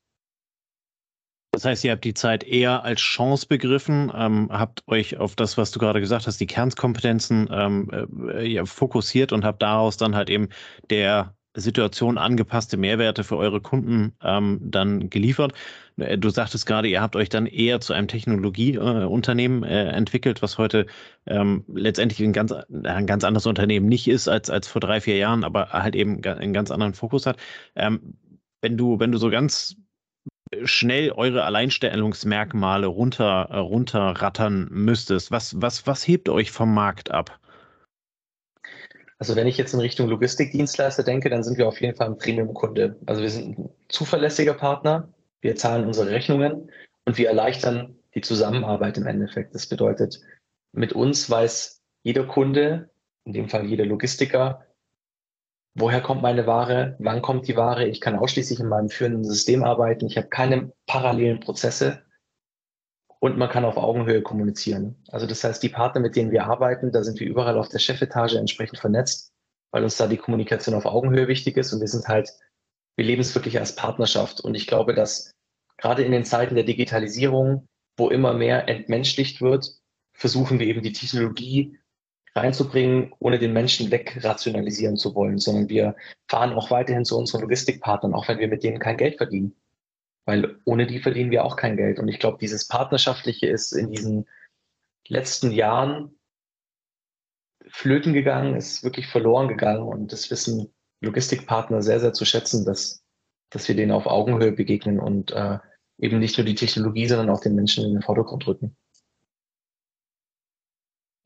Das 1.53 1.65
heißt, 1.65 1.85
ihr 1.85 1.91
habt 1.93 2.05
die 2.05 2.15
Zeit 2.15 2.45
eher 2.45 2.85
als 2.85 3.01
Chance 3.01 3.47
begriffen, 3.49 4.13
ähm, 4.15 4.49
habt 4.53 4.87
euch 4.87 5.17
auf 5.17 5.35
das, 5.35 5.59
was 5.59 5.73
du 5.73 5.81
gerade 5.81 6.01
gesagt 6.01 6.27
hast, 6.29 6.41
die 6.41 6.47
Kernkompetenzen 6.47 7.49
ähm, 7.51 7.91
äh, 8.29 8.65
fokussiert 8.67 9.33
und 9.33 9.45
habt 9.45 9.61
daraus 9.61 9.97
dann 9.97 10.15
halt 10.15 10.31
eben 10.31 10.49
der 10.91 11.35
Situation 11.57 12.19
angepasste 12.19 12.77
Mehrwerte 12.77 13.25
für 13.25 13.37
eure 13.37 13.61
Kunden 13.61 14.15
ähm, 14.23 14.61
dann 14.63 15.11
geliefert. 15.11 15.53
Äh, 15.97 16.19
du 16.19 16.31
sagtest 16.31 16.67
gerade, 16.67 16.89
ihr 16.89 17.01
habt 17.03 17.17
euch 17.17 17.29
dann 17.29 17.47
eher 17.47 17.81
zu 17.81 17.93
einem 17.93 18.07
Technologieunternehmen 18.07 19.65
äh, 19.65 19.89
äh, 19.89 19.89
entwickelt, 19.89 20.43
was 20.43 20.59
heute 20.59 20.87
ähm, 21.27 21.65
letztendlich 21.67 22.21
ein 22.21 22.33
ganz, 22.33 22.53
ein 22.53 23.07
ganz 23.07 23.25
anderes 23.25 23.47
Unternehmen 23.47 23.89
nicht 23.89 24.07
ist 24.07 24.29
als, 24.29 24.51
als 24.51 24.69
vor 24.69 24.81
drei, 24.81 25.01
vier 25.01 25.17
Jahren, 25.17 25.43
aber 25.43 25.71
halt 25.71 25.97
eben 25.97 26.23
einen 26.25 26.53
ganz 26.53 26.71
anderen 26.71 26.95
Fokus 26.95 27.27
hat. 27.27 27.39
Ähm, 27.75 28.15
wenn 28.63 28.77
du, 28.77 29.01
wenn 29.01 29.11
du 29.11 29.19
so 29.19 29.31
ganz 29.31 29.77
schnell 30.65 31.13
eure 31.13 31.45
Alleinstellungsmerkmale 31.45 32.87
runter, 32.87 33.49
äh, 33.51 33.59
runterrattern 33.59 34.69
müsstest, 34.71 35.31
was, 35.31 35.61
was, 35.61 35.87
was 35.87 36.07
hebt 36.07 36.29
euch 36.29 36.51
vom 36.51 36.75
Markt 36.75 37.11
ab? 37.11 37.39
Also 39.19 39.37
wenn 39.37 39.47
ich 39.47 39.59
jetzt 39.59 39.75
in 39.75 39.81
Richtung 39.81 40.09
Logistikdienstleister 40.09 41.03
denke, 41.03 41.29
dann 41.29 41.43
sind 41.43 41.59
wir 41.59 41.69
auf 41.69 41.81
jeden 41.81 41.95
Fall 41.95 42.09
ein 42.09 42.19
Premium-Kunde. 42.19 42.97
Also 43.07 43.21
wir 43.21 43.31
sind 43.31 43.59
ein 43.59 43.71
zuverlässiger 43.89 44.55
Partner, 44.55 45.13
wir 45.43 45.57
zahlen 45.57 45.87
unsere 45.87 46.11
Rechnungen 46.11 46.71
und 47.05 47.19
wir 47.19 47.29
erleichtern 47.29 47.97
die 48.15 48.23
Zusammenarbeit 48.23 48.97
im 48.97 49.07
Endeffekt. 49.07 49.55
Das 49.55 49.67
bedeutet, 49.67 50.21
mit 50.73 50.95
uns 50.95 51.29
weiß 51.29 51.83
jeder 52.03 52.25
Kunde, 52.25 52.91
in 53.25 53.35
dem 53.35 53.49
Fall 53.49 53.67
jeder 53.67 53.85
Logistiker, 53.85 54.67
woher 55.75 56.01
kommt 56.01 56.23
meine 56.23 56.47
Ware, 56.47 56.97
wann 56.99 57.23
kommt 57.23 57.49
die 57.49 57.57
Ware. 57.57 57.87
Ich 57.87 58.01
kann 58.01 58.17
ausschließlich 58.17 58.61
in 58.61 58.69
meinem 58.69 58.89
führenden 58.89 59.25
System 59.25 59.65
arbeiten. 59.65 60.07
Ich 60.07 60.17
habe 60.17 60.29
keine 60.29 60.73
parallelen 60.87 61.41
Prozesse 61.41 62.03
und 63.21 63.37
man 63.37 63.51
kann 63.51 63.65
auf 63.65 63.77
Augenhöhe 63.77 64.23
kommunizieren. 64.23 64.97
Also 65.09 65.27
das 65.27 65.45
heißt, 65.45 65.63
die 65.63 65.69
Partner, 65.69 66.01
mit 66.01 66.17
denen 66.17 66.33
wir 66.33 66.47
arbeiten, 66.47 66.91
da 66.91 67.05
sind 67.05 67.21
wir 67.21 67.29
überall 67.29 67.59
auf 67.59 67.69
der 67.69 67.79
Chefetage 67.79 68.37
entsprechend 68.37 68.79
vernetzt, 68.79 69.33
weil 69.71 69.85
uns 69.85 69.97
da 69.97 70.07
die 70.07 70.17
Kommunikation 70.17 70.75
auf 70.75 70.87
Augenhöhe 70.87 71.29
wichtig 71.29 71.57
ist 71.57 71.73
und 71.73 71.81
wir 71.81 71.89
sind 71.89 72.09
halt, 72.09 72.31
wir 72.97 73.05
leben 73.05 73.21
es 73.21 73.35
wirklich 73.35 73.59
als 73.59 73.77
Partnerschaft 73.77 74.41
und 74.41 74.55
ich 74.55 74.67
glaube, 74.67 74.95
dass 74.95 75.33
gerade 75.77 76.03
in 76.03 76.13
den 76.13 76.25
Zeiten 76.25 76.55
der 76.55 76.65
Digitalisierung, 76.65 77.69
wo 77.97 78.09
immer 78.09 78.33
mehr 78.33 78.69
entmenschlicht 78.69 79.41
wird, 79.41 79.67
versuchen 80.15 80.59
wir 80.59 80.67
eben 80.67 80.83
die 80.83 80.93
Technologie 80.93 81.79
reinzubringen, 82.35 83.13
ohne 83.19 83.39
den 83.39 83.53
Menschen 83.53 83.91
wegrationalisieren 83.91 84.97
zu 84.97 85.15
wollen, 85.15 85.39
sondern 85.39 85.69
wir 85.69 85.97
fahren 86.29 86.53
auch 86.53 86.71
weiterhin 86.71 87.05
zu 87.05 87.19
unseren 87.19 87.43
Logistikpartnern, 87.43 88.15
auch 88.15 88.29
wenn 88.29 88.39
wir 88.39 88.49
mit 88.49 88.63
denen 88.63 88.79
kein 88.79 88.97
Geld 88.97 89.17
verdienen. 89.17 89.57
Weil 90.27 90.61
ohne 90.65 90.87
die 90.87 91.01
verdienen 91.01 91.31
wir 91.31 91.45
auch 91.45 91.57
kein 91.57 91.77
Geld. 91.77 91.99
Und 91.99 92.09
ich 92.09 92.19
glaube, 92.19 92.39
dieses 92.41 92.69
Partnerschaftliche 92.69 93.47
ist 93.47 93.73
in 93.73 93.91
diesen 93.91 94.29
letzten 95.09 95.51
Jahren 95.51 96.15
flöten 97.69 98.13
gegangen, 98.13 98.57
ist 98.57 98.85
wirklich 98.85 99.07
verloren 99.07 99.49
gegangen. 99.49 99.83
Und 99.83 100.13
das 100.13 100.31
wissen 100.31 100.73
Logistikpartner 101.01 101.83
sehr, 101.83 102.01
sehr 102.01 102.13
zu 102.13 102.25
schätzen, 102.25 102.65
dass, 102.65 103.03
dass 103.51 103.67
wir 103.67 103.75
denen 103.75 103.93
auf 103.93 104.07
Augenhöhe 104.07 104.53
begegnen 104.53 105.01
und 105.01 105.33
äh, 105.33 105.59
eben 105.99 106.19
nicht 106.19 106.39
nur 106.39 106.45
die 106.45 106.55
Technologie, 106.55 107.07
sondern 107.07 107.31
auch 107.31 107.41
den 107.41 107.55
Menschen 107.55 107.85
in 107.85 107.93
den 107.93 108.03
Vordergrund 108.03 108.47
rücken. 108.47 108.77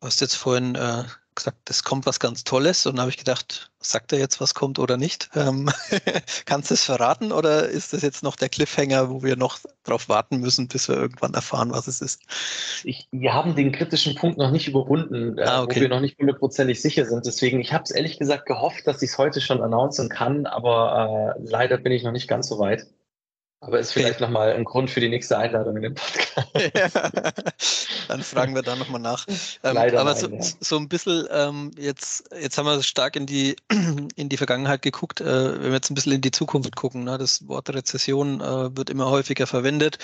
Du 0.04 0.08
hast 0.08 0.20
jetzt 0.20 0.34
vorhin 0.34 0.74
äh, 0.74 1.04
gesagt, 1.34 1.70
es 1.70 1.82
kommt 1.82 2.04
was 2.04 2.20
ganz 2.20 2.44
Tolles 2.44 2.84
und 2.84 3.00
habe 3.00 3.08
ich 3.08 3.16
gedacht, 3.16 3.70
sagt 3.80 4.12
er 4.12 4.18
jetzt, 4.18 4.38
was 4.38 4.52
kommt 4.52 4.78
oder 4.78 4.98
nicht? 4.98 5.30
Ähm, 5.34 5.70
kannst 6.44 6.68
du 6.68 6.74
es 6.74 6.84
verraten 6.84 7.32
oder 7.32 7.70
ist 7.70 7.94
das 7.94 8.02
jetzt 8.02 8.22
noch 8.22 8.36
der 8.36 8.50
Cliffhanger, 8.50 9.08
wo 9.08 9.22
wir 9.22 9.36
noch 9.36 9.60
darauf 9.82 10.10
warten 10.10 10.40
müssen, 10.40 10.68
bis 10.68 10.90
wir 10.90 10.96
irgendwann 10.96 11.32
erfahren, 11.32 11.70
was 11.70 11.86
es 11.86 12.02
ist? 12.02 12.20
Ich, 12.84 13.08
wir 13.12 13.32
haben 13.32 13.54
den 13.54 13.72
kritischen 13.72 14.14
Punkt 14.14 14.36
noch 14.36 14.50
nicht 14.50 14.68
überwunden, 14.68 15.38
äh, 15.38 15.44
ah, 15.44 15.62
okay. 15.62 15.76
wo 15.76 15.80
wir 15.80 15.88
noch 15.88 16.00
nicht 16.00 16.18
hundertprozentig 16.18 16.82
sicher 16.82 17.06
sind. 17.06 17.24
Deswegen, 17.24 17.58
ich 17.58 17.72
habe 17.72 17.84
es 17.84 17.90
ehrlich 17.90 18.18
gesagt 18.18 18.44
gehofft, 18.44 18.86
dass 18.86 19.00
ich 19.00 19.08
es 19.08 19.16
heute 19.16 19.40
schon 19.40 19.62
announcen 19.62 20.10
kann, 20.10 20.44
aber 20.44 21.34
äh, 21.38 21.42
leider 21.48 21.78
bin 21.78 21.92
ich 21.92 22.02
noch 22.02 22.12
nicht 22.12 22.28
ganz 22.28 22.48
so 22.48 22.58
weit. 22.58 22.86
Aber 23.66 23.78
ist 23.78 23.92
vielleicht 23.92 24.16
okay. 24.16 24.24
nochmal 24.24 24.52
ein 24.52 24.64
Grund 24.64 24.90
für 24.90 25.00
die 25.00 25.08
nächste 25.08 25.38
Einladung 25.38 25.76
in 25.76 25.82
den 25.82 25.94
Podcast. 25.94 26.48
Ja, 26.74 26.88
dann 28.08 28.22
fragen 28.22 28.54
wir 28.54 28.62
da 28.62 28.76
nochmal 28.76 29.00
nach. 29.00 29.26
Ähm, 29.62 29.76
aber 29.76 30.04
nein, 30.04 30.16
so, 30.16 30.28
ja. 30.28 30.42
so, 30.60 30.76
ein 30.76 30.88
bisschen, 30.88 31.26
ähm, 31.30 31.70
jetzt, 31.78 32.24
jetzt 32.38 32.58
haben 32.58 32.66
wir 32.66 32.82
stark 32.82 33.16
in 33.16 33.26
die, 33.26 33.56
in 34.16 34.28
die 34.28 34.36
Vergangenheit 34.36 34.82
geguckt. 34.82 35.20
Äh, 35.20 35.54
wenn 35.54 35.62
wir 35.62 35.74
jetzt 35.74 35.90
ein 35.90 35.94
bisschen 35.94 36.12
in 36.12 36.20
die 36.20 36.30
Zukunft 36.30 36.76
gucken, 36.76 37.04
ne? 37.04 37.16
das 37.18 37.46
Wort 37.48 37.70
Rezession 37.70 38.40
äh, 38.40 38.76
wird 38.76 38.90
immer 38.90 39.10
häufiger 39.10 39.46
verwendet. 39.46 39.98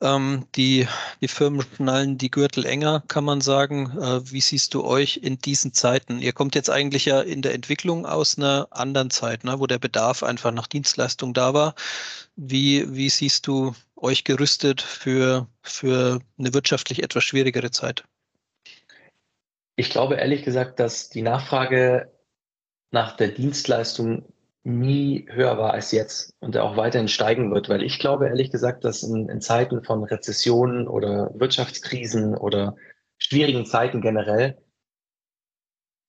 Ähm, 0.00 0.46
die, 0.54 0.86
die 1.20 1.28
Firmen 1.28 1.62
schnallen 1.62 2.18
die 2.18 2.30
Gürtel 2.30 2.66
enger, 2.66 3.02
kann 3.08 3.24
man 3.24 3.40
sagen. 3.40 3.96
Äh, 3.98 4.30
wie 4.30 4.40
siehst 4.40 4.74
du 4.74 4.84
euch 4.84 5.18
in 5.18 5.38
diesen 5.38 5.72
Zeiten? 5.72 6.18
Ihr 6.18 6.32
kommt 6.32 6.54
jetzt 6.54 6.68
eigentlich 6.68 7.04
ja 7.04 7.20
in 7.20 7.42
der 7.42 7.54
Entwicklung 7.54 8.04
aus 8.04 8.36
einer 8.36 8.68
anderen 8.70 9.10
Zeit, 9.10 9.44
ne, 9.44 9.60
wo 9.60 9.66
der 9.66 9.78
Bedarf 9.78 10.22
einfach 10.22 10.52
nach 10.52 10.66
Dienstleistung 10.66 11.32
da 11.32 11.54
war. 11.54 11.74
Wie, 12.36 12.94
wie 12.94 13.08
siehst 13.08 13.46
du 13.46 13.74
euch 13.96 14.24
gerüstet 14.24 14.82
für, 14.82 15.48
für 15.62 16.20
eine 16.38 16.52
wirtschaftlich 16.52 17.02
etwas 17.02 17.24
schwierigere 17.24 17.70
Zeit? 17.70 18.04
Ich 19.76 19.90
glaube 19.90 20.16
ehrlich 20.16 20.42
gesagt, 20.42 20.80
dass 20.80 21.08
die 21.08 21.22
Nachfrage 21.22 22.12
nach 22.90 23.16
der 23.16 23.28
Dienstleistung 23.28 24.24
nie 24.64 25.28
höher 25.30 25.58
war 25.58 25.74
als 25.74 25.92
jetzt 25.92 26.34
und 26.40 26.56
er 26.56 26.64
auch 26.64 26.76
weiterhin 26.76 27.08
steigen 27.08 27.52
wird, 27.52 27.68
weil 27.68 27.82
ich 27.82 27.98
glaube 27.98 28.28
ehrlich 28.28 28.50
gesagt, 28.50 28.84
dass 28.84 29.02
in, 29.02 29.28
in 29.28 29.40
Zeiten 29.42 29.84
von 29.84 30.02
Rezessionen 30.04 30.88
oder 30.88 31.30
Wirtschaftskrisen 31.34 32.34
oder 32.34 32.74
schwierigen 33.18 33.66
Zeiten 33.66 34.00
generell 34.00 34.58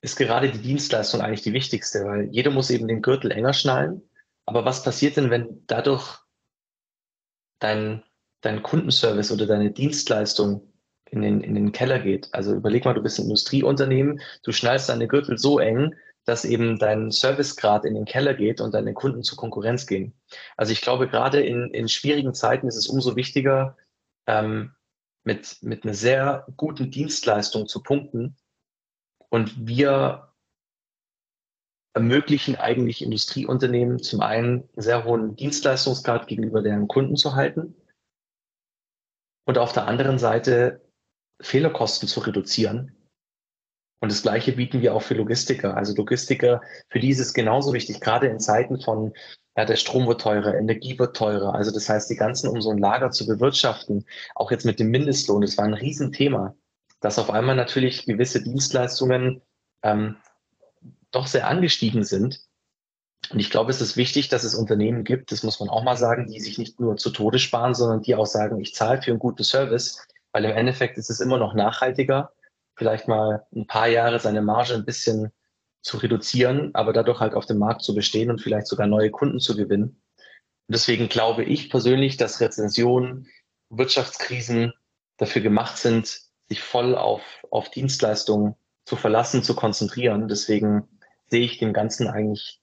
ist 0.01 0.17
gerade 0.17 0.51
die 0.51 0.61
Dienstleistung 0.61 1.19
eigentlich 1.19 1.41
die 1.41 1.53
wichtigste, 1.53 2.05
weil 2.05 2.29
jeder 2.31 2.51
muss 2.51 2.69
eben 2.69 2.87
den 2.87 3.01
Gürtel 3.01 3.31
enger 3.31 3.53
schnallen. 3.53 4.01
Aber 4.45 4.63
was 4.63 4.83
passiert 4.83 5.17
denn, 5.17 5.31
wenn 5.31 5.63
dadurch 5.67 6.19
dein, 7.59 8.03
dein 8.41 8.63
Kundenservice 8.63 9.31
oder 9.31 9.47
deine 9.47 9.71
Dienstleistung 9.71 10.71
in 11.09 11.23
den, 11.23 11.41
in 11.41 11.55
den 11.55 11.71
Keller 11.71 11.99
geht? 11.99 12.29
Also 12.33 12.53
überleg 12.53 12.85
mal, 12.85 12.93
du 12.93 13.01
bist 13.01 13.17
ein 13.17 13.23
Industrieunternehmen, 13.23 14.21
du 14.43 14.51
schnallst 14.51 14.89
deine 14.89 15.07
Gürtel 15.07 15.37
so 15.39 15.59
eng, 15.59 15.95
dass 16.25 16.43
eben 16.43 16.79
dein 16.79 17.11
Servicegrad 17.11 17.85
in 17.85 17.93
den 17.93 18.05
Keller 18.05 18.33
geht 18.33 18.59
und 18.59 18.73
deine 18.73 18.93
Kunden 18.93 19.23
zur 19.23 19.37
Konkurrenz 19.37 19.85
gehen. 19.85 20.13
Also 20.57 20.71
ich 20.71 20.81
glaube, 20.81 21.07
gerade 21.07 21.41
in, 21.41 21.69
in 21.71 21.87
schwierigen 21.87 22.33
Zeiten 22.33 22.67
ist 22.67 22.75
es 22.75 22.87
umso 22.87 23.15
wichtiger, 23.15 23.77
ähm, 24.27 24.75
mit, 25.23 25.57
mit 25.61 25.83
einer 25.83 25.93
sehr 25.93 26.45
guten 26.57 26.91
Dienstleistung 26.91 27.67
zu 27.67 27.81
punkten. 27.81 28.37
Und 29.29 29.67
wir 29.67 30.33
ermöglichen 31.93 32.55
eigentlich 32.55 33.01
Industrieunternehmen 33.01 33.99
zum 33.99 34.21
einen 34.21 34.61
einen 34.61 34.69
sehr 34.75 35.05
hohen 35.05 35.35
Dienstleistungsgrad 35.35 36.27
gegenüber 36.27 36.61
deren 36.61 36.87
Kunden 36.87 37.15
zu 37.15 37.35
halten 37.35 37.75
und 39.45 39.57
auf 39.57 39.71
der 39.73 39.87
anderen 39.87 40.19
Seite 40.19 40.81
Fehlerkosten 41.41 42.07
zu 42.07 42.19
reduzieren 42.21 43.04
und 44.05 44.11
das 44.11 44.21
Gleiche 44.21 44.51
bieten 44.51 44.83
wir 44.83 44.93
auch 44.93 45.01
für 45.01 45.15
Logistiker. 45.15 45.75
Also 45.75 45.95
Logistiker, 45.95 46.61
für 46.89 46.99
die 46.99 47.09
ist 47.09 47.17
es 47.17 47.33
genauso 47.33 47.73
wichtig, 47.73 48.01
gerade 48.01 48.27
in 48.27 48.39
Zeiten 48.39 48.79
von, 48.79 49.13
ja, 49.57 49.65
der 49.65 49.77
Strom 49.77 50.05
wird 50.05 50.21
teurer, 50.21 50.53
Energie 50.53 50.99
wird 50.99 51.15
teurer. 51.15 51.55
Also 51.55 51.71
das 51.71 51.89
heißt, 51.89 52.07
die 52.11 52.15
ganzen, 52.15 52.47
um 52.49 52.61
so 52.61 52.69
ein 52.69 52.77
Lager 52.77 53.09
zu 53.09 53.25
bewirtschaften, 53.25 54.05
auch 54.35 54.51
jetzt 54.51 54.63
mit 54.63 54.79
dem 54.79 54.91
Mindestlohn, 54.91 55.41
das 55.41 55.57
war 55.57 55.65
ein 55.65 55.73
Riesenthema, 55.73 56.53
dass 56.99 57.17
auf 57.17 57.31
einmal 57.31 57.55
natürlich 57.55 58.05
gewisse 58.05 58.43
Dienstleistungen 58.43 59.41
ähm, 59.81 60.17
doch 61.09 61.25
sehr 61.25 61.47
angestiegen 61.47 62.03
sind. 62.03 62.41
Und 63.31 63.39
ich 63.39 63.49
glaube, 63.49 63.71
es 63.71 63.81
ist 63.81 63.97
wichtig, 63.97 64.29
dass 64.29 64.43
es 64.43 64.53
Unternehmen 64.53 65.03
gibt, 65.03 65.31
das 65.31 65.41
muss 65.41 65.59
man 65.59 65.69
auch 65.69 65.83
mal 65.83 65.97
sagen, 65.97 66.27
die 66.27 66.39
sich 66.39 66.59
nicht 66.59 66.79
nur 66.79 66.95
zu 66.97 67.09
Tode 67.09 67.39
sparen, 67.39 67.73
sondern 67.73 68.03
die 68.03 68.13
auch 68.13 68.27
sagen, 68.27 68.61
ich 68.61 68.75
zahle 68.75 69.01
für 69.01 69.09
einen 69.09 69.19
guten 69.19 69.43
Service, 69.43 70.07
weil 70.31 70.45
im 70.45 70.51
Endeffekt 70.51 70.99
ist 70.99 71.09
es 71.09 71.21
immer 71.21 71.39
noch 71.39 71.55
nachhaltiger, 71.55 72.34
vielleicht 72.75 73.07
mal 73.07 73.45
ein 73.55 73.67
paar 73.67 73.87
Jahre 73.87 74.19
seine 74.19 74.41
Marge 74.41 74.73
ein 74.73 74.85
bisschen 74.85 75.31
zu 75.81 75.97
reduzieren, 75.97 76.71
aber 76.73 76.93
dadurch 76.93 77.19
halt 77.19 77.35
auf 77.35 77.45
dem 77.45 77.59
Markt 77.59 77.83
zu 77.83 77.93
bestehen 77.93 78.29
und 78.31 78.41
vielleicht 78.41 78.67
sogar 78.67 78.87
neue 78.87 79.11
Kunden 79.11 79.39
zu 79.39 79.55
gewinnen. 79.55 80.01
Und 80.67 80.73
deswegen 80.73 81.09
glaube 81.09 81.43
ich 81.43 81.69
persönlich, 81.69 82.17
dass 82.17 82.41
Rezensionen, 82.41 83.27
Wirtschaftskrisen 83.69 84.73
dafür 85.17 85.41
gemacht 85.41 85.77
sind, 85.77 86.21
sich 86.47 86.61
voll 86.61 86.95
auf, 86.95 87.21
auf 87.51 87.69
Dienstleistungen 87.69 88.55
zu 88.85 88.95
verlassen, 88.95 89.43
zu 89.43 89.55
konzentrieren. 89.55 90.27
Deswegen 90.27 90.87
sehe 91.27 91.45
ich 91.45 91.57
dem 91.57 91.73
Ganzen 91.73 92.07
eigentlich 92.07 92.61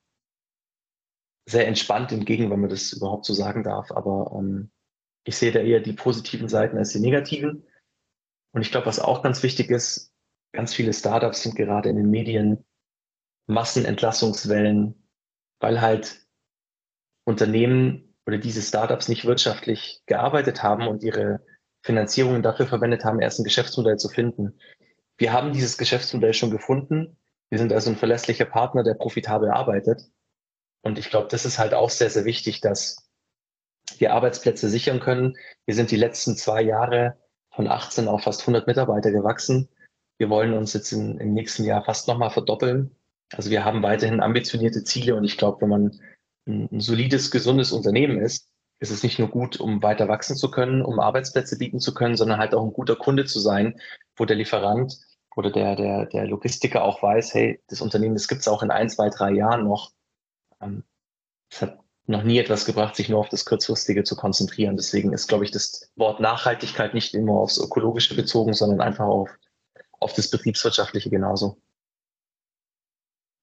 sehr 1.47 1.67
entspannt 1.67 2.13
entgegen, 2.13 2.51
wenn 2.51 2.61
man 2.61 2.71
das 2.71 2.93
überhaupt 2.93 3.25
so 3.25 3.35
sagen 3.35 3.63
darf. 3.63 3.91
Aber 3.93 4.33
ähm, 4.37 4.71
ich 5.25 5.37
sehe 5.37 5.53
da 5.53 5.61
eher 5.61 5.81
die 5.81 5.93
positiven 5.93 6.49
Seiten 6.49 6.79
als 6.79 6.91
die 6.91 7.01
negativen. 7.01 7.65
Und 8.53 8.63
ich 8.63 8.71
glaube, 8.71 8.87
was 8.87 9.01
auch 9.01 9.23
ganz 9.23 9.43
wichtig 9.43 9.71
ist, 9.71 10.13
ganz 10.53 10.75
viele 10.75 10.93
Startups 10.93 11.43
sind 11.43 11.57
gerade 11.57 11.89
in 11.89 11.97
den 11.97 12.11
Medien 12.11 12.65
Massenentlassungswellen, 13.47 15.09
weil 15.61 15.81
halt 15.81 16.27
Unternehmen 17.25 18.15
oder 18.27 18.39
diese 18.39 18.63
Startups 18.63 19.09
nicht 19.09 19.25
wirtschaftlich 19.25 20.03
gearbeitet 20.07 20.63
haben 20.63 20.87
und 20.87 21.03
ihre 21.03 21.45
Finanzierungen 21.83 22.43
dafür 22.43 22.67
verwendet 22.67 23.05
haben, 23.05 23.21
erst 23.21 23.41
ein 23.41 23.45
Geschäftsmodell 23.45 23.97
zu 23.97 24.09
finden. 24.09 24.59
Wir 25.17 25.33
haben 25.33 25.53
dieses 25.53 25.79
Geschäftsmodell 25.79 26.35
schon 26.35 26.51
gefunden. 26.51 27.17
Wir 27.51 27.59
sind 27.59 27.73
also 27.73 27.91
ein 27.91 27.97
verlässlicher 27.97 28.45
Partner, 28.45 28.83
der 28.83 28.95
profitabel 28.95 29.51
arbeitet. 29.51 30.03
Und 30.83 30.99
ich 30.99 31.11
glaube, 31.11 31.29
das 31.29 31.45
ist 31.45 31.59
halt 31.59 31.75
auch 31.75 31.91
sehr, 31.91 32.11
sehr 32.11 32.25
wichtig, 32.25 32.61
dass 32.61 33.09
wir 33.99 34.13
Arbeitsplätze 34.15 34.69
sichern 34.69 35.01
können. 35.01 35.37
Wir 35.67 35.75
sind 35.75 35.91
die 35.91 35.97
letzten 35.97 36.37
zwei 36.37 36.63
Jahre 36.63 37.22
von 37.53 37.69
18 37.69 38.09
auf 38.09 38.23
fast 38.23 38.43
100 38.43 38.67
Mitarbeiter 38.67 39.11
gewachsen. 39.11 39.69
Wir 40.19 40.31
wollen 40.31 40.55
uns 40.55 40.73
jetzt 40.73 40.93
in, 40.93 41.19
im 41.19 41.35
nächsten 41.35 41.65
Jahr 41.65 41.85
fast 41.85 42.09
nochmal 42.09 42.31
verdoppeln. 42.31 42.95
Also 43.35 43.51
wir 43.51 43.65
haben 43.65 43.83
weiterhin 43.83 44.21
ambitionierte 44.21 44.85
Ziele 44.85 45.15
und 45.15 45.25
ich 45.25 45.39
glaube, 45.39 45.63
wenn 45.63 45.69
man 45.69 46.01
ein, 46.47 46.69
ein 46.71 46.81
solides, 46.81 47.31
gesundes 47.31 47.73
Unternehmen 47.73 48.19
ist, 48.19 48.49
ist 48.81 48.91
es 48.91 49.03
nicht 49.03 49.19
nur 49.19 49.29
gut, 49.29 49.61
um 49.61 49.83
weiter 49.83 50.09
wachsen 50.09 50.37
zu 50.37 50.51
können, 50.51 50.83
um 50.83 50.99
Arbeitsplätze 50.99 51.57
bieten 51.57 51.79
zu 51.79 51.95
können, 51.95 52.17
sondern 52.17 52.39
halt 52.39 52.55
auch 52.55 52.65
ein 52.65 52.73
guter 52.73 52.97
Kunde 52.97 53.25
zu 53.25 53.39
sein, 53.39 53.81
wo 54.17 54.25
der 54.25 54.37
Lieferant 54.37 54.99
oder 55.37 55.51
der, 55.51 55.77
der, 55.77 56.07
der 56.07 56.27
Logistiker 56.27 56.83
auch 56.85 57.03
weiß, 57.03 57.33
hey, 57.33 57.63
das 57.69 57.81
Unternehmen, 57.81 58.15
das 58.15 58.29
gibt 58.29 58.41
es 58.41 58.49
auch 58.49 58.63
in 58.63 58.71
ein, 58.71 58.91
zwei, 58.91 59.09
drei 59.09 59.31
Jahren 59.31 59.65
noch. 59.65 59.93
Ähm, 60.61 60.85
das 61.51 61.63
hat 61.63 61.79
noch 62.13 62.23
nie 62.23 62.39
etwas 62.39 62.65
gebracht, 62.65 62.95
sich 62.95 63.09
nur 63.09 63.19
auf 63.19 63.29
das 63.29 63.45
Kurzfristige 63.45 64.05
zu 64.05 64.15
konzentrieren. 64.15 64.77
Deswegen 64.77 65.13
ist, 65.13 65.27
glaube 65.27 65.45
ich, 65.45 65.51
das 65.51 65.91
Wort 65.97 66.21
Nachhaltigkeit 66.21 66.95
nicht 66.95 67.15
immer 67.15 67.33
aufs 67.33 67.59
Ökologische 67.59 68.15
bezogen, 68.15 68.55
sondern 68.55 68.81
einfach 68.81 69.07
auf, 69.07 69.31
auf 69.99 70.13
das 70.15 70.31
Betriebswirtschaftliche 70.31 71.11
genauso. 71.11 71.61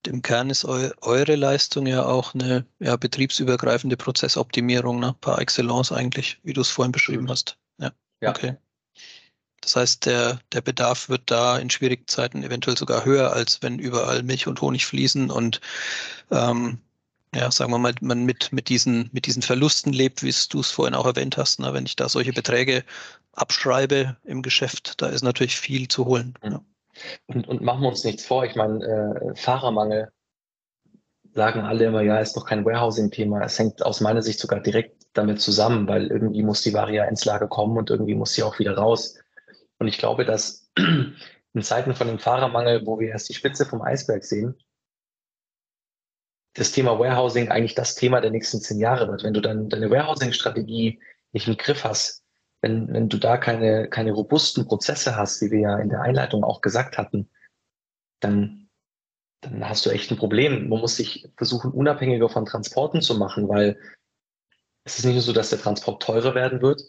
Im 0.07 0.21
Kern 0.21 0.49
ist 0.49 0.63
eu 0.63 0.89
eure 1.01 1.35
Leistung 1.35 1.85
ja 1.85 2.05
auch 2.05 2.33
eine 2.33 2.65
ja, 2.79 2.95
betriebsübergreifende 2.95 3.97
Prozessoptimierung, 3.97 4.99
ne? 4.99 5.15
par 5.19 5.39
excellence 5.39 5.91
eigentlich, 5.91 6.39
wie 6.43 6.53
du 6.53 6.61
es 6.61 6.69
vorhin 6.69 6.93
beschrieben 6.93 7.29
hast. 7.29 7.57
Ja. 7.79 7.91
ja. 8.21 8.29
Okay. 8.29 8.55
Das 9.61 9.75
heißt, 9.75 10.05
der, 10.05 10.39
der 10.53 10.61
Bedarf 10.61 11.09
wird 11.09 11.29
da 11.29 11.57
in 11.57 11.69
schwierigen 11.69 12.07
Zeiten 12.07 12.43
eventuell 12.43 12.77
sogar 12.77 13.03
höher, 13.03 13.33
als 13.33 13.61
wenn 13.61 13.77
überall 13.77 14.23
Milch 14.23 14.47
und 14.47 14.61
Honig 14.61 14.85
fließen 14.85 15.29
und 15.29 15.59
ähm, 16.31 16.79
ja, 17.33 17.51
sagen 17.51 17.71
wir 17.71 17.77
mal, 17.77 17.93
man 18.01 18.25
mit, 18.25 18.51
mit, 18.51 18.69
diesen, 18.69 19.09
mit 19.13 19.25
diesen 19.25 19.41
Verlusten 19.41 19.93
lebt, 19.93 20.23
wie 20.23 20.33
du 20.49 20.59
es 20.59 20.71
vorhin 20.71 20.95
auch 20.95 21.05
erwähnt 21.05 21.37
hast. 21.37 21.59
Ne? 21.59 21.73
Wenn 21.73 21.85
ich 21.85 21.95
da 21.95 22.09
solche 22.09 22.33
Beträge 22.33 22.83
abschreibe 23.33 24.17
im 24.23 24.41
Geschäft, 24.41 25.01
da 25.01 25.07
ist 25.07 25.23
natürlich 25.23 25.57
viel 25.57 25.87
zu 25.87 26.05
holen. 26.05 26.33
Mhm. 26.43 26.51
Ja. 26.51 26.61
Und, 27.27 27.47
und 27.47 27.61
machen 27.61 27.81
wir 27.81 27.89
uns 27.89 28.03
nichts 28.03 28.25
vor, 28.25 28.43
ich 28.45 28.55
meine, 28.55 28.83
äh, 28.83 29.35
Fahrermangel 29.35 30.11
sagen 31.33 31.61
alle 31.61 31.85
immer, 31.85 32.01
ja, 32.01 32.19
ist 32.19 32.35
doch 32.35 32.45
kein 32.45 32.65
Warehousing-Thema. 32.65 33.43
Es 33.43 33.59
hängt 33.59 33.85
aus 33.85 34.01
meiner 34.01 34.21
Sicht 34.21 34.39
sogar 34.39 34.59
direkt 34.59 35.05
damit 35.13 35.39
zusammen, 35.39 35.87
weil 35.87 36.07
irgendwie 36.07 36.43
muss 36.43 36.63
die 36.63 36.73
Ware 36.73 36.93
ja 36.93 37.05
ins 37.05 37.25
Lager 37.25 37.47
kommen 37.47 37.77
und 37.77 37.89
irgendwie 37.89 38.15
muss 38.15 38.33
sie 38.33 38.43
auch 38.43 38.59
wieder 38.59 38.75
raus. 38.75 39.17
Und 39.77 39.87
ich 39.87 39.97
glaube, 39.97 40.25
dass 40.25 40.69
in 41.53 41.61
Zeiten 41.61 41.93
von 41.93 42.07
dem 42.07 42.19
Fahrermangel, 42.19 42.85
wo 42.85 42.99
wir 42.99 43.09
erst 43.09 43.29
die 43.29 43.33
Spitze 43.33 43.65
vom 43.65 43.81
Eisberg 43.81 44.23
sehen, 44.23 44.55
das 46.53 46.71
Thema 46.71 46.97
Warehousing 46.99 47.49
eigentlich 47.49 47.75
das 47.75 47.95
Thema 47.95 48.21
der 48.21 48.31
nächsten 48.31 48.59
zehn 48.59 48.79
Jahre 48.79 49.07
wird. 49.07 49.23
Wenn 49.23 49.33
du 49.33 49.41
dann 49.41 49.69
deine 49.69 49.89
Warehousing-Strategie 49.89 50.99
nicht 51.31 51.47
im 51.47 51.57
Griff 51.57 51.83
hast, 51.83 52.23
wenn, 52.61 52.91
wenn 52.93 53.07
du 53.09 53.17
da 53.17 53.37
keine, 53.37 53.87
keine 53.89 54.11
robusten 54.11 54.67
Prozesse 54.67 55.15
hast, 55.15 55.41
wie 55.41 55.51
wir 55.51 55.59
ja 55.59 55.77
in 55.77 55.89
der 55.89 56.01
Einleitung 56.01 56.43
auch 56.43 56.61
gesagt 56.61 56.97
hatten, 56.97 57.29
dann, 58.19 58.69
dann 59.41 59.67
hast 59.67 59.85
du 59.85 59.91
echt 59.91 60.11
ein 60.11 60.17
Problem. 60.17 60.67
Man 60.69 60.79
muss 60.79 60.97
sich 60.97 61.29
versuchen, 61.37 61.71
unabhängiger 61.71 62.29
von 62.29 62.45
Transporten 62.45 63.01
zu 63.01 63.15
machen, 63.15 63.47
weil 63.47 63.79
es 64.83 64.99
ist 64.99 65.05
nicht 65.05 65.15
nur 65.15 65.21
so, 65.21 65.33
dass 65.33 65.51
der 65.51 65.59
Transport 65.59 66.01
teurer 66.01 66.35
werden 66.35 66.61
wird, 66.61 66.81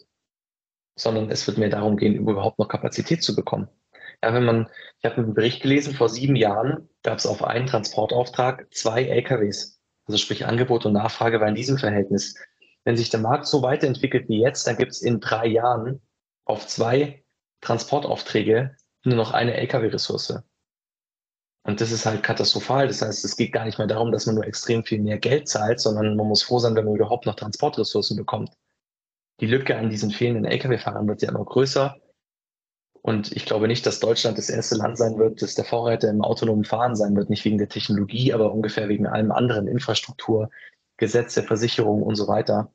sondern 0.95 1.29
es 1.29 1.47
wird 1.47 1.57
mehr 1.57 1.69
darum 1.69 1.97
gehen, 1.97 2.15
überhaupt 2.15 2.59
noch 2.59 2.67
Kapazität 2.67 3.23
zu 3.23 3.35
bekommen. 3.35 3.69
Ja, 4.23 4.33
wenn 4.33 4.45
man, 4.45 4.69
ich 4.99 5.05
habe 5.05 5.17
einen 5.17 5.33
Bericht 5.33 5.61
gelesen, 5.61 5.93
vor 5.93 6.09
sieben 6.09 6.35
Jahren 6.35 6.89
gab 7.03 7.17
es 7.17 7.25
auf 7.25 7.43
einen 7.43 7.67
Transportauftrag 7.67 8.67
zwei 8.73 9.03
LKWs. 9.03 9.79
Also 10.05 10.17
sprich 10.17 10.45
Angebot 10.45 10.85
und 10.85 10.93
Nachfrage 10.93 11.39
war 11.39 11.47
in 11.47 11.55
diesem 11.55 11.77
Verhältnis. 11.77 12.35
Wenn 12.83 12.97
sich 12.97 13.09
der 13.09 13.19
Markt 13.19 13.47
so 13.47 13.61
weiterentwickelt 13.61 14.29
wie 14.29 14.41
jetzt, 14.41 14.65
dann 14.67 14.77
gibt 14.77 14.91
es 14.91 15.01
in 15.01 15.19
drei 15.19 15.47
Jahren 15.47 16.01
auf 16.45 16.67
zwei 16.67 17.23
Transportaufträge 17.61 18.75
nur 19.03 19.15
noch 19.15 19.31
eine 19.31 19.55
Lkw-Ressource. 19.55 20.43
Und 21.63 21.79
das 21.79 21.91
ist 21.91 22.05
halt 22.05 22.23
katastrophal. 22.23 22.87
Das 22.87 23.01
heißt, 23.01 23.23
es 23.23 23.37
geht 23.37 23.51
gar 23.51 23.65
nicht 23.65 23.77
mehr 23.77 23.87
darum, 23.87 24.11
dass 24.11 24.25
man 24.25 24.35
nur 24.35 24.45
extrem 24.45 24.83
viel 24.83 24.99
mehr 24.99 25.19
Geld 25.19 25.47
zahlt, 25.47 25.79
sondern 25.79 26.15
man 26.15 26.27
muss 26.27 26.43
froh 26.43 26.59
sein, 26.59 26.75
wenn 26.75 26.85
man 26.85 26.95
überhaupt 26.95 27.25
noch 27.25 27.35
Transportressourcen 27.35 28.17
bekommt. 28.17 28.51
Die 29.39 29.47
Lücke 29.47 29.77
an 29.77 29.89
diesen 29.89 30.11
fehlenden 30.11 30.45
Lkw-Fahrern 30.45 31.07
wird 31.07 31.21
ja 31.21 31.29
immer 31.29 31.45
größer. 31.45 32.00
Und 33.01 33.31
ich 33.31 33.45
glaube 33.45 33.67
nicht, 33.67 33.85
dass 33.85 33.99
Deutschland 33.99 34.37
das 34.37 34.49
erste 34.49 34.75
Land 34.75 34.97
sein 34.97 35.17
wird, 35.17 35.41
das 35.41 35.55
der 35.55 35.65
Vorreiter 35.65 36.09
im 36.09 36.21
autonomen 36.21 36.65
Fahren 36.65 36.95
sein 36.95 37.15
wird, 37.15 37.29
nicht 37.29 37.43
wegen 37.45 37.57
der 37.57 37.69
Technologie, 37.69 38.31
aber 38.33 38.53
ungefähr 38.53 38.89
wegen 38.89 39.07
allem 39.07 39.31
anderen 39.31 39.67
Infrastruktur, 39.67 40.49
Gesetze, 40.97 41.41
Versicherungen 41.41 42.03
und 42.03 42.15
so 42.15 42.27
weiter. 42.27 42.71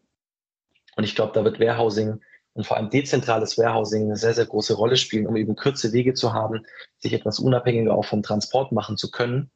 Und 0.96 1.04
ich 1.04 1.14
glaube, 1.14 1.32
da 1.32 1.44
wird 1.44 1.60
Warehousing 1.60 2.20
und 2.54 2.66
vor 2.66 2.76
allem 2.76 2.90
dezentrales 2.90 3.56
Warehousing 3.56 4.04
eine 4.04 4.16
sehr, 4.16 4.34
sehr 4.34 4.46
große 4.46 4.74
Rolle 4.74 4.96
spielen, 4.96 5.26
um 5.26 5.36
eben 5.36 5.54
kurze 5.54 5.92
Wege 5.92 6.14
zu 6.14 6.32
haben, 6.32 6.64
sich 6.98 7.12
etwas 7.12 7.38
unabhängiger 7.38 7.94
auch 7.94 8.06
vom 8.06 8.22
Transport 8.22 8.72
machen 8.72 8.96
zu 8.96 9.10
können, 9.10 9.50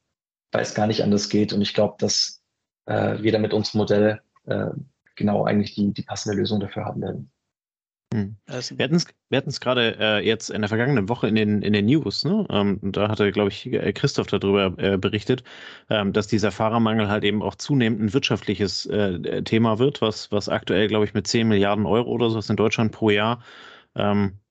weil 0.51 0.61
es 0.61 0.75
gar 0.75 0.87
nicht 0.87 1.03
anders 1.03 1.27
geht. 1.27 1.51
Und 1.51 1.61
ich 1.61 1.73
glaube, 1.73 1.95
dass 1.97 2.41
äh, 2.85 3.21
wir 3.21 3.31
da 3.31 3.39
mit 3.39 3.53
unserem 3.53 3.79
Modell 3.79 4.21
äh, 4.45 4.67
genau 5.15 5.43
eigentlich 5.43 5.75
die, 5.75 5.91
die 5.91 6.03
passende 6.03 6.37
Lösung 6.37 6.59
dafür 6.59 6.85
haben 6.85 7.01
werden. 7.01 7.31
Hm. 8.13 8.35
Wir 8.45 8.85
hatten 9.37 9.49
es 9.49 9.59
gerade 9.61 9.95
äh, 9.97 10.25
jetzt 10.25 10.49
in 10.49 10.61
der 10.61 10.67
vergangenen 10.67 11.07
Woche 11.07 11.27
in 11.29 11.35
den, 11.35 11.61
in 11.61 11.71
den 11.71 11.85
News, 11.85 12.25
ne? 12.25 12.45
Ähm, 12.49 12.79
da 12.81 13.07
hatte, 13.07 13.31
glaube 13.31 13.49
ich, 13.49 13.67
äh, 13.71 13.93
Christoph 13.93 14.27
darüber 14.27 14.73
äh, 14.77 14.97
berichtet, 14.97 15.43
ähm, 15.89 16.11
dass 16.11 16.27
dieser 16.27 16.51
Fahrermangel 16.51 17.07
halt 17.07 17.23
eben 17.23 17.41
auch 17.41 17.55
zunehmend 17.55 18.01
ein 18.01 18.13
wirtschaftliches 18.13 18.85
äh, 18.87 19.43
Thema 19.43 19.79
wird, 19.79 20.01
was, 20.01 20.29
was 20.31 20.49
aktuell, 20.49 20.87
glaube 20.89 21.05
ich, 21.05 21.13
mit 21.13 21.25
10 21.25 21.47
Milliarden 21.47 21.85
Euro 21.85 22.11
oder 22.11 22.29
so 22.29 22.41
in 22.51 22.57
Deutschland 22.57 22.91
pro 22.91 23.09
Jahr 23.11 23.41
ähm, 23.95 24.33
äh, 24.33 24.50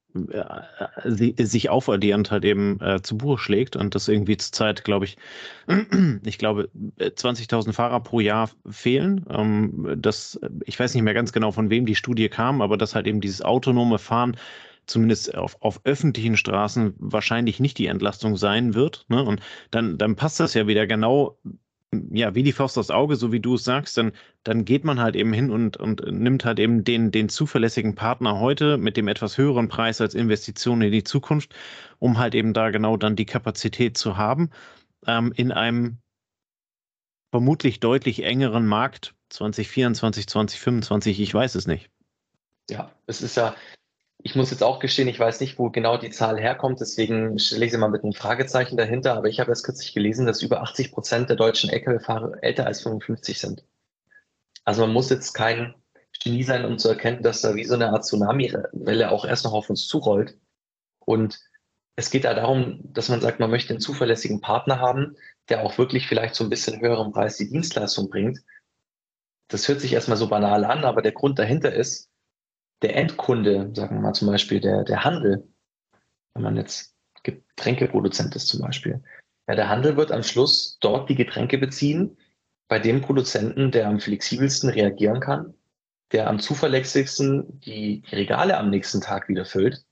sich 1.04 1.70
aufaddierend 1.70 2.30
halt 2.30 2.44
eben 2.44 2.80
äh, 2.80 3.02
zu 3.02 3.16
Buche 3.18 3.38
schlägt 3.38 3.76
und 3.76 3.94
das 3.94 4.08
irgendwie 4.08 4.36
zur 4.36 4.52
Zeit, 4.52 4.84
glaube 4.84 5.04
ich, 5.04 5.16
ich 6.24 6.38
glaube, 6.38 6.68
20.000 6.98 7.72
Fahrer 7.72 8.00
pro 8.00 8.20
Jahr 8.20 8.50
fehlen. 8.68 9.24
Ähm, 9.30 9.96
das, 9.98 10.40
ich 10.64 10.78
weiß 10.78 10.94
nicht 10.94 11.02
mehr 11.02 11.14
ganz 11.14 11.32
genau, 11.32 11.52
von 11.52 11.70
wem 11.70 11.86
die 11.86 11.94
Studie 11.94 12.28
kam, 12.28 12.62
aber 12.62 12.76
dass 12.76 12.94
halt 12.94 13.06
eben 13.06 13.20
dieses 13.20 13.42
autonome 13.42 13.98
Fahren 13.98 14.36
zumindest 14.86 15.34
auf, 15.36 15.56
auf 15.60 15.80
öffentlichen 15.84 16.36
Straßen 16.36 16.94
wahrscheinlich 16.98 17.60
nicht 17.60 17.78
die 17.78 17.86
Entlastung 17.86 18.36
sein 18.36 18.74
wird. 18.74 19.06
Ne? 19.08 19.22
Und 19.22 19.40
dann, 19.70 19.98
dann 19.98 20.16
passt 20.16 20.40
das 20.40 20.54
ja 20.54 20.66
wieder 20.66 20.86
genau 20.86 21.38
ja, 21.92 22.34
wie 22.34 22.42
die 22.42 22.52
Faust 22.52 22.78
aufs 22.78 22.90
Auge, 22.90 23.16
so 23.16 23.32
wie 23.32 23.40
du 23.40 23.54
es 23.54 23.64
sagst, 23.64 23.96
dann, 23.98 24.12
dann 24.44 24.64
geht 24.64 24.84
man 24.84 25.00
halt 25.00 25.16
eben 25.16 25.32
hin 25.32 25.50
und, 25.50 25.76
und 25.76 26.04
nimmt 26.06 26.44
halt 26.44 26.60
eben 26.60 26.84
den, 26.84 27.10
den 27.10 27.28
zuverlässigen 27.28 27.96
Partner 27.96 28.38
heute 28.38 28.78
mit 28.78 28.96
dem 28.96 29.08
etwas 29.08 29.36
höheren 29.38 29.68
Preis 29.68 30.00
als 30.00 30.14
Investition 30.14 30.82
in 30.82 30.92
die 30.92 31.02
Zukunft, 31.02 31.54
um 31.98 32.18
halt 32.18 32.34
eben 32.34 32.52
da 32.52 32.70
genau 32.70 32.96
dann 32.96 33.16
die 33.16 33.26
Kapazität 33.26 33.98
zu 33.98 34.16
haben, 34.16 34.50
ähm, 35.06 35.32
in 35.34 35.50
einem 35.50 35.98
vermutlich 37.32 37.80
deutlich 37.80 38.22
engeren 38.22 38.66
Markt 38.66 39.14
2024, 39.30 40.28
2025, 40.28 41.20
ich 41.20 41.34
weiß 41.34 41.56
es 41.56 41.66
nicht. 41.66 41.90
Ja, 42.68 42.92
es 43.06 43.20
ist 43.20 43.36
ja, 43.36 43.54
ich 44.22 44.34
muss 44.34 44.50
jetzt 44.50 44.62
auch 44.62 44.78
gestehen, 44.80 45.08
ich 45.08 45.18
weiß 45.18 45.40
nicht, 45.40 45.58
wo 45.58 45.70
genau 45.70 45.96
die 45.96 46.10
Zahl 46.10 46.38
herkommt, 46.38 46.80
deswegen 46.80 47.38
stelle 47.38 47.64
ich 47.64 47.72
sie 47.72 47.78
mal 47.78 47.90
mit 47.90 48.02
einem 48.02 48.12
Fragezeichen 48.12 48.76
dahinter, 48.76 49.14
aber 49.14 49.28
ich 49.28 49.40
habe 49.40 49.50
erst 49.50 49.64
kürzlich 49.64 49.94
gelesen, 49.94 50.26
dass 50.26 50.42
über 50.42 50.62
80 50.62 50.92
Prozent 50.92 51.28
der 51.28 51.36
deutschen 51.36 51.70
Lkw-Fahrer 51.70 52.42
älter 52.42 52.66
als 52.66 52.82
55 52.82 53.38
sind. 53.38 53.64
Also 54.64 54.82
man 54.82 54.92
muss 54.92 55.10
jetzt 55.10 55.32
kein 55.32 55.74
Genie 56.22 56.42
sein, 56.42 56.64
um 56.64 56.78
zu 56.78 56.88
erkennen, 56.88 57.22
dass 57.22 57.40
da 57.40 57.54
wie 57.54 57.64
so 57.64 57.74
eine 57.74 57.90
Art 57.90 58.04
Tsunami-Welle 58.04 59.10
auch 59.10 59.24
erst 59.24 59.44
noch 59.44 59.54
auf 59.54 59.70
uns 59.70 59.86
zurollt. 59.86 60.36
Und 60.98 61.40
es 61.96 62.10
geht 62.10 62.24
da 62.24 62.34
darum, 62.34 62.80
dass 62.84 63.08
man 63.08 63.20
sagt, 63.20 63.40
man 63.40 63.50
möchte 63.50 63.70
einen 63.70 63.80
zuverlässigen 63.80 64.40
Partner 64.40 64.80
haben, 64.80 65.16
der 65.48 65.64
auch 65.64 65.78
wirklich 65.78 66.06
vielleicht 66.06 66.34
so 66.34 66.44
ein 66.44 66.50
bisschen 66.50 66.80
höheren 66.80 67.12
Preis 67.12 67.36
die 67.36 67.48
Dienstleistung 67.48 68.10
bringt. 68.10 68.40
Das 69.48 69.66
hört 69.66 69.80
sich 69.80 69.94
erstmal 69.94 70.18
so 70.18 70.28
banal 70.28 70.64
an, 70.64 70.84
aber 70.84 71.00
der 71.00 71.12
Grund 71.12 71.38
dahinter 71.38 71.72
ist, 71.72 72.09
der 72.82 72.96
Endkunde, 72.96 73.70
sagen 73.74 73.96
wir 73.96 74.00
mal 74.00 74.14
zum 74.14 74.28
Beispiel 74.28 74.60
der, 74.60 74.84
der 74.84 75.04
Handel, 75.04 75.48
wenn 76.34 76.42
man 76.42 76.56
jetzt 76.56 76.94
Getränkeproduzent 77.22 78.34
ist 78.36 78.46
zum 78.46 78.60
Beispiel, 78.60 79.02
ja, 79.48 79.54
der 79.54 79.68
Handel 79.68 79.96
wird 79.96 80.12
am 80.12 80.22
Schluss 80.22 80.78
dort 80.80 81.08
die 81.08 81.16
Getränke 81.16 81.58
beziehen, 81.58 82.16
bei 82.68 82.78
dem 82.78 83.00
Produzenten, 83.00 83.72
der 83.72 83.88
am 83.88 83.98
flexibelsten 83.98 84.70
reagieren 84.70 85.20
kann, 85.20 85.54
der 86.12 86.28
am 86.28 86.38
zuverlässigsten 86.38 87.60
die 87.60 88.02
Regale 88.12 88.56
am 88.56 88.70
nächsten 88.70 89.00
Tag 89.00 89.28
wieder 89.28 89.44
füllt. 89.44 89.84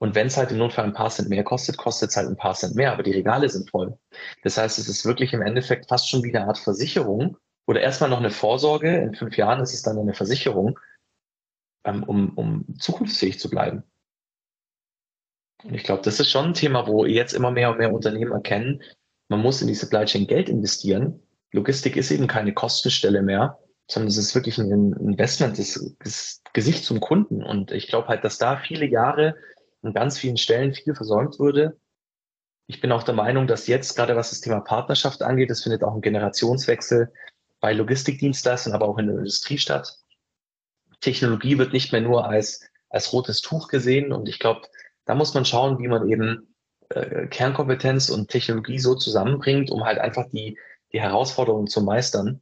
Und 0.00 0.14
wenn 0.14 0.28
es 0.28 0.36
halt 0.36 0.50
im 0.52 0.58
Notfall 0.58 0.84
ein 0.84 0.94
paar 0.94 1.10
Cent 1.10 1.28
mehr 1.28 1.44
kostet, 1.44 1.76
kostet 1.76 2.10
es 2.10 2.16
halt 2.16 2.28
ein 2.28 2.36
paar 2.36 2.54
Cent 2.54 2.76
mehr, 2.76 2.92
aber 2.92 3.02
die 3.02 3.12
Regale 3.12 3.48
sind 3.48 3.68
voll. 3.68 3.98
Das 4.42 4.56
heißt, 4.56 4.78
es 4.78 4.88
ist 4.88 5.04
wirklich 5.04 5.32
im 5.32 5.42
Endeffekt 5.42 5.88
fast 5.88 6.08
schon 6.08 6.22
wie 6.22 6.34
eine 6.34 6.46
Art 6.46 6.58
Versicherung 6.58 7.36
oder 7.66 7.80
erstmal 7.80 8.08
noch 8.08 8.20
eine 8.20 8.30
Vorsorge. 8.30 8.96
In 8.96 9.14
fünf 9.14 9.36
Jahren 9.36 9.60
ist 9.60 9.74
es 9.74 9.82
dann 9.82 9.98
eine 9.98 10.14
Versicherung, 10.14 10.78
ähm, 11.88 12.02
um, 12.04 12.30
um 12.36 12.78
zukunftsfähig 12.78 13.38
zu 13.38 13.50
bleiben. 13.50 13.82
Und 15.64 15.74
ich 15.74 15.82
glaube, 15.82 16.02
das 16.02 16.20
ist 16.20 16.30
schon 16.30 16.46
ein 16.46 16.54
Thema, 16.54 16.86
wo 16.86 17.04
jetzt 17.04 17.32
immer 17.32 17.50
mehr 17.50 17.70
und 17.70 17.78
mehr 17.78 17.92
Unternehmen 17.92 18.32
erkennen, 18.32 18.82
man 19.28 19.42
muss 19.42 19.60
in 19.60 19.68
die 19.68 19.74
Supply 19.74 20.04
Chain 20.04 20.26
Geld 20.26 20.48
investieren. 20.48 21.20
Logistik 21.52 21.96
ist 21.96 22.10
eben 22.10 22.26
keine 22.26 22.54
Kostenstelle 22.54 23.22
mehr, 23.22 23.58
sondern 23.90 24.08
es 24.08 24.16
ist 24.16 24.34
wirklich 24.34 24.58
ein 24.58 24.92
Investment, 24.94 25.58
das, 25.58 26.42
Gesicht 26.54 26.84
zum 26.84 27.00
Kunden. 27.00 27.42
Und 27.42 27.72
ich 27.72 27.88
glaube 27.88 28.08
halt, 28.08 28.24
dass 28.24 28.38
da 28.38 28.56
viele 28.56 28.86
Jahre 28.86 29.36
an 29.82 29.92
ganz 29.92 30.18
vielen 30.18 30.38
Stellen 30.38 30.72
viel 30.72 30.94
versäumt 30.94 31.38
wurde. 31.38 31.78
Ich 32.66 32.80
bin 32.80 32.90
auch 32.90 33.02
der 33.02 33.14
Meinung, 33.14 33.46
dass 33.46 33.66
jetzt, 33.66 33.96
gerade 33.96 34.16
was 34.16 34.30
das 34.30 34.40
Thema 34.40 34.60
Partnerschaft 34.60 35.22
angeht, 35.22 35.50
es 35.50 35.62
findet 35.62 35.84
auch 35.84 35.94
ein 35.94 36.00
Generationswechsel 36.00 37.12
bei 37.60 37.72
Logistikdienstleistern, 37.72 38.72
aber 38.72 38.88
auch 38.88 38.98
in 38.98 39.06
der 39.06 39.18
Industrie 39.18 39.58
statt. 39.58 39.97
Technologie 41.00 41.58
wird 41.58 41.72
nicht 41.72 41.92
mehr 41.92 42.00
nur 42.00 42.26
als, 42.26 42.62
als 42.88 43.12
rotes 43.12 43.40
Tuch 43.40 43.68
gesehen. 43.68 44.12
Und 44.12 44.28
ich 44.28 44.38
glaube, 44.38 44.62
da 45.04 45.14
muss 45.14 45.34
man 45.34 45.44
schauen, 45.44 45.78
wie 45.78 45.88
man 45.88 46.08
eben 46.08 46.54
äh, 46.90 47.26
Kernkompetenz 47.26 48.08
und 48.08 48.30
Technologie 48.30 48.78
so 48.78 48.94
zusammenbringt, 48.94 49.70
um 49.70 49.84
halt 49.84 49.98
einfach 49.98 50.26
die, 50.30 50.58
die 50.92 51.00
Herausforderungen 51.00 51.66
zu 51.66 51.82
meistern. 51.82 52.40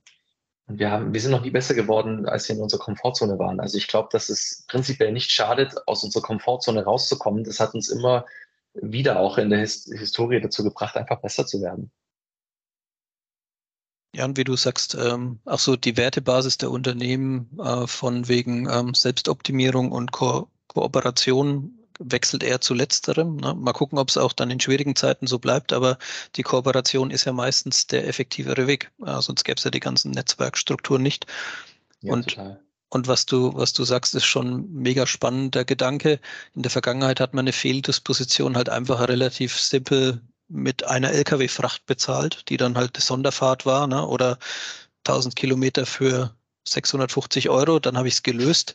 Und 0.66 0.78
wir 0.78 0.90
haben, 0.90 1.14
wir 1.14 1.20
sind 1.20 1.30
noch 1.30 1.42
nie 1.42 1.50
besser 1.50 1.74
geworden, 1.74 2.26
als 2.26 2.48
wir 2.48 2.56
in 2.56 2.62
unserer 2.62 2.80
Komfortzone 2.80 3.38
waren. 3.38 3.60
Also 3.60 3.78
ich 3.78 3.86
glaube, 3.88 4.08
dass 4.10 4.28
es 4.28 4.64
prinzipiell 4.68 5.12
nicht 5.12 5.30
schadet, 5.30 5.74
aus 5.86 6.02
unserer 6.02 6.22
Komfortzone 6.22 6.84
rauszukommen. 6.84 7.44
Das 7.44 7.60
hat 7.60 7.74
uns 7.74 7.88
immer 7.88 8.26
wieder 8.74 9.20
auch 9.20 9.38
in 9.38 9.50
der 9.50 9.60
His 9.60 9.84
Historie 9.84 10.40
dazu 10.40 10.64
gebracht, 10.64 10.96
einfach 10.96 11.20
besser 11.20 11.46
zu 11.46 11.62
werden. 11.62 11.90
Ja, 14.16 14.24
und 14.24 14.38
wie 14.38 14.44
du 14.44 14.56
sagst, 14.56 14.94
ähm, 14.94 15.40
auch 15.44 15.58
so 15.58 15.76
die 15.76 15.98
Wertebasis 15.98 16.56
der 16.56 16.70
Unternehmen 16.70 17.50
äh, 17.62 17.86
von 17.86 18.28
wegen 18.28 18.66
ähm, 18.66 18.94
Selbstoptimierung 18.94 19.92
und 19.92 20.10
Ko 20.10 20.48
Kooperation, 20.68 21.78
wechselt 21.98 22.42
eher 22.42 22.62
zu 22.62 22.72
letzterem. 22.72 23.36
Ne? 23.36 23.54
Mal 23.54 23.74
gucken, 23.74 23.98
ob 23.98 24.08
es 24.08 24.16
auch 24.16 24.32
dann 24.32 24.50
in 24.50 24.58
schwierigen 24.60 24.96
Zeiten 24.96 25.26
so 25.26 25.38
bleibt, 25.38 25.74
aber 25.74 25.98
die 26.36 26.42
Kooperation 26.42 27.10
ist 27.10 27.26
ja 27.26 27.32
meistens 27.32 27.86
der 27.88 28.08
effektivere 28.08 28.66
Weg. 28.66 28.90
Ja, 29.04 29.20
sonst 29.20 29.44
gäbe 29.44 29.58
es 29.58 29.64
ja 29.64 29.70
die 29.70 29.80
ganzen 29.80 30.12
Netzwerkstrukturen 30.12 31.02
nicht. 31.02 31.26
Ja, 32.00 32.14
und 32.14 32.28
total. 32.28 32.62
Und 32.88 33.08
was 33.08 33.26
du, 33.26 33.54
was 33.54 33.74
du 33.74 33.84
sagst, 33.84 34.14
ist 34.14 34.24
schon 34.24 34.72
mega 34.72 35.06
spannend, 35.06 35.54
der 35.54 35.66
Gedanke. 35.66 36.20
In 36.54 36.62
der 36.62 36.70
Vergangenheit 36.70 37.20
hat 37.20 37.34
man 37.34 37.44
eine 37.44 37.52
Fehldisposition 37.52 38.56
halt 38.56 38.70
einfach 38.70 39.06
relativ 39.08 39.58
simpel 39.58 40.22
mit 40.48 40.84
einer 40.84 41.12
Lkw-Fracht 41.12 41.86
bezahlt, 41.86 42.48
die 42.48 42.56
dann 42.56 42.76
halt 42.76 42.96
eine 42.96 43.02
Sonderfahrt 43.02 43.66
war, 43.66 43.86
ne? 43.86 44.06
oder 44.06 44.38
1000 45.04 45.36
Kilometer 45.36 45.86
für 45.86 46.34
650 46.68 47.48
Euro, 47.48 47.78
dann 47.78 47.96
habe 47.96 48.08
ich 48.08 48.14
es 48.14 48.22
gelöst. 48.22 48.74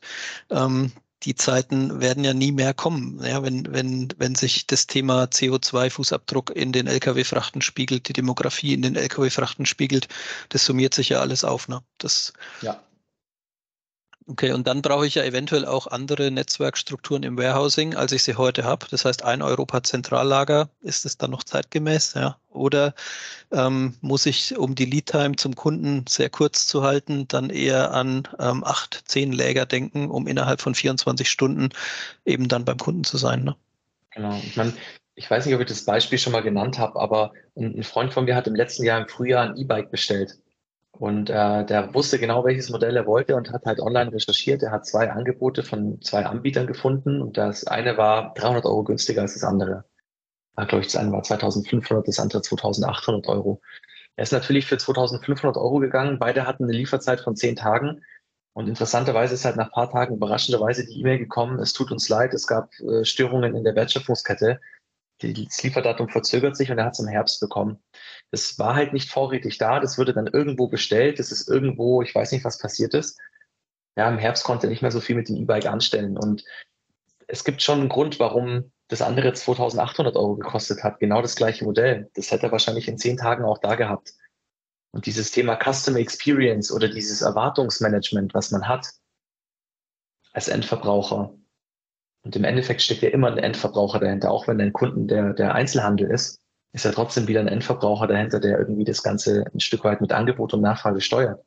Ähm, 0.49 0.91
die 1.23 1.35
Zeiten 1.35 2.01
werden 2.01 2.23
ja 2.23 2.33
nie 2.33 2.51
mehr 2.51 2.73
kommen. 2.73 3.23
Ja, 3.23 3.43
wenn, 3.43 3.71
wenn, 3.71 4.09
wenn 4.17 4.33
sich 4.35 4.65
das 4.65 4.87
Thema 4.87 5.25
CO2-Fußabdruck 5.25 6.51
in 6.51 6.71
den 6.71 6.87
Lkw-Frachten 6.87 7.61
spiegelt, 7.61 8.07
die 8.07 8.13
Demografie 8.13 8.73
in 8.73 8.81
den 8.81 8.95
Lkw-Frachten 8.95 9.65
spiegelt, 9.65 10.07
das 10.49 10.65
summiert 10.65 10.95
sich 10.95 11.09
ja 11.09 11.19
alles 11.19 11.43
auf. 11.43 11.67
Ne? 11.67 11.83
Das, 11.99 12.33
ja. 12.61 12.81
Okay, 14.27 14.51
und 14.51 14.67
dann 14.67 14.83
brauche 14.83 15.07
ich 15.07 15.15
ja 15.15 15.23
eventuell 15.23 15.65
auch 15.65 15.87
andere 15.87 16.29
Netzwerkstrukturen 16.29 17.23
im 17.23 17.37
Warehousing, 17.37 17.95
als 17.95 18.11
ich 18.11 18.23
sie 18.23 18.35
heute 18.35 18.63
habe. 18.63 18.85
Das 18.91 19.03
heißt, 19.03 19.23
ein 19.25 19.41
Europa-Zentrallager, 19.41 20.69
ist 20.81 21.05
es 21.05 21.17
dann 21.17 21.31
noch 21.31 21.43
zeitgemäß? 21.43 22.13
Ja? 22.13 22.37
Oder 22.49 22.93
ähm, 23.51 23.95
muss 24.01 24.27
ich, 24.27 24.57
um 24.57 24.75
die 24.75 24.85
Lead-Time 24.85 25.37
zum 25.37 25.55
Kunden 25.55 26.05
sehr 26.07 26.29
kurz 26.29 26.67
zu 26.67 26.83
halten, 26.83 27.27
dann 27.29 27.49
eher 27.49 27.93
an 27.93 28.27
ähm, 28.39 28.63
acht, 28.63 29.01
zehn 29.05 29.31
Läger 29.31 29.65
denken, 29.65 30.11
um 30.11 30.27
innerhalb 30.27 30.61
von 30.61 30.75
24 30.75 31.27
Stunden 31.27 31.69
eben 32.23 32.47
dann 32.47 32.63
beim 32.63 32.77
Kunden 32.77 33.03
zu 33.03 33.17
sein? 33.17 33.43
Ne? 33.43 33.55
Genau. 34.11 34.39
Ich 34.45 34.55
meine, 34.55 34.73
ich 35.15 35.29
weiß 35.29 35.45
nicht, 35.45 35.55
ob 35.55 35.61
ich 35.61 35.67
das 35.67 35.83
Beispiel 35.83 36.19
schon 36.19 36.33
mal 36.33 36.43
genannt 36.43 36.77
habe, 36.77 36.99
aber 36.99 37.33
ein 37.57 37.83
Freund 37.83 38.13
von 38.13 38.25
mir 38.25 38.35
hat 38.35 38.47
im 38.47 38.55
letzten 38.55 38.83
Jahr 38.83 39.01
im 39.01 39.07
Frühjahr 39.07 39.49
ein 39.49 39.57
E-Bike 39.57 39.89
bestellt. 39.89 40.37
Und 40.97 41.29
äh, 41.29 41.65
der 41.65 41.93
wusste 41.93 42.19
genau, 42.19 42.43
welches 42.43 42.69
Modell 42.69 42.95
er 42.95 43.07
wollte 43.07 43.35
und 43.35 43.51
hat 43.51 43.65
halt 43.65 43.79
online 43.79 44.11
recherchiert. 44.11 44.61
Er 44.61 44.71
hat 44.71 44.85
zwei 44.85 45.09
Angebote 45.09 45.63
von 45.63 46.01
zwei 46.01 46.25
Anbietern 46.25 46.67
gefunden 46.67 47.21
und 47.21 47.37
das 47.37 47.65
eine 47.65 47.97
war 47.97 48.33
300 48.35 48.65
Euro 48.65 48.83
günstiger 48.83 49.21
als 49.21 49.33
das 49.33 49.43
andere. 49.43 49.85
Ja, 50.57 50.65
glaube 50.65 50.81
ich, 50.81 50.91
das 50.91 50.97
eine 50.97 51.11
war 51.11 51.23
2500, 51.23 52.07
das 52.07 52.19
andere 52.19 52.41
2800 52.41 53.27
Euro. 53.27 53.61
Er 54.15 54.23
ist 54.23 54.33
natürlich 54.33 54.65
für 54.67 54.77
2500 54.77 55.57
Euro 55.57 55.79
gegangen. 55.79 56.19
Beide 56.19 56.45
hatten 56.45 56.65
eine 56.65 56.73
Lieferzeit 56.73 57.21
von 57.21 57.35
zehn 57.35 57.55
Tagen. 57.55 58.03
Und 58.53 58.67
interessanterweise 58.67 59.33
ist 59.33 59.45
halt 59.45 59.55
nach 59.55 59.71
paar 59.71 59.89
Tagen 59.89 60.15
überraschenderweise 60.15 60.85
die 60.85 60.99
E-Mail 60.99 61.19
gekommen, 61.19 61.57
es 61.59 61.71
tut 61.71 61.89
uns 61.89 62.09
leid, 62.09 62.33
es 62.33 62.47
gab 62.47 62.69
äh, 62.81 63.05
Störungen 63.05 63.55
in 63.55 63.63
der 63.63 63.75
Wertschöpfungskette 63.75 64.59
das 65.21 65.63
Lieferdatum 65.63 66.09
verzögert 66.09 66.57
sich 66.57 66.71
und 66.71 66.77
er 66.77 66.85
hat 66.85 66.93
es 66.93 66.99
im 66.99 67.07
Herbst 67.07 67.39
bekommen. 67.39 67.79
Das 68.31 68.57
war 68.57 68.75
halt 68.75 68.93
nicht 68.93 69.09
vorrätig 69.09 69.57
da, 69.57 69.79
das 69.79 69.97
wurde 69.97 70.13
dann 70.13 70.27
irgendwo 70.27 70.67
bestellt, 70.67 71.19
das 71.19 71.31
ist 71.31 71.49
irgendwo, 71.49 72.01
ich 72.01 72.15
weiß 72.15 72.31
nicht, 72.31 72.45
was 72.45 72.57
passiert 72.57 72.93
ist. 72.93 73.19
Ja, 73.97 74.09
im 74.09 74.17
Herbst 74.17 74.45
konnte 74.45 74.67
er 74.67 74.69
nicht 74.69 74.81
mehr 74.81 74.91
so 74.91 75.01
viel 75.01 75.17
mit 75.17 75.27
dem 75.27 75.35
E-Bike 75.35 75.65
anstellen 75.65 76.17
und 76.17 76.45
es 77.27 77.43
gibt 77.43 77.61
schon 77.61 77.79
einen 77.79 77.89
Grund, 77.89 78.19
warum 78.19 78.71
das 78.89 79.01
andere 79.01 79.31
2800 79.31 80.15
Euro 80.17 80.35
gekostet 80.35 80.83
hat, 80.83 80.99
genau 80.99 81.21
das 81.21 81.35
gleiche 81.37 81.63
Modell. 81.63 82.09
Das 82.13 82.29
hätte 82.29 82.47
er 82.47 82.51
wahrscheinlich 82.51 82.89
in 82.89 82.97
zehn 82.97 83.15
Tagen 83.15 83.45
auch 83.45 83.57
da 83.59 83.75
gehabt. 83.75 84.13
Und 84.91 85.05
dieses 85.05 85.31
Thema 85.31 85.57
Customer 85.57 85.99
Experience 85.99 86.73
oder 86.73 86.89
dieses 86.89 87.21
Erwartungsmanagement, 87.21 88.33
was 88.33 88.51
man 88.51 88.67
hat 88.67 88.87
als 90.33 90.49
Endverbraucher, 90.49 91.33
und 92.23 92.35
im 92.35 92.43
Endeffekt 92.43 92.81
steckt 92.81 93.01
ja 93.01 93.09
immer 93.09 93.31
ein 93.31 93.37
Endverbraucher 93.37 93.99
dahinter, 93.99 94.29
auch 94.29 94.47
wenn 94.47 94.59
dein 94.59 94.73
Kunden 94.73 95.07
der, 95.07 95.33
der 95.33 95.55
Einzelhandel 95.55 96.11
ist, 96.11 96.40
ist 96.73 96.85
ja 96.85 96.91
trotzdem 96.91 97.27
wieder 97.27 97.41
ein 97.41 97.47
Endverbraucher 97.47 98.07
dahinter, 98.07 98.39
der 98.39 98.57
irgendwie 98.59 98.85
das 98.85 99.03
Ganze 99.03 99.45
ein 99.53 99.59
Stück 99.59 99.83
weit 99.83 100.01
mit 100.01 100.13
Angebot 100.13 100.53
und 100.53 100.61
Nachfrage 100.61 101.01
steuert. 101.01 101.43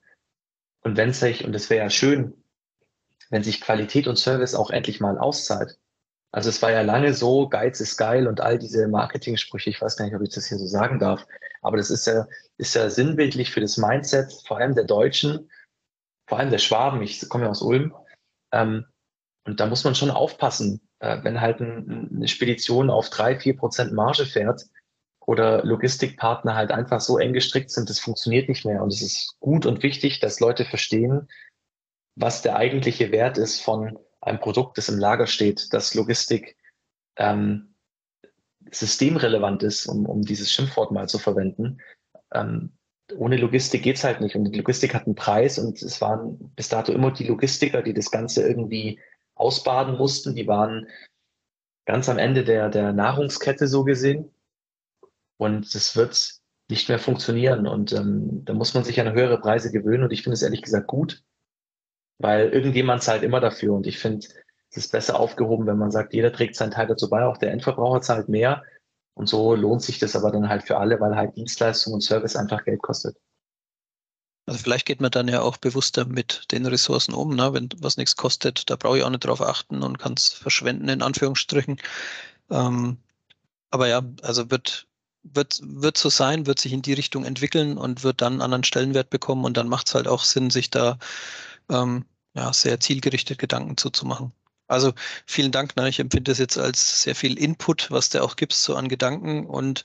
Und 0.82 0.96
wenn 0.96 1.12
sich, 1.12 1.44
und 1.44 1.54
es 1.54 1.70
wäre 1.70 1.84
ja 1.84 1.90
schön, 1.90 2.34
wenn 3.30 3.42
sich 3.42 3.60
Qualität 3.60 4.06
und 4.06 4.16
Service 4.16 4.54
auch 4.54 4.70
endlich 4.70 5.00
mal 5.00 5.18
auszahlt. 5.18 5.78
Also 6.30 6.50
es 6.50 6.60
war 6.60 6.72
ja 6.72 6.82
lange 6.82 7.14
so, 7.14 7.48
Geiz 7.48 7.80
ist 7.80 7.96
geil 7.96 8.26
und 8.26 8.40
all 8.40 8.58
diese 8.58 8.86
Marketing-Sprüche, 8.88 9.70
ich 9.70 9.80
weiß 9.80 9.96
gar 9.96 10.04
nicht, 10.04 10.14
ob 10.14 10.22
ich 10.22 10.34
das 10.34 10.46
hier 10.46 10.58
so 10.58 10.66
sagen 10.66 10.98
darf, 10.98 11.26
aber 11.62 11.76
das 11.76 11.90
ist 11.90 12.06
ja, 12.06 12.26
ist 12.58 12.74
ja 12.74 12.90
sinnbildlich 12.90 13.50
für 13.50 13.60
das 13.60 13.78
Mindset, 13.78 14.32
vor 14.46 14.58
allem 14.58 14.74
der 14.74 14.84
Deutschen, 14.84 15.48
vor 16.26 16.38
allem 16.38 16.50
der 16.50 16.58
Schwaben, 16.58 17.02
ich 17.02 17.28
komme 17.28 17.44
ja 17.44 17.50
aus 17.50 17.62
Ulm, 17.62 17.94
ähm, 18.52 18.84
und 19.46 19.60
da 19.60 19.66
muss 19.66 19.84
man 19.84 19.94
schon 19.94 20.10
aufpassen, 20.10 20.80
äh, 20.98 21.18
wenn 21.22 21.40
halt 21.40 21.60
ein, 21.60 22.10
eine 22.16 22.28
Spedition 22.28 22.90
auf 22.90 23.10
drei, 23.10 23.38
vier 23.38 23.56
Prozent 23.56 23.92
Marge 23.92 24.26
fährt 24.26 24.64
oder 25.26 25.64
Logistikpartner 25.64 26.54
halt 26.54 26.70
einfach 26.70 27.00
so 27.00 27.18
eng 27.18 27.32
gestrickt 27.32 27.70
sind, 27.70 27.88
das 27.88 27.98
funktioniert 27.98 28.48
nicht 28.48 28.64
mehr. 28.64 28.82
Und 28.82 28.92
es 28.92 29.02
ist 29.02 29.36
gut 29.40 29.66
und 29.66 29.82
wichtig, 29.82 30.20
dass 30.20 30.40
Leute 30.40 30.64
verstehen, 30.64 31.28
was 32.16 32.42
der 32.42 32.56
eigentliche 32.56 33.10
Wert 33.10 33.38
ist 33.38 33.60
von 33.60 33.98
einem 34.20 34.40
Produkt, 34.40 34.78
das 34.78 34.88
im 34.88 34.98
Lager 34.98 35.26
steht, 35.26 35.72
dass 35.72 35.94
Logistik 35.94 36.56
ähm, 37.16 37.74
systemrelevant 38.70 39.62
ist, 39.62 39.86
um, 39.86 40.06
um 40.06 40.22
dieses 40.22 40.52
Schimpfwort 40.52 40.92
mal 40.92 41.08
zu 41.08 41.18
verwenden. 41.18 41.78
Ähm, 42.32 42.72
ohne 43.16 43.36
Logistik 43.36 43.82
geht's 43.82 44.04
halt 44.04 44.20
nicht. 44.20 44.34
Und 44.34 44.44
die 44.44 44.58
Logistik 44.58 44.94
hat 44.94 45.06
einen 45.06 45.14
Preis 45.14 45.58
und 45.58 45.82
es 45.82 46.00
waren 46.00 46.52
bis 46.56 46.68
dato 46.68 46.92
immer 46.92 47.12
die 47.12 47.26
Logistiker, 47.26 47.82
die 47.82 47.94
das 47.94 48.10
Ganze 48.10 48.46
irgendwie 48.46 49.00
ausbaden 49.34 49.96
mussten. 49.96 50.34
Die 50.34 50.46
waren 50.46 50.88
ganz 51.86 52.08
am 52.08 52.18
Ende 52.18 52.44
der, 52.44 52.70
der 52.70 52.92
Nahrungskette 52.92 53.68
so 53.68 53.84
gesehen. 53.84 54.34
Und 55.37 55.74
es 55.74 55.97
wird 55.97 56.35
nicht 56.68 56.89
mehr 56.89 56.99
funktionieren. 56.99 57.66
Und 57.66 57.93
ähm, 57.93 58.45
da 58.45 58.55
muss 58.55 58.74
man 58.74 58.85
sich 58.85 59.01
an 59.01 59.12
höhere 59.12 59.41
Preise 59.41 59.70
gewöhnen. 59.70 60.05
Und 60.05 60.12
ich 60.12 60.22
finde 60.22 60.35
es 60.35 60.43
ehrlich 60.43 60.62
gesagt 60.62 60.87
gut, 60.87 61.22
weil 62.18 62.49
irgendjemand 62.51 63.03
zahlt 63.03 63.22
immer 63.22 63.41
dafür. 63.41 63.74
Und 63.74 63.87
ich 63.87 63.99
finde, 63.99 64.26
es 64.70 64.76
ist 64.76 64.93
besser 64.93 65.18
aufgehoben, 65.18 65.66
wenn 65.66 65.78
man 65.78 65.91
sagt, 65.91 66.14
jeder 66.14 66.32
trägt 66.32 66.57
seinen 66.57 66.70
Teil 66.70 66.87
dazu 66.87 67.09
bei. 67.09 67.24
Auch 67.24 67.37
der 67.37 67.53
Endverbraucher 67.53 68.01
zahlt 68.01 68.28
mehr. 68.28 68.62
Und 69.14 69.28
so 69.28 69.55
lohnt 69.55 69.82
sich 69.82 69.99
das 69.99 70.16
aber 70.16 70.32
dann 70.32 70.49
halt 70.49 70.64
für 70.64 70.78
alle, 70.78 71.01
weil 71.01 71.16
halt 71.16 71.37
Dienstleistung 71.37 71.95
und 71.95 72.01
Service 72.01 72.37
einfach 72.37 72.64
Geld 72.64 72.82
kostet. 72.82 73.16
Also 74.47 74.61
vielleicht 74.61 74.87
geht 74.87 75.01
man 75.01 75.11
dann 75.11 75.28
ja 75.28 75.41
auch 75.41 75.57
bewusster 75.57 76.05
mit 76.05 76.53
den 76.53 76.66
Ressourcen 76.66 77.14
um, 77.14 77.35
ne? 77.35 77.55
wenn 77.55 77.70
was 77.78 77.97
nichts 77.97 78.16
kostet, 78.16 78.68
da 78.68 78.76
brauche 78.76 78.99
ich 78.99 79.05
auch 79.05 79.11
nicht 79.11 79.24
drauf 79.24 79.41
achten 79.41 79.82
und 79.82 79.99
kann 79.99 80.14
es 80.14 80.28
verschwenden, 80.28 80.89
in 80.89 81.01
Anführungsstrichen. 81.01 81.80
Ähm, 82.51 82.99
aber 83.70 83.89
ja, 83.89 84.03
also 84.22 84.51
wird, 84.51 84.87
wird, 85.24 85.60
wird 85.62 85.98
so 85.98 86.08
sein, 86.10 86.46
wird 86.46 86.60
sich 86.60 86.72
in 86.72 86.82
die 86.82 86.92
Richtung 86.92 87.24
entwickeln 87.24 87.78
und 87.78 88.04
wird 88.04 88.20
dann 88.20 88.34
einen 88.34 88.42
anderen 88.42 88.64
Stellenwert 88.64 89.10
bekommen 89.10 89.44
und 89.44 89.56
dann 89.56 89.68
macht 89.68 89.88
es 89.88 89.94
halt 89.94 90.06
auch 90.06 90.22
Sinn, 90.22 90.50
sich 90.50 90.70
da 90.70 90.98
ähm, 91.70 92.04
ja, 92.34 92.52
sehr 92.52 92.80
zielgerichtet 92.80 93.38
Gedanken 93.38 93.76
zuzumachen. 93.76 94.32
Also 94.66 94.92
vielen 95.26 95.52
Dank. 95.52 95.76
Ne? 95.76 95.88
Ich 95.88 96.00
empfinde 96.00 96.30
das 96.30 96.38
jetzt 96.38 96.58
als 96.58 97.02
sehr 97.02 97.14
viel 97.14 97.38
Input, 97.38 97.90
was 97.90 98.08
der 98.08 98.24
auch 98.24 98.36
gibt, 98.36 98.52
so 98.54 98.74
an 98.76 98.88
Gedanken 98.88 99.46
und 99.46 99.84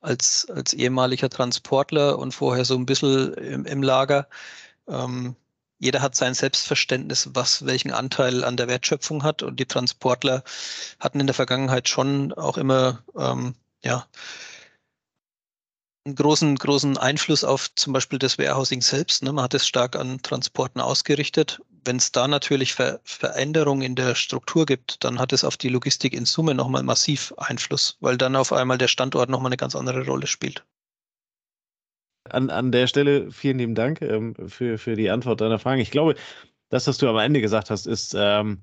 als, 0.00 0.48
als 0.50 0.72
ehemaliger 0.74 1.28
Transportler 1.28 2.18
und 2.18 2.32
vorher 2.32 2.64
so 2.64 2.74
ein 2.76 2.86
bisschen 2.86 3.34
im, 3.34 3.66
im 3.66 3.82
Lager. 3.82 4.28
Ähm, 4.88 5.36
jeder 5.78 6.02
hat 6.02 6.16
sein 6.16 6.34
Selbstverständnis, 6.34 7.30
was 7.34 7.66
welchen 7.66 7.92
Anteil 7.92 8.44
an 8.44 8.56
der 8.56 8.68
Wertschöpfung 8.68 9.22
hat. 9.22 9.42
Und 9.42 9.60
die 9.60 9.66
Transportler 9.66 10.42
hatten 10.98 11.20
in 11.20 11.26
der 11.26 11.34
Vergangenheit 11.34 11.88
schon 11.88 12.32
auch 12.32 12.58
immer 12.58 13.02
ähm, 13.16 13.54
ja, 13.82 14.06
einen 16.04 16.14
großen, 16.14 16.56
großen 16.56 16.96
Einfluss 16.96 17.44
auf 17.44 17.74
zum 17.74 17.92
Beispiel 17.92 18.18
das 18.18 18.38
Warehousing 18.38 18.80
selbst. 18.80 19.22
Ne? 19.22 19.32
Man 19.32 19.44
hat 19.44 19.54
es 19.54 19.66
stark 19.66 19.96
an 19.96 20.22
Transporten 20.22 20.80
ausgerichtet. 20.80 21.60
Wenn 21.84 21.96
es 21.96 22.12
da 22.12 22.28
natürlich 22.28 22.74
Ver 22.74 23.00
Veränderungen 23.04 23.82
in 23.82 23.94
der 23.94 24.14
Struktur 24.14 24.66
gibt, 24.66 25.04
dann 25.04 25.18
hat 25.18 25.32
es 25.32 25.44
auf 25.44 25.56
die 25.56 25.68
Logistik 25.68 26.12
in 26.12 26.24
Summe 26.24 26.54
nochmal 26.54 26.82
massiv 26.82 27.32
Einfluss, 27.36 27.96
weil 28.00 28.16
dann 28.16 28.36
auf 28.36 28.52
einmal 28.52 28.78
der 28.78 28.88
Standort 28.88 29.30
nochmal 29.30 29.50
eine 29.50 29.56
ganz 29.56 29.74
andere 29.74 30.04
Rolle 30.04 30.26
spielt. 30.26 30.64
An, 32.28 32.50
an 32.50 32.72
der 32.72 32.86
Stelle 32.86 33.30
vielen 33.30 33.58
lieben 33.58 33.74
Dank 33.74 34.02
ähm, 34.02 34.34
für, 34.48 34.76
für 34.76 34.96
die 34.96 35.08
Antwort 35.08 35.40
deiner 35.40 35.58
Frage. 35.58 35.80
Ich 35.80 35.90
glaube, 35.90 36.14
das, 36.68 36.86
was 36.86 36.98
du 36.98 37.08
am 37.08 37.16
Ende 37.16 37.40
gesagt 37.40 37.70
hast, 37.70 37.86
ist 37.86 38.14
ähm, 38.18 38.62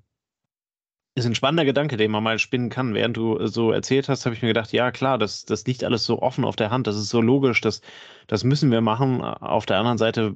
ist 1.16 1.26
ein 1.26 1.36
spannender 1.36 1.66
Gedanke, 1.66 1.96
den 1.98 2.12
man 2.12 2.24
mal 2.24 2.40
spinnen 2.40 2.70
kann. 2.70 2.94
Während 2.94 3.16
du 3.16 3.48
so 3.48 3.72
erzählt 3.72 4.10
hast, 4.10 4.26
habe 4.26 4.36
ich 4.36 4.42
mir 4.42 4.50
gedacht, 4.50 4.74
ja 4.74 4.92
klar, 4.92 5.18
das, 5.18 5.46
das 5.46 5.66
liegt 5.66 5.84
alles 5.84 6.06
so 6.06 6.22
offen 6.22 6.44
auf 6.44 6.58
der 6.58 6.72
Hand, 6.72 6.88
das 6.88 6.98
ist 6.98 7.10
so 7.10 7.22
logisch, 7.22 7.62
das, 7.62 7.82
das 8.28 8.44
müssen 8.44 8.70
wir 8.70 8.82
machen. 8.82 9.22
Auf 9.22 9.66
der 9.66 9.78
anderen 9.78 9.98
Seite 9.98 10.36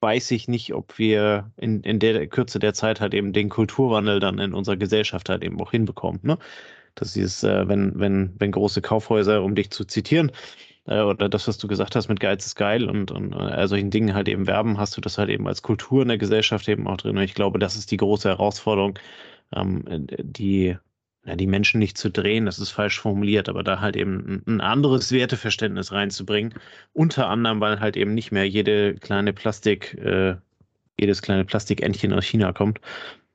weiß 0.00 0.30
ich 0.32 0.48
nicht, 0.48 0.74
ob 0.74 0.98
wir 0.98 1.52
in, 1.56 1.82
in 1.82 1.98
der 1.98 2.26
Kürze 2.26 2.58
der 2.58 2.74
Zeit 2.74 3.00
halt 3.00 3.14
eben 3.14 3.32
den 3.32 3.50
Kulturwandel 3.50 4.18
dann 4.20 4.38
in 4.38 4.54
unserer 4.54 4.76
Gesellschaft 4.76 5.28
halt 5.28 5.44
eben 5.44 5.60
auch 5.60 5.70
hinbekommen. 5.70 6.20
Ne? 6.22 6.38
Das 6.94 7.16
ist, 7.16 7.44
äh, 7.44 7.68
wenn, 7.68 7.98
wenn, 7.98 8.34
wenn 8.38 8.52
große 8.52 8.82
Kaufhäuser, 8.82 9.42
um 9.42 9.54
dich 9.54 9.70
zu 9.70 9.84
zitieren, 9.84 10.32
äh, 10.86 11.00
oder 11.00 11.28
das, 11.28 11.48
was 11.48 11.58
du 11.58 11.68
gesagt 11.68 11.96
hast 11.96 12.08
mit 12.08 12.20
Geiz 12.20 12.46
ist 12.46 12.56
geil 12.56 12.88
und, 12.88 13.10
und 13.10 13.32
äh, 13.32 13.66
solchen 13.68 13.90
Dingen 13.90 14.14
halt 14.14 14.28
eben 14.28 14.46
werben, 14.46 14.78
hast 14.78 14.96
du 14.96 15.00
das 15.00 15.18
halt 15.18 15.30
eben 15.30 15.46
als 15.48 15.62
Kultur 15.62 16.02
in 16.02 16.08
der 16.08 16.18
Gesellschaft 16.18 16.68
eben 16.68 16.86
auch 16.86 16.96
drin. 16.98 17.16
Und 17.16 17.22
ich 17.22 17.34
glaube, 17.34 17.58
das 17.58 17.76
ist 17.76 17.90
die 17.90 17.96
große 17.96 18.28
Herausforderung, 18.28 18.98
ähm, 19.52 19.84
die 19.88 20.76
na, 21.24 21.36
die 21.36 21.46
Menschen 21.46 21.78
nicht 21.78 21.96
zu 21.96 22.10
drehen, 22.10 22.46
das 22.46 22.58
ist 22.58 22.70
falsch 22.70 23.00
formuliert, 23.00 23.48
aber 23.48 23.62
da 23.62 23.80
halt 23.80 23.96
eben 23.96 24.42
ein, 24.46 24.54
ein 24.56 24.60
anderes 24.60 25.10
Werteverständnis 25.10 25.92
reinzubringen. 25.92 26.54
Unter 26.92 27.28
anderem, 27.28 27.60
weil 27.60 27.80
halt 27.80 27.96
eben 27.96 28.14
nicht 28.14 28.30
mehr 28.30 28.48
jede 28.48 28.94
kleine 28.94 29.32
Plastik, 29.32 29.94
äh, 29.94 30.36
jedes 30.98 31.22
kleine 31.22 31.44
Plastikentchen 31.44 32.12
aus 32.12 32.24
China 32.24 32.52
kommt, 32.52 32.80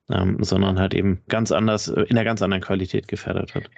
ähm, 0.09 0.43
sondern 0.43 0.79
halt 0.79 0.93
eben 0.93 1.21
ganz 1.27 1.51
anders, 1.51 1.87
äh, 1.87 2.01
in 2.01 2.17
einer 2.17 2.25
ganz 2.25 2.41
anderen 2.41 2.63
Qualität 2.63 3.07
gefördert 3.07 3.55
wird. 3.55 3.69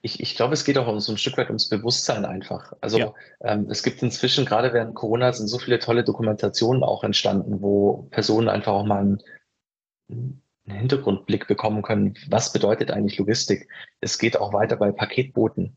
Ich, 0.00 0.20
ich 0.20 0.36
glaube, 0.36 0.54
es 0.54 0.64
geht 0.64 0.78
auch 0.78 0.98
so 1.00 1.12
ein 1.12 1.18
Stück 1.18 1.36
weit 1.36 1.48
ums 1.48 1.68
Bewusstsein 1.68 2.24
einfach. 2.24 2.72
Also 2.80 2.98
ja. 2.98 3.14
ähm, 3.40 3.66
es 3.68 3.82
gibt 3.82 4.02
inzwischen, 4.02 4.46
gerade 4.46 4.72
während 4.72 4.94
Corona, 4.94 5.32
sind 5.32 5.48
so 5.48 5.58
viele 5.58 5.80
tolle 5.80 6.04
Dokumentationen 6.04 6.84
auch 6.84 7.02
entstanden, 7.04 7.60
wo 7.60 8.08
Personen 8.10 8.48
einfach 8.48 8.72
auch 8.72 8.86
mal 8.86 9.00
einen, 9.00 10.42
einen 10.68 10.78
Hintergrundblick 10.78 11.46
bekommen 11.46 11.82
können, 11.82 12.14
was 12.28 12.52
bedeutet 12.52 12.90
eigentlich 12.90 13.18
Logistik. 13.18 13.68
Es 14.00 14.18
geht 14.18 14.38
auch 14.38 14.52
weiter 14.52 14.76
bei 14.76 14.92
Paketbooten. 14.92 15.76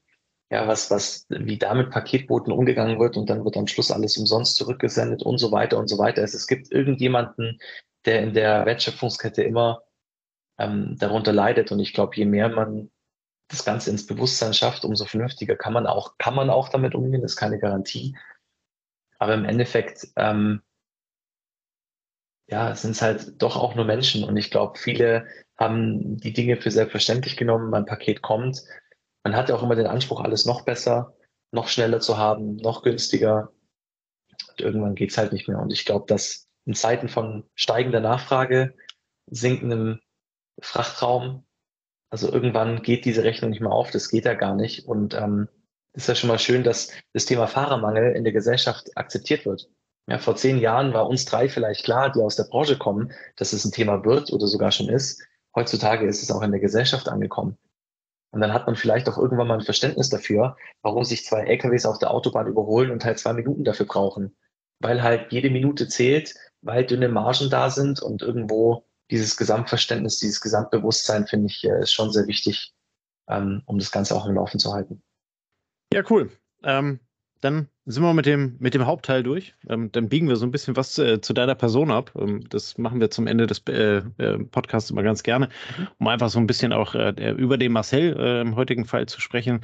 Ja, 0.50 0.68
was, 0.68 0.92
was, 0.92 1.26
wie 1.30 1.58
da 1.58 1.74
mit 1.74 1.92
Paketbooten 1.92 2.52
umgegangen 2.52 3.00
wird 3.00 3.16
und 3.16 3.30
dann 3.30 3.46
wird 3.46 3.56
am 3.56 3.68
Schluss 3.68 3.90
alles 3.90 4.18
umsonst 4.18 4.58
zurückgesendet 4.58 5.24
und 5.24 5.38
so 5.38 5.52
weiter 5.52 5.78
und 5.78 5.88
so 5.88 5.98
weiter. 5.98 6.24
Es, 6.24 6.34
es 6.34 6.46
gibt 6.46 6.72
irgendjemanden, 6.72 7.60
der 8.06 8.22
in 8.22 8.34
der 8.34 8.66
Wertschöpfungskette 8.66 9.44
immer 9.44 9.84
ähm, 10.58 10.98
darunter 11.00 11.32
leidet. 11.32 11.72
Und 11.72 11.80
ich 11.80 11.94
glaube, 11.94 12.16
je 12.16 12.26
mehr 12.26 12.50
man 12.50 12.92
das 13.48 13.64
Ganze 13.64 13.92
ins 13.92 14.06
Bewusstsein 14.06 14.54
schafft, 14.54 14.84
umso 14.84 15.06
vernünftiger 15.06 15.56
kann 15.56 15.74
man 15.74 15.88
auch, 15.88 16.18
kann 16.18 16.36
man 16.36 16.50
auch 16.50 16.70
damit 16.70 16.96
umgehen, 16.96 17.22
das 17.22 17.34
ist 17.34 17.38
keine 17.38 17.60
Garantie. 17.60 18.18
Aber 19.20 19.34
im 19.34 19.46
Endeffekt, 19.46 20.08
ähm, 20.16 20.62
ja, 22.52 22.76
sind 22.76 22.92
es 22.92 23.02
halt 23.02 23.42
doch 23.42 23.56
auch 23.56 23.76
nur 23.76 23.86
Menschen. 23.86 24.24
Und 24.24 24.36
ich 24.36 24.52
glaube, 24.52 24.78
viele 24.78 25.26
haben 25.58 26.18
die 26.18 26.34
Dinge 26.34 26.58
für 26.58 26.70
selbstverständlich 26.70 27.38
genommen. 27.38 27.70
Mein 27.70 27.86
Paket 27.86 28.22
kommt. 28.22 28.62
Man 29.24 29.36
hat 29.36 29.50
ja 29.50 29.56
auch 29.56 29.64
immer 29.64 29.76
den 29.76 29.88
Anspruch, 29.88 30.22
alles 30.22 30.46
noch 30.46 30.64
besser, 30.66 31.16
noch 31.52 31.70
schneller 31.70 32.02
zu 32.02 32.18
haben, 32.18 32.58
noch 32.58 32.84
günstiger. 32.84 33.52
Und 34.50 34.62
irgendwann 34.62 34.96
geht 34.96 35.12
es 35.12 35.18
halt 35.18 35.32
nicht 35.32 35.48
mehr. 35.48 35.60
Und 35.60 35.72
ich 35.72 35.86
glaube, 35.86 36.06
dass 36.08 36.50
in 36.66 36.74
Zeiten 36.74 37.08
von 37.08 37.46
steigender 37.56 38.02
Nachfrage, 38.02 38.76
sinkendem 39.28 40.00
Frachtraum. 40.60 41.46
Also 42.10 42.32
irgendwann 42.32 42.82
geht 42.82 43.06
diese 43.06 43.24
Rechnung 43.24 43.52
nicht 43.52 43.62
mehr 43.62 43.72
auf, 43.72 43.92
das 43.92 44.10
geht 44.10 44.26
ja 44.26 44.34
gar 44.34 44.56
nicht. 44.56 44.86
Und 44.86 45.14
ähm, 45.14 45.48
ist 45.94 46.08
ja 46.08 46.16
schon 46.16 46.28
mal 46.28 46.40
schön, 46.40 46.64
dass 46.64 46.92
das 47.14 47.26
Thema 47.26 47.48
Fahrermangel 47.48 48.16
in 48.16 48.26
der 48.26 48.34
Gesellschaft 48.34 48.90
akzeptiert 48.96 49.46
wird. 49.46 49.70
Ja, 50.08 50.18
vor 50.18 50.36
zehn 50.36 50.58
Jahren 50.58 50.94
war 50.94 51.08
uns 51.08 51.26
drei 51.26 51.48
vielleicht 51.48 51.84
klar, 51.84 52.12
die 52.12 52.22
aus 52.22 52.36
der 52.36 52.44
Branche 52.46 52.78
kommen, 52.78 53.14
dass 53.36 53.54
es 53.54 53.66
ein 53.66 53.72
Thema 53.72 54.04
wird 54.04 54.34
oder 54.34 54.48
sogar 54.48 54.72
schon 54.72 54.90
ist. 54.90 55.24
Heutzutage 55.56 56.08
ist 56.08 56.24
es 56.24 56.32
auch 56.32 56.42
in 56.42 56.52
der 56.52 56.60
Gesellschaft 56.60 57.08
angekommen. 57.08 57.58
Und 58.32 58.40
dann 58.40 58.54
hat 58.54 58.66
man 58.66 58.76
vielleicht 58.76 59.10
auch 59.10 59.18
irgendwann 59.18 59.48
mal 59.48 59.60
ein 59.60 59.66
Verständnis 59.66 60.10
dafür, 60.10 60.56
warum 60.82 61.04
sich 61.04 61.26
zwei 61.26 61.42
LKWs 61.42 61.86
auf 61.86 62.00
der 62.00 62.12
Autobahn 62.12 62.48
überholen 62.48 62.92
und 62.92 63.04
halt 63.04 63.20
zwei 63.20 63.34
Minuten 63.34 63.64
dafür 63.64 63.86
brauchen. 63.86 64.36
Weil 64.80 65.04
halt 65.04 65.32
jede 65.32 65.50
Minute 65.50 65.88
zählt, 65.88 66.34
weil 66.62 66.86
dünne 66.86 67.10
Margen 67.10 67.50
da 67.50 67.70
sind 67.70 68.02
und 68.02 68.22
irgendwo 68.22 68.86
dieses 69.12 69.36
Gesamtverständnis, 69.36 70.20
dieses 70.20 70.40
Gesamtbewusstsein, 70.40 71.28
finde 71.28 71.48
ich, 71.48 71.64
äh, 71.66 71.82
ist 71.82 71.92
schon 71.92 72.12
sehr 72.12 72.28
wichtig, 72.28 72.74
ähm, 73.28 73.62
um 73.66 73.78
das 73.78 73.92
Ganze 73.92 74.16
auch 74.16 74.26
im 74.26 74.36
Laufen 74.36 74.60
zu 74.60 74.74
halten. 74.74 75.04
Ja, 75.94 76.04
cool. 76.10 76.32
Ähm, 76.64 77.02
dann 77.42 77.68
sind 77.86 78.04
wir 78.04 78.14
mit 78.14 78.26
dem, 78.26 78.58
mit 78.60 78.74
dem 78.74 78.86
Hauptteil 78.86 79.24
durch. 79.24 79.56
Ähm, 79.68 79.92
dann 79.92 80.10
biegen 80.10 80.28
wir 80.28 80.36
so 80.36 80.46
ein 80.46 80.52
bisschen 80.52 80.76
was 80.76 80.98
äh, 81.00 81.22
zu 81.22 81.34
deiner 81.34 81.56
Person 81.56 81.92
ab. 81.92 82.12
Ähm, 82.16 82.48
das 82.50 82.78
machen 82.78 83.00
wir 83.00 83.10
zum 83.10 83.28
Ende 83.28 83.48
des 83.48 83.64
äh, 83.68 84.02
äh 84.18 84.38
Podcasts 84.40 84.92
immer 84.92 85.04
ganz 85.04 85.24
gerne, 85.24 85.50
um 85.98 86.08
einfach 86.08 86.30
so 86.30 86.40
ein 86.40 86.48
bisschen 86.48 86.74
auch 86.74 86.94
äh, 86.96 87.32
über 87.32 87.58
den 87.58 87.72
Marcel 87.72 88.16
äh, 88.18 88.42
im 88.42 88.56
heutigen 88.56 88.86
Fall 88.86 89.08
zu 89.08 89.20
sprechen. 89.20 89.62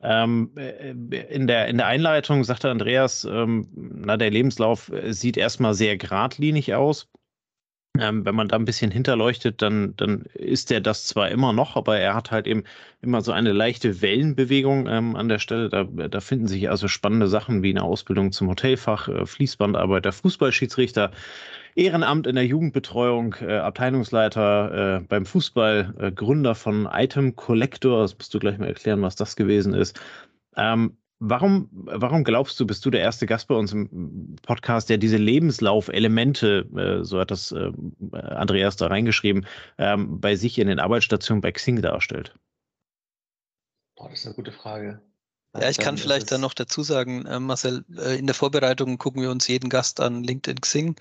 Ähm, 0.00 0.50
in, 0.56 1.46
der, 1.46 1.68
in 1.68 1.78
der 1.78 1.86
Einleitung 1.86 2.44
sagte 2.44 2.70
Andreas, 2.70 3.24
ähm, 3.24 3.68
na, 3.74 4.16
der 4.16 4.30
Lebenslauf 4.30 4.92
sieht 5.08 5.36
erstmal 5.36 5.74
sehr 5.74 5.96
geradlinig 5.96 6.74
aus. 6.74 7.08
Ähm, 8.00 8.24
wenn 8.24 8.34
man 8.34 8.48
da 8.48 8.56
ein 8.56 8.64
bisschen 8.64 8.90
hinterleuchtet, 8.90 9.62
dann, 9.62 9.94
dann 9.96 10.22
ist 10.34 10.70
er 10.70 10.80
das 10.80 11.06
zwar 11.06 11.30
immer 11.30 11.52
noch, 11.52 11.76
aber 11.76 11.98
er 11.98 12.14
hat 12.14 12.30
halt 12.30 12.46
eben 12.46 12.64
immer 13.02 13.20
so 13.20 13.32
eine 13.32 13.52
leichte 13.52 14.00
Wellenbewegung 14.02 14.86
ähm, 14.88 15.16
an 15.16 15.28
der 15.28 15.38
Stelle. 15.38 15.68
Da, 15.68 15.84
da 15.84 16.20
finden 16.20 16.46
sich 16.46 16.68
also 16.70 16.88
spannende 16.88 17.28
Sachen 17.28 17.62
wie 17.62 17.70
eine 17.70 17.82
Ausbildung 17.82 18.32
zum 18.32 18.48
Hotelfach, 18.48 19.08
äh, 19.08 19.26
Fließbandarbeiter, 19.26 20.12
Fußballschiedsrichter, 20.12 21.10
Ehrenamt 21.74 22.26
in 22.26 22.36
der 22.36 22.46
Jugendbetreuung, 22.46 23.36
äh, 23.42 23.58
Abteilungsleiter 23.58 24.96
äh, 24.96 25.00
beim 25.00 25.26
Fußball, 25.26 25.94
äh, 25.98 26.12
Gründer 26.12 26.54
von 26.54 26.88
Item 26.90 27.36
Collector. 27.36 28.02
Das 28.02 28.16
musst 28.16 28.32
du 28.32 28.38
gleich 28.38 28.58
mal 28.58 28.68
erklären, 28.68 29.02
was 29.02 29.16
das 29.16 29.36
gewesen 29.36 29.74
ist. 29.74 30.00
Ähm, 30.56 30.96
Warum, 31.18 31.70
warum 31.72 32.24
glaubst 32.24 32.60
du, 32.60 32.66
bist 32.66 32.84
du 32.84 32.90
der 32.90 33.00
erste 33.00 33.26
Gast 33.26 33.48
bei 33.48 33.54
uns 33.54 33.72
im 33.72 34.36
Podcast, 34.42 34.90
der 34.90 34.98
diese 34.98 35.16
Lebenslaufelemente, 35.16 36.68
äh, 36.76 37.04
so 37.04 37.18
hat 37.18 37.30
das 37.30 37.52
äh, 37.52 37.72
Andreas 38.12 38.76
da 38.76 38.88
reingeschrieben, 38.88 39.46
ähm, 39.78 40.20
bei 40.20 40.36
sich 40.36 40.58
in 40.58 40.68
den 40.68 40.78
Arbeitsstationen 40.78 41.40
bei 41.40 41.52
Xing 41.52 41.80
darstellt? 41.80 42.34
Boah, 43.96 44.10
das 44.10 44.20
ist 44.20 44.26
eine 44.26 44.34
gute 44.34 44.52
Frage. 44.52 45.00
Ja, 45.58 45.70
ich 45.70 45.78
kann 45.78 45.96
vielleicht 45.96 46.30
dann 46.30 46.42
noch 46.42 46.52
dazu 46.52 46.82
sagen, 46.82 47.24
äh, 47.24 47.40
Marcel, 47.40 47.84
äh, 47.96 48.18
in 48.18 48.26
der 48.26 48.34
Vorbereitung 48.34 48.98
gucken 48.98 49.22
wir 49.22 49.30
uns 49.30 49.48
jeden 49.48 49.70
Gast 49.70 50.00
an 50.00 50.22
LinkedIn 50.22 50.60
Xing 50.60 50.96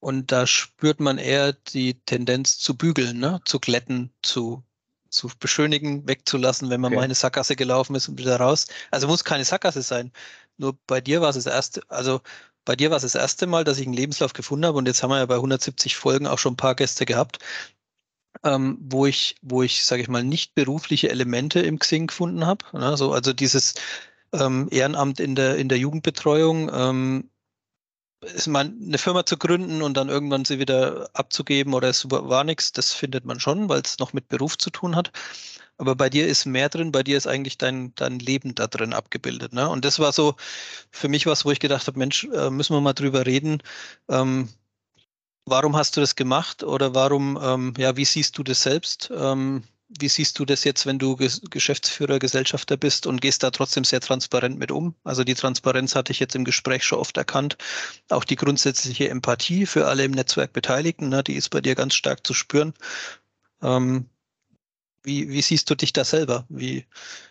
und 0.00 0.32
da 0.32 0.48
spürt 0.48 0.98
man 0.98 1.18
eher 1.18 1.52
die 1.52 1.94
Tendenz 2.04 2.58
zu 2.58 2.76
bügeln, 2.76 3.18
ne? 3.18 3.40
zu 3.44 3.60
glätten, 3.60 4.12
zu 4.22 4.64
zu 5.10 5.30
beschönigen, 5.38 6.06
wegzulassen, 6.08 6.70
wenn 6.70 6.80
man 6.80 6.92
okay. 6.92 6.96
mal 6.96 7.04
eine 7.04 7.14
Sackgasse 7.14 7.56
gelaufen 7.56 7.94
ist 7.94 8.08
und 8.08 8.18
wieder 8.18 8.36
raus. 8.36 8.66
Also 8.90 9.06
muss 9.06 9.24
keine 9.24 9.44
Sackgasse 9.44 9.82
sein. 9.82 10.12
Nur 10.58 10.76
bei 10.86 11.00
dir 11.00 11.20
war 11.20 11.30
es 11.30 11.36
das 11.36 11.46
erste, 11.46 11.82
also 11.88 12.20
bei 12.64 12.76
dir 12.76 12.90
war 12.90 12.96
es 12.96 13.02
das 13.02 13.14
erste 13.14 13.46
Mal, 13.46 13.64
dass 13.64 13.78
ich 13.78 13.86
einen 13.86 13.94
Lebenslauf 13.94 14.32
gefunden 14.32 14.66
habe 14.66 14.78
und 14.78 14.86
jetzt 14.86 15.02
haben 15.02 15.10
wir 15.10 15.18
ja 15.18 15.26
bei 15.26 15.36
170 15.36 15.96
Folgen 15.96 16.26
auch 16.26 16.38
schon 16.38 16.54
ein 16.54 16.58
paar 16.58 16.74
Gäste 16.74 17.06
gehabt, 17.06 17.38
ähm, 18.44 18.78
wo 18.80 19.06
ich, 19.06 19.36
wo 19.42 19.62
ich, 19.62 19.84
sage 19.84 20.02
ich 20.02 20.08
mal, 20.08 20.24
nicht 20.24 20.54
berufliche 20.54 21.10
Elemente 21.10 21.60
im 21.60 21.78
Xing 21.78 22.08
gefunden 22.08 22.46
habe. 22.46 22.64
Ne? 22.72 22.96
So, 22.96 23.12
also 23.12 23.32
dieses 23.32 23.74
ähm, 24.32 24.68
Ehrenamt 24.70 25.20
in 25.20 25.34
der, 25.34 25.56
in 25.56 25.68
der 25.68 25.78
Jugendbetreuung, 25.78 26.70
ähm, 26.72 27.30
ist 28.22 28.46
man 28.46 28.78
eine 28.82 28.98
Firma 28.98 29.26
zu 29.26 29.36
gründen 29.36 29.82
und 29.82 29.96
dann 29.96 30.08
irgendwann 30.08 30.44
sie 30.44 30.58
wieder 30.58 31.10
abzugeben 31.12 31.74
oder 31.74 31.88
es 31.88 32.10
war 32.10 32.44
nichts, 32.44 32.72
das 32.72 32.92
findet 32.92 33.24
man 33.24 33.40
schon, 33.40 33.68
weil 33.68 33.80
es 33.82 33.98
noch 33.98 34.12
mit 34.12 34.28
Beruf 34.28 34.56
zu 34.58 34.70
tun 34.70 34.96
hat. 34.96 35.12
Aber 35.78 35.94
bei 35.94 36.08
dir 36.08 36.26
ist 36.26 36.46
mehr 36.46 36.68
drin, 36.70 36.92
bei 36.92 37.02
dir 37.02 37.18
ist 37.18 37.26
eigentlich 37.26 37.58
dein, 37.58 37.94
dein 37.96 38.18
Leben 38.18 38.54
da 38.54 38.66
drin 38.66 38.94
abgebildet. 38.94 39.52
Ne? 39.52 39.68
Und 39.68 39.84
das 39.84 39.98
war 39.98 40.12
so 40.12 40.36
für 40.90 41.08
mich 41.08 41.26
was, 41.26 41.44
wo 41.44 41.50
ich 41.50 41.60
gedacht 41.60 41.86
habe, 41.86 41.98
Mensch, 41.98 42.24
äh, 42.24 42.50
müssen 42.50 42.74
wir 42.74 42.80
mal 42.80 42.94
drüber 42.94 43.26
reden. 43.26 43.62
Ähm, 44.08 44.48
warum 45.44 45.76
hast 45.76 45.96
du 45.96 46.00
das 46.00 46.16
gemacht 46.16 46.62
oder 46.62 46.94
warum, 46.94 47.38
ähm, 47.42 47.74
ja, 47.78 47.96
wie 47.96 48.04
siehst 48.06 48.38
du 48.38 48.42
das 48.42 48.62
selbst? 48.62 49.10
Ähm, 49.14 49.64
wie 49.88 50.08
siehst 50.08 50.38
du 50.38 50.44
das 50.44 50.64
jetzt, 50.64 50.84
wenn 50.86 50.98
du 50.98 51.16
Geschäftsführer, 51.16 52.18
Gesellschafter 52.18 52.76
bist 52.76 53.06
und 53.06 53.20
gehst 53.20 53.42
da 53.42 53.50
trotzdem 53.50 53.84
sehr 53.84 54.00
transparent 54.00 54.58
mit 54.58 54.72
um? 54.72 54.94
Also 55.04 55.22
die 55.22 55.34
Transparenz 55.34 55.94
hatte 55.94 56.12
ich 56.12 56.18
jetzt 56.18 56.34
im 56.34 56.44
Gespräch 56.44 56.82
schon 56.84 56.98
oft 56.98 57.16
erkannt. 57.16 57.56
Auch 58.10 58.24
die 58.24 58.36
grundsätzliche 58.36 59.08
Empathie 59.08 59.64
für 59.64 59.86
alle 59.86 60.04
im 60.04 60.10
Netzwerk 60.10 60.52
Beteiligten, 60.52 61.08
ne, 61.08 61.22
die 61.22 61.34
ist 61.34 61.50
bei 61.50 61.60
dir 61.60 61.74
ganz 61.76 61.94
stark 61.94 62.26
zu 62.26 62.34
spüren. 62.34 62.74
Ähm, 63.62 64.06
wie, 65.04 65.28
wie, 65.28 65.42
siehst 65.42 65.70
du 65.70 65.76
dich 65.76 65.92
da 65.92 66.04
selber? 66.04 66.46
Wie, 66.48 66.84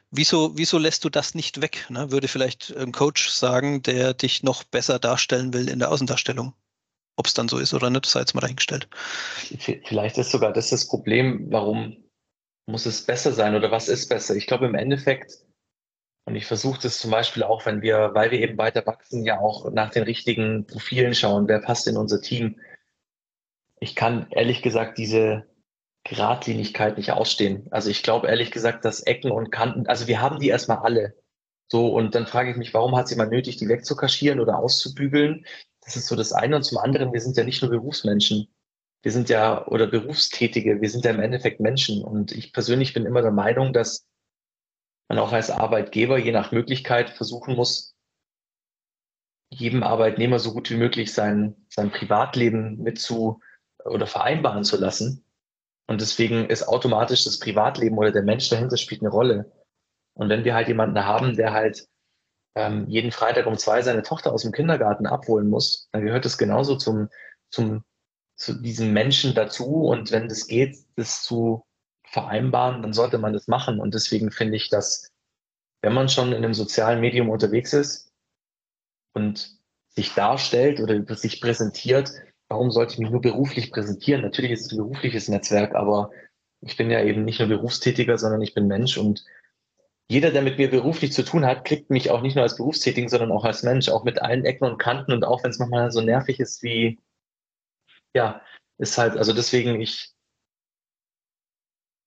wieso, 0.09 0.57
wieso 0.57 0.77
lässt 0.77 1.03
du 1.03 1.09
das 1.09 1.35
nicht 1.35 1.61
weg? 1.61 1.85
Ne? 1.89 2.09
Würde 2.09 2.29
vielleicht 2.29 2.75
ein 2.77 2.93
Coach 2.93 3.29
sagen, 3.29 3.83
der 3.83 4.13
dich 4.13 4.43
noch 4.43 4.63
besser 4.63 4.97
darstellen 4.97 5.53
will 5.53 5.67
in 5.67 5.79
der 5.79 5.91
Außendarstellung? 5.91 6.53
Ob 7.17 7.27
es 7.27 7.33
dann 7.33 7.49
so 7.49 7.57
ist 7.57 7.73
oder 7.73 7.89
nicht, 7.89 8.05
sei 8.05 8.21
jetzt 8.21 8.33
mal 8.33 8.41
dahingestellt. 8.41 8.87
Vielleicht 9.59 10.17
ist 10.17 10.31
sogar 10.31 10.53
das 10.53 10.69
das 10.69 10.87
Problem, 10.87 11.47
warum 11.49 12.04
muss 12.67 12.85
es 12.85 13.05
besser 13.05 13.31
sein 13.31 13.55
oder 13.55 13.71
was 13.71 13.87
ist 13.87 14.09
besser? 14.09 14.35
Ich 14.35 14.47
glaube 14.47 14.65
im 14.65 14.75
Endeffekt, 14.75 15.39
und 16.25 16.35
ich 16.35 16.45
versuche 16.45 16.81
das 16.81 16.97
zum 16.97 17.11
Beispiel 17.11 17.43
auch, 17.43 17.65
wenn 17.65 17.81
wir, 17.81 18.11
weil 18.13 18.31
wir 18.31 18.39
eben 18.39 18.57
weiter 18.57 18.85
wachsen, 18.85 19.23
ja 19.23 19.39
auch 19.39 19.71
nach 19.71 19.91
den 19.91 20.03
richtigen 20.03 20.65
Profilen 20.65 21.13
schauen, 21.13 21.47
wer 21.47 21.59
passt 21.59 21.87
in 21.87 21.97
unser 21.97 22.21
Team. 22.21 22.59
Ich 23.79 23.95
kann 23.95 24.27
ehrlich 24.31 24.63
gesagt 24.63 24.97
diese 24.97 25.45
Geradlinigkeit 26.03 26.97
nicht 26.97 27.11
ausstehen. 27.11 27.67
Also 27.71 27.89
ich 27.91 28.01
glaube 28.01 28.27
ehrlich 28.27 28.51
gesagt, 28.51 28.85
dass 28.85 29.01
Ecken 29.01 29.31
und 29.31 29.51
Kanten, 29.51 29.85
also 29.87 30.07
wir 30.07 30.21
haben 30.21 30.39
die 30.39 30.49
erstmal 30.49 30.79
alle. 30.79 31.15
So, 31.67 31.93
und 31.93 32.15
dann 32.15 32.27
frage 32.27 32.51
ich 32.51 32.57
mich, 32.57 32.73
warum 32.73 32.95
hat 32.95 33.07
sie 33.07 33.15
mal 33.15 33.27
nötig, 33.27 33.57
die 33.57 33.67
wegzukaschieren 33.67 34.39
oder 34.39 34.57
auszubügeln? 34.57 35.45
Das 35.81 35.95
ist 35.95 36.07
so 36.07 36.15
das 36.15 36.31
eine. 36.31 36.55
Und 36.55 36.63
zum 36.63 36.79
anderen, 36.79 37.13
wir 37.13 37.21
sind 37.21 37.37
ja 37.37 37.43
nicht 37.43 37.61
nur 37.61 37.71
Berufsmenschen 37.71 38.47
wir 39.05 39.11
sind 39.11 39.29
ja, 39.29 39.67
oder 39.67 39.85
Berufstätige, 39.85 40.81
wir 40.81 40.89
sind 40.89 41.05
ja 41.05 41.11
im 41.11 41.19
Endeffekt 41.19 41.59
Menschen. 41.59 42.03
Und 42.03 42.31
ich 42.31 42.51
persönlich 42.51 42.95
bin 42.95 43.05
immer 43.05 43.21
der 43.21 43.29
Meinung, 43.29 43.71
dass 43.71 44.07
man 45.07 45.19
auch 45.19 45.31
als 45.31 45.51
Arbeitgeber 45.51 46.17
je 46.17 46.31
nach 46.31 46.51
Möglichkeit 46.51 47.11
versuchen 47.11 47.55
muss, 47.55 47.95
jedem 49.51 49.83
Arbeitnehmer 49.83 50.39
so 50.39 50.53
gut 50.53 50.71
wie 50.71 50.77
möglich 50.77 51.13
sein, 51.13 51.55
sein 51.69 51.91
Privatleben 51.91 52.81
mit 52.81 52.99
zu 52.99 53.41
oder 53.83 54.07
vereinbaren 54.07 54.63
zu 54.63 54.75
lassen. 54.75 55.23
Und 55.85 56.01
deswegen 56.01 56.49
ist 56.49 56.67
automatisch 56.67 57.25
das 57.25 57.37
Privatleben 57.37 57.99
oder 57.99 58.11
der 58.11 58.23
Mensch 58.23 58.49
dahinter 58.49 58.77
spielt 58.77 59.01
eine 59.01 59.11
Rolle. 59.11 59.51
Und 60.15 60.29
wenn 60.29 60.45
wir 60.45 60.55
halt 60.55 60.67
jemanden 60.67 61.05
haben, 61.05 61.35
der 61.35 61.53
halt 61.53 61.87
ähm, 62.55 62.87
jeden 62.87 63.11
Freitag 63.11 63.45
um 63.45 63.55
zwei 63.55 63.83
seine 63.83 64.01
Tochter 64.01 64.33
aus 64.33 64.41
dem 64.41 64.51
Kindergarten 64.51 65.05
abholen 65.05 65.47
muss, 65.47 65.89
dann 65.91 66.03
gehört 66.03 66.25
es 66.25 66.39
genauso 66.39 66.75
zum, 66.75 67.09
zum, 67.51 67.83
zu 68.35 68.53
diesem 68.53 68.93
Menschen 68.93 69.33
dazu. 69.33 69.85
Und 69.85 70.11
wenn 70.11 70.27
das 70.27 70.47
geht, 70.47 70.77
das 70.95 71.23
zu 71.23 71.63
vereinbaren, 72.07 72.81
dann 72.81 72.93
sollte 72.93 73.17
man 73.17 73.33
das 73.33 73.47
machen. 73.47 73.79
Und 73.79 73.93
deswegen 73.93 74.31
finde 74.31 74.57
ich, 74.57 74.69
dass 74.69 75.11
wenn 75.81 75.93
man 75.93 76.09
schon 76.09 76.29
in 76.29 76.43
einem 76.43 76.53
sozialen 76.53 77.01
Medium 77.01 77.29
unterwegs 77.29 77.73
ist 77.73 78.11
und 79.13 79.59
sich 79.89 80.13
darstellt 80.13 80.79
oder 80.79 81.03
sich 81.15 81.41
präsentiert, 81.41 82.11
warum 82.49 82.71
sollte 82.71 82.93
ich 82.93 82.99
mich 82.99 83.09
nur 83.09 83.21
beruflich 83.21 83.71
präsentieren? 83.71 84.21
Natürlich 84.21 84.51
ist 84.51 84.65
es 84.65 84.71
ein 84.71 84.77
berufliches 84.77 85.27
Netzwerk, 85.29 85.75
aber 85.75 86.11
ich 86.61 86.77
bin 86.77 86.89
ja 86.89 87.03
eben 87.03 87.23
nicht 87.23 87.39
nur 87.39 87.49
Berufstätiger, 87.49 88.17
sondern 88.17 88.41
ich 88.41 88.53
bin 88.53 88.67
Mensch 88.67 88.97
und 88.97 89.23
jeder, 90.07 90.29
der 90.29 90.43
mit 90.43 90.59
mir 90.59 90.69
beruflich 90.69 91.13
zu 91.13 91.23
tun 91.23 91.45
hat, 91.45 91.65
klickt 91.65 91.89
mich 91.89 92.11
auch 92.11 92.21
nicht 92.21 92.35
nur 92.35 92.43
als 92.43 92.57
Berufstätigen, 92.57 93.09
sondern 93.09 93.31
auch 93.31 93.43
als 93.43 93.63
Mensch, 93.63 93.89
auch 93.89 94.03
mit 94.03 94.21
allen 94.21 94.45
Ecken 94.45 94.65
und 94.65 94.77
Kanten 94.77 95.11
und 95.13 95.23
auch 95.23 95.43
wenn 95.43 95.49
es 95.49 95.57
manchmal 95.57 95.91
so 95.91 96.01
nervig 96.01 96.39
ist 96.39 96.61
wie, 96.61 96.99
ja, 98.15 98.41
ist 98.77 98.97
halt, 98.97 99.17
also 99.17 99.33
deswegen 99.33 99.79
ich, 99.81 100.11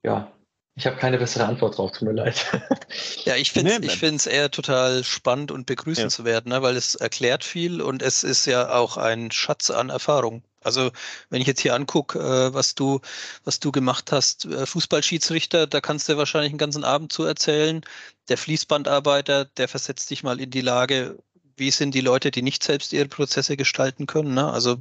ja, 0.03 0.33
ich 0.75 0.87
habe 0.87 0.97
keine 0.97 1.19
bessere 1.19 1.45
Antwort 1.45 1.77
drauf, 1.77 1.93
tut 1.93 2.09
mir 2.09 2.15
leid. 2.15 2.47
Ja, 3.25 3.37
ich 3.37 3.53
finde 3.53 3.73
es 3.73 3.81
ich 3.81 3.99
find's 3.99 4.27
eher 4.27 4.51
total 4.51 5.05
spannend 5.05 5.51
und 5.51 5.67
begrüßenswert, 5.67 6.47
ja. 6.47 6.55
ne, 6.55 6.63
weil 6.63 6.77
es 6.77 6.95
erklärt 6.95 7.45
viel 7.45 7.83
und 7.83 8.01
es 8.01 8.25
ist 8.25 8.47
ja 8.47 8.71
auch 8.73 8.97
ein 8.97 9.31
Schatz 9.31 9.69
an 9.69 9.91
Erfahrung. 9.91 10.43
Also 10.63 10.91
wenn 11.29 11.43
ich 11.43 11.47
jetzt 11.47 11.61
hier 11.61 11.75
angucke, 11.75 12.19
äh, 12.19 12.55
was 12.55 12.75
du, 12.75 13.01
was 13.45 13.61
du 13.61 13.71
gemacht 13.71 14.11
hast, 14.11 14.47
äh, 14.47 14.65
Fußballschiedsrichter, 14.65 15.67
da 15.67 15.83
kannst 15.83 16.09
du 16.09 16.17
wahrscheinlich 16.17 16.53
einen 16.53 16.59
ganzen 16.59 16.85
Abend 16.85 17.13
zu 17.13 17.25
erzählen. 17.25 17.83
Der 18.29 18.39
Fließbandarbeiter, 18.39 19.45
der 19.45 19.69
versetzt 19.69 20.09
dich 20.11 20.23
mal 20.23 20.41
in 20.41 20.51
die 20.51 20.63
Lage, 20.63 21.19
wie 21.57 21.71
sind 21.71 21.95
die 21.95 22.01
Leute, 22.01 22.31
die 22.31 22.43
nicht 22.43 22.63
selbst 22.63 22.95
ihre 22.95 23.09
Prozesse 23.09 23.59
gestalten 23.59 24.07
können. 24.07 24.33
Ne? 24.33 24.51
Also 24.51 24.79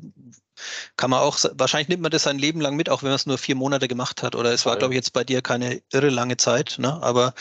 kann 0.96 1.10
man 1.10 1.20
auch, 1.20 1.38
wahrscheinlich 1.54 1.90
nimmt 1.90 2.04
man 2.04 2.12
das 2.12 2.24
sein 2.24 2.40
Leben 2.40 2.62
lang 2.62 2.76
mit, 2.76 2.90
auch 2.90 3.04
wenn 3.04 3.10
man 3.10 3.16
es 3.16 3.26
nur 3.26 3.38
vier 3.38 3.56
Monate 3.56 3.88
gemacht 3.88 4.24
hat. 4.24 4.36
Oder 4.36 4.54
es 4.54 4.66
war, 4.66 4.78
glaube 4.78 4.94
ich, 4.94 4.98
jetzt 4.98 5.14
bei 5.14 5.24
dir 5.24 5.42
keine 5.42 5.82
irre 5.92 6.10
lange 6.10 6.38
Zeit, 6.38 6.76
ne? 6.80 7.02
aber 7.02 7.34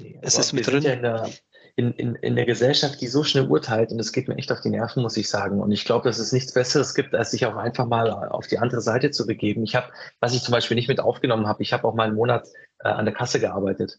nee, 0.00 0.18
es 0.22 0.34
aber 0.34 0.40
ist 0.42 0.52
mit 0.52 0.66
drin. 0.66 0.82
Ja 0.82 0.92
in, 0.92 1.02
der, 1.02 1.30
in, 1.76 1.92
in, 1.92 2.14
in 2.16 2.36
der 2.36 2.46
Gesellschaft, 2.46 3.00
die 3.00 3.06
so 3.06 3.22
schnell 3.22 3.46
urteilt, 3.48 3.92
und 3.92 4.00
es 4.00 4.12
geht 4.12 4.28
mir 4.28 4.36
echt 4.36 4.50
auf 4.50 4.62
die 4.62 4.70
Nerven, 4.70 5.02
muss 5.02 5.16
ich 5.16 5.28
sagen. 5.28 5.60
Und 5.60 5.70
ich 5.72 5.84
glaube, 5.84 6.08
dass 6.08 6.18
es 6.18 6.32
nichts 6.32 6.54
Besseres 6.54 6.94
gibt, 6.94 7.14
als 7.14 7.30
sich 7.30 7.44
auch 7.44 7.56
einfach 7.56 7.86
mal 7.86 8.10
auf 8.10 8.46
die 8.46 8.58
andere 8.58 8.80
Seite 8.80 9.10
zu 9.10 9.26
begeben. 9.26 9.62
Ich 9.62 9.74
habe, 9.74 9.88
was 10.20 10.34
ich 10.34 10.42
zum 10.42 10.52
Beispiel 10.52 10.74
nicht 10.74 10.88
mit 10.88 11.00
aufgenommen 11.00 11.46
habe, 11.46 11.62
ich 11.62 11.72
habe 11.74 11.86
auch 11.86 11.94
mal 11.94 12.06
einen 12.06 12.16
Monat 12.16 12.48
äh, 12.80 12.88
an 12.88 13.04
der 13.04 13.14
Kasse 13.14 13.40
gearbeitet, 13.40 13.98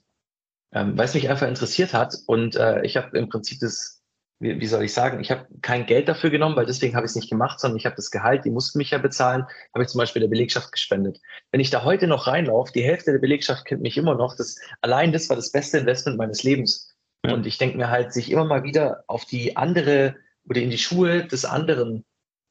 ähm, 0.73 0.97
weil 0.97 1.05
es 1.05 1.13
mich 1.13 1.29
einfach 1.29 1.47
interessiert 1.47 1.93
hat. 1.93 2.15
Und 2.25 2.55
äh, 2.55 2.81
ich 2.83 2.97
habe 2.97 3.15
im 3.15 3.29
Prinzip 3.29 3.59
das 3.59 3.96
wie, 4.39 4.59
wie 4.59 4.67
soll 4.67 4.83
ich 4.83 4.93
sagen, 4.93 5.19
ich 5.19 5.31
habe 5.31 5.47
kein 5.61 5.85
Geld 5.85 6.07
dafür 6.07 6.29
genommen, 6.29 6.55
weil 6.55 6.65
deswegen 6.65 6.95
habe 6.95 7.05
ich 7.05 7.11
es 7.11 7.15
nicht 7.15 7.29
gemacht, 7.29 7.59
sondern 7.59 7.77
ich 7.77 7.85
habe 7.85 7.95
das 7.95 8.11
Gehalt, 8.11 8.45
die 8.45 8.51
mussten 8.51 8.77
mich 8.77 8.91
ja 8.91 8.97
bezahlen, 8.97 9.45
habe 9.73 9.83
ich 9.83 9.89
zum 9.89 9.99
Beispiel 9.99 10.21
der 10.21 10.29
Belegschaft 10.29 10.71
gespendet. 10.71 11.19
Wenn 11.51 11.59
ich 11.59 11.69
da 11.69 11.83
heute 11.83 12.07
noch 12.07 12.27
reinlaufe, 12.27 12.71
die 12.71 12.83
Hälfte 12.83 13.11
der 13.11 13.19
Belegschaft 13.19 13.65
kennt 13.65 13.81
mich 13.81 13.97
immer 13.97 14.15
noch, 14.15 14.35
das, 14.35 14.59
allein 14.81 15.11
das 15.11 15.29
war 15.29 15.35
das 15.35 15.51
beste 15.51 15.79
Investment 15.79 16.17
meines 16.17 16.43
Lebens. 16.43 16.95
Ja. 17.25 17.33
Und 17.33 17.45
ich 17.47 17.57
denke 17.57 17.77
mir 17.77 17.89
halt, 17.89 18.13
sich 18.13 18.31
immer 18.31 18.45
mal 18.45 18.63
wieder 18.63 19.03
auf 19.07 19.25
die 19.25 19.57
andere 19.57 20.15
oder 20.47 20.61
in 20.61 20.69
die 20.69 20.77
Schuhe 20.77 21.25
des 21.25 21.43
anderen 21.43 22.05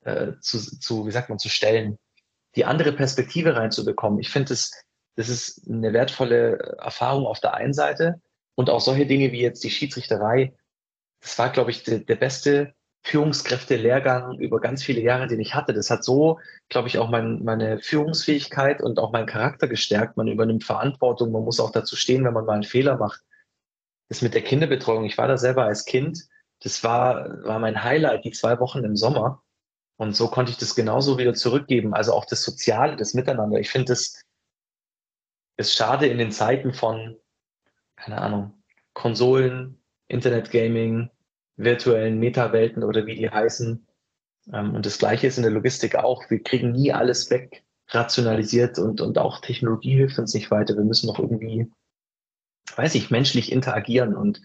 äh, 0.05 0.33
zu, 0.41 0.59
zu, 0.59 1.07
wie 1.07 1.13
sagt 1.13 1.29
man, 1.29 1.39
zu 1.39 1.49
stellen, 1.49 1.99
die 2.57 2.65
andere 2.65 2.93
Perspektive 2.93 3.55
reinzubekommen. 3.55 4.19
Ich 4.19 4.31
finde, 4.31 4.49
das, 4.49 4.73
das 5.15 5.29
ist 5.29 5.69
eine 5.69 5.93
wertvolle 5.93 6.77
Erfahrung 6.79 7.27
auf 7.27 7.41
der 7.41 7.55
einen 7.55 7.75
Seite 7.75 8.21
und 8.55 8.71
auch 8.71 8.81
solche 8.81 9.07
Dinge 9.07 9.31
wie 9.33 9.41
jetzt 9.41 9.63
die 9.63 9.71
Schiedsrichterei 9.71 10.55
das 11.21 11.39
war, 11.39 11.51
glaube 11.51 11.71
ich, 11.71 11.83
der, 11.83 12.01
der 12.01 12.17
beste 12.17 12.75
Führungskräfte-Lehrgang 13.05 14.39
über 14.39 14.61
ganz 14.61 14.83
viele 14.83 15.01
Jahre, 15.01 15.29
den 15.29 15.41
ich 15.41 15.55
hatte. 15.55 15.73
Das 15.73 15.91
hat 15.91 16.03
so, 16.03 16.41
glaube 16.69 16.89
ich, 16.89 16.99
auch 16.99 17.09
mein, 17.09 17.45
meine 17.45 17.79
Führungsfähigkeit 17.79 18.83
und 18.83 18.99
auch 18.99 19.13
meinen 19.13 19.27
Charakter 19.27 19.69
gestärkt. 19.69 20.17
Man 20.17 20.27
übernimmt 20.27 20.65
Verantwortung, 20.65 21.31
man 21.31 21.45
muss 21.45 21.61
auch 21.61 21.71
dazu 21.71 21.95
stehen, 21.95 22.25
wenn 22.25 22.33
man 22.33 22.45
mal 22.45 22.55
einen 22.55 22.63
Fehler 22.65 22.97
macht. 22.97 23.23
Das 24.09 24.23
mit 24.23 24.35
der 24.35 24.43
Kinderbetreuung, 24.43 25.05
ich 25.05 25.19
war 25.19 25.29
da 25.29 25.37
selber 25.37 25.65
als 25.65 25.85
Kind, 25.85 26.27
das 26.63 26.83
war, 26.83 27.45
war 27.45 27.59
mein 27.59 27.85
Highlight, 27.85 28.25
die 28.25 28.33
zwei 28.33 28.59
Wochen 28.61 28.83
im 28.83 28.97
Sommer. 28.97 29.43
Und 29.99 30.15
so 30.17 30.29
konnte 30.29 30.51
ich 30.51 30.59
das 30.59 30.75
genauso 30.75 31.19
wieder 31.19 31.35
zurückgeben. 31.35 31.95
Also 31.95 32.13
auch 32.13 32.25
das 32.25 32.43
Soziale, 32.43 32.97
das 32.97 33.15
Miteinander. 33.15 33.59
Ich 33.59 33.71
finde 33.71 33.93
es 33.93 34.23
ist 35.57 35.75
schade 35.75 36.07
in 36.07 36.19
den 36.19 36.33
Zeiten 36.33 36.75
von, 36.75 37.17
keine 37.97 38.21
Ahnung, 38.21 38.63
Konsolen, 38.93 39.76
Internetgaming, 40.09 41.11
virtuellen 41.57 42.19
Metawelten 42.19 42.85
oder 42.85 43.07
wie 43.07 43.17
die 43.17 43.31
heißen. 43.31 43.87
Ähm, 44.53 44.75
und 44.75 44.87
das 44.87 44.99
Gleiche 44.99 45.27
ist 45.27 45.37
in 45.37 45.43
der 45.43 45.53
Logistik 45.53 45.97
auch. 45.97 46.29
Wir 46.31 46.43
kriegen 46.43 46.73
nie 46.73 46.93
alles 46.93 47.31
weg 47.31 47.65
rationalisiert 47.89 48.79
und, 48.79 49.01
und 49.01 49.19
auch 49.19 49.41
Technologie 49.41 49.95
hilft 49.95 50.19
uns 50.19 50.35
nicht 50.35 50.51
weiter. 50.51 50.77
Wir 50.77 50.85
müssen 50.85 51.07
noch 51.07 51.19
irgendwie, 51.19 51.71
weiß 52.75 52.95
ich, 52.97 53.11
menschlich 53.11 53.53
interagieren 53.53 54.15
und 54.15 54.43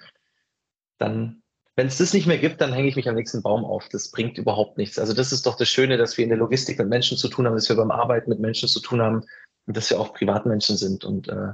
dann, 1.00 1.42
wenn 1.76 1.88
es 1.88 1.98
das 1.98 2.14
nicht 2.14 2.28
mehr 2.28 2.38
gibt, 2.38 2.62
dann 2.62 2.74
hänge 2.74 2.88
ich 2.88 2.96
mich 2.96 3.10
am 3.10 3.16
nächsten 3.16 3.42
Baum 3.42 3.66
auf. 3.66 3.90
Das 3.90 4.12
bringt 4.12 4.38
überhaupt 4.38 4.78
nichts. 4.78 5.00
Also 5.00 5.14
das 5.14 5.32
ist 5.32 5.48
doch 5.48 5.58
das 5.58 5.70
Schöne, 5.70 5.98
dass 5.98 6.18
wir 6.18 6.24
in 6.24 6.30
der 6.30 6.38
Logistik 6.38 6.78
mit 6.78 6.90
Menschen 6.90 7.18
zu 7.18 7.28
tun 7.28 7.48
haben, 7.48 7.56
dass 7.56 7.70
wir 7.70 7.76
beim 7.76 7.90
Arbeiten 7.90 8.30
mit 8.30 8.40
Menschen 8.40 8.70
zu 8.70 8.80
tun 8.80 9.02
haben 9.02 9.26
und 9.66 9.76
dass 9.76 9.90
wir 9.90 10.00
auch 10.00 10.14
Privatmenschen 10.14 10.78
sind. 10.78 11.04
Und 11.04 11.30
äh, 11.30 11.54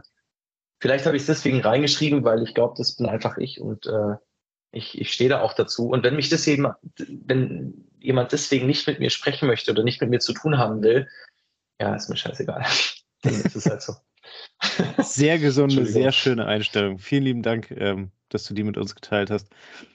vielleicht 0.80 1.05
habe 1.05 1.15
ich 1.15 1.23
es 1.23 1.28
deswegen 1.28 1.61
reingeschrieben, 1.61 2.23
weil 2.23 2.43
ich 2.43 2.53
glaube, 2.53 2.75
das 2.78 2.95
bin 2.95 3.07
einfach 3.07 3.38
ich 3.38 3.59
und 3.59 3.86
äh, 3.88 4.15
ich, 4.71 4.99
ich 4.99 5.11
stehe 5.11 5.30
da 5.30 5.41
auch 5.41 5.53
dazu. 5.53 5.89
Und 5.89 6.03
wenn 6.03 6.15
mich 6.15 6.30
das 6.30 6.47
eben, 6.47 6.67
wenn 6.97 7.86
jemand 7.99 8.32
deswegen 8.32 8.67
nicht 8.67 8.88
mit 8.88 8.99
mir 8.99 9.09
sprechen 9.09 9.47
möchte 9.47 9.71
oder 9.71 9.84
nicht 9.84 10.01
mit 10.01 10.09
mir 10.09 10.19
zu 10.19 10.34
tun 10.34 10.57
haben 10.57 10.82
will, 10.82 11.07
ja, 11.80 11.95
ist 11.95 12.09
mir 12.09 12.17
scheißegal. 12.17 12.63
Dann 13.23 13.34
ist 13.34 13.55
es 13.55 13.65
halt 13.65 13.82
so. 13.82 13.93
Sehr 14.99 15.39
gesunde, 15.39 15.86
sehr 15.86 16.11
schöne 16.11 16.45
Einstellung. 16.45 16.99
Vielen 16.99 17.23
lieben 17.23 17.43
Dank, 17.43 17.71
ähm, 17.71 18.11
dass 18.30 18.45
du 18.45 18.53
die 18.53 18.63
mit 18.63 18.78
uns 18.78 18.95
geteilt 18.95 19.30
hast. 19.30 19.49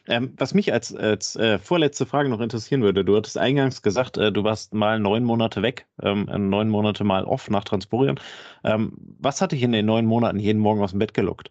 Ähm, 0.07 0.35
was 0.37 0.55
mich 0.55 0.73
als, 0.73 0.95
als 0.95 1.37
äh, 1.37 1.59
vorletzte 1.59 2.07
Frage 2.07 2.29
noch 2.29 2.41
interessieren 2.41 2.83
würde, 2.83 3.05
du 3.05 3.17
hattest 3.17 3.39
eingangs 3.39 3.83
gesagt, 3.83 4.17
äh, 4.19 4.33
du 4.33 4.45
warst 4.45 4.75
mal 4.75 4.99
neun 4.99 5.25
Monate 5.25 5.63
weg, 5.63 5.87
ähm, 6.03 6.29
neun 6.51 6.69
Monate 6.69 7.05
mal 7.05 7.25
off 7.25 7.51
nach 7.51 7.65
Transporieren. 7.65 8.19
Ähm, 8.65 8.93
was 9.19 9.41
hat 9.41 9.53
dich 9.53 9.63
in 9.63 9.73
den 9.73 9.87
neun 9.87 10.07
Monaten 10.07 10.39
jeden 10.39 10.61
Morgen 10.61 10.83
aus 10.83 10.91
dem 10.91 10.99
Bett 10.99 11.15
gelockt? 11.15 11.51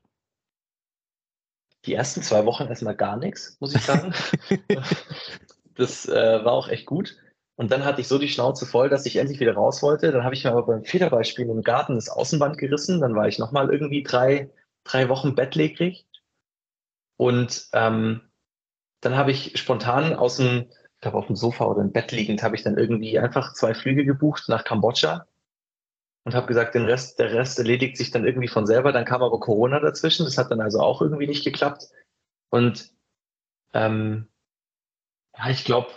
die 1.85 1.93
ersten 1.93 2.21
zwei 2.21 2.45
Wochen 2.45 2.67
erstmal 2.67 2.95
gar 2.95 3.17
nichts, 3.17 3.57
muss 3.59 3.75
ich 3.75 3.81
sagen. 3.81 4.13
das 5.75 6.07
äh, 6.07 6.45
war 6.45 6.53
auch 6.53 6.67
echt 6.67 6.85
gut. 6.85 7.17
Und 7.55 7.71
dann 7.71 7.85
hatte 7.85 8.01
ich 8.01 8.07
so 8.07 8.17
die 8.17 8.27
Schnauze 8.27 8.65
voll, 8.65 8.89
dass 8.89 9.05
ich 9.05 9.17
endlich 9.17 9.39
wieder 9.39 9.53
raus 9.53 9.83
wollte. 9.83 10.11
Dann 10.11 10.23
habe 10.23 10.33
ich 10.33 10.43
mir 10.43 10.51
aber 10.51 10.65
beim 10.65 10.83
Federballspiel 10.83 11.47
im 11.49 11.61
Garten 11.61 11.95
das 11.95 12.09
Außenband 12.09 12.57
gerissen. 12.57 13.01
Dann 13.01 13.15
war 13.15 13.27
ich 13.27 13.39
nochmal 13.39 13.71
irgendwie 13.71 14.03
drei, 14.03 14.49
drei 14.83 15.09
Wochen 15.09 15.35
bettlägerig. 15.35 16.07
Und 17.21 17.69
ähm, 17.73 18.31
dann 19.01 19.15
habe 19.15 19.29
ich 19.29 19.55
spontan 19.59 20.15
aus 20.15 20.37
dem, 20.37 20.71
ich 20.71 21.01
glaube 21.01 21.19
auf 21.19 21.27
dem 21.27 21.35
Sofa 21.35 21.65
oder 21.65 21.81
im 21.81 21.91
Bett 21.91 22.11
liegend, 22.11 22.41
habe 22.41 22.55
ich 22.55 22.63
dann 22.63 22.79
irgendwie 22.79 23.19
einfach 23.19 23.53
zwei 23.53 23.75
Flüge 23.75 24.05
gebucht 24.05 24.45
nach 24.47 24.63
Kambodscha 24.63 25.27
und 26.23 26.33
habe 26.33 26.47
gesagt, 26.47 26.73
den 26.73 26.85
Rest, 26.85 27.19
der 27.19 27.31
Rest 27.31 27.59
erledigt 27.59 27.95
sich 27.95 28.09
dann 28.09 28.25
irgendwie 28.25 28.47
von 28.47 28.65
selber. 28.65 28.91
Dann 28.91 29.05
kam 29.05 29.21
aber 29.21 29.39
Corona 29.39 29.79
dazwischen. 29.79 30.25
Das 30.25 30.39
hat 30.39 30.49
dann 30.49 30.61
also 30.61 30.79
auch 30.79 30.99
irgendwie 30.99 31.27
nicht 31.27 31.43
geklappt. 31.43 31.89
Und 32.49 32.91
ähm, 33.75 34.27
ja, 35.37 35.51
ich 35.51 35.63
glaube, 35.63 35.89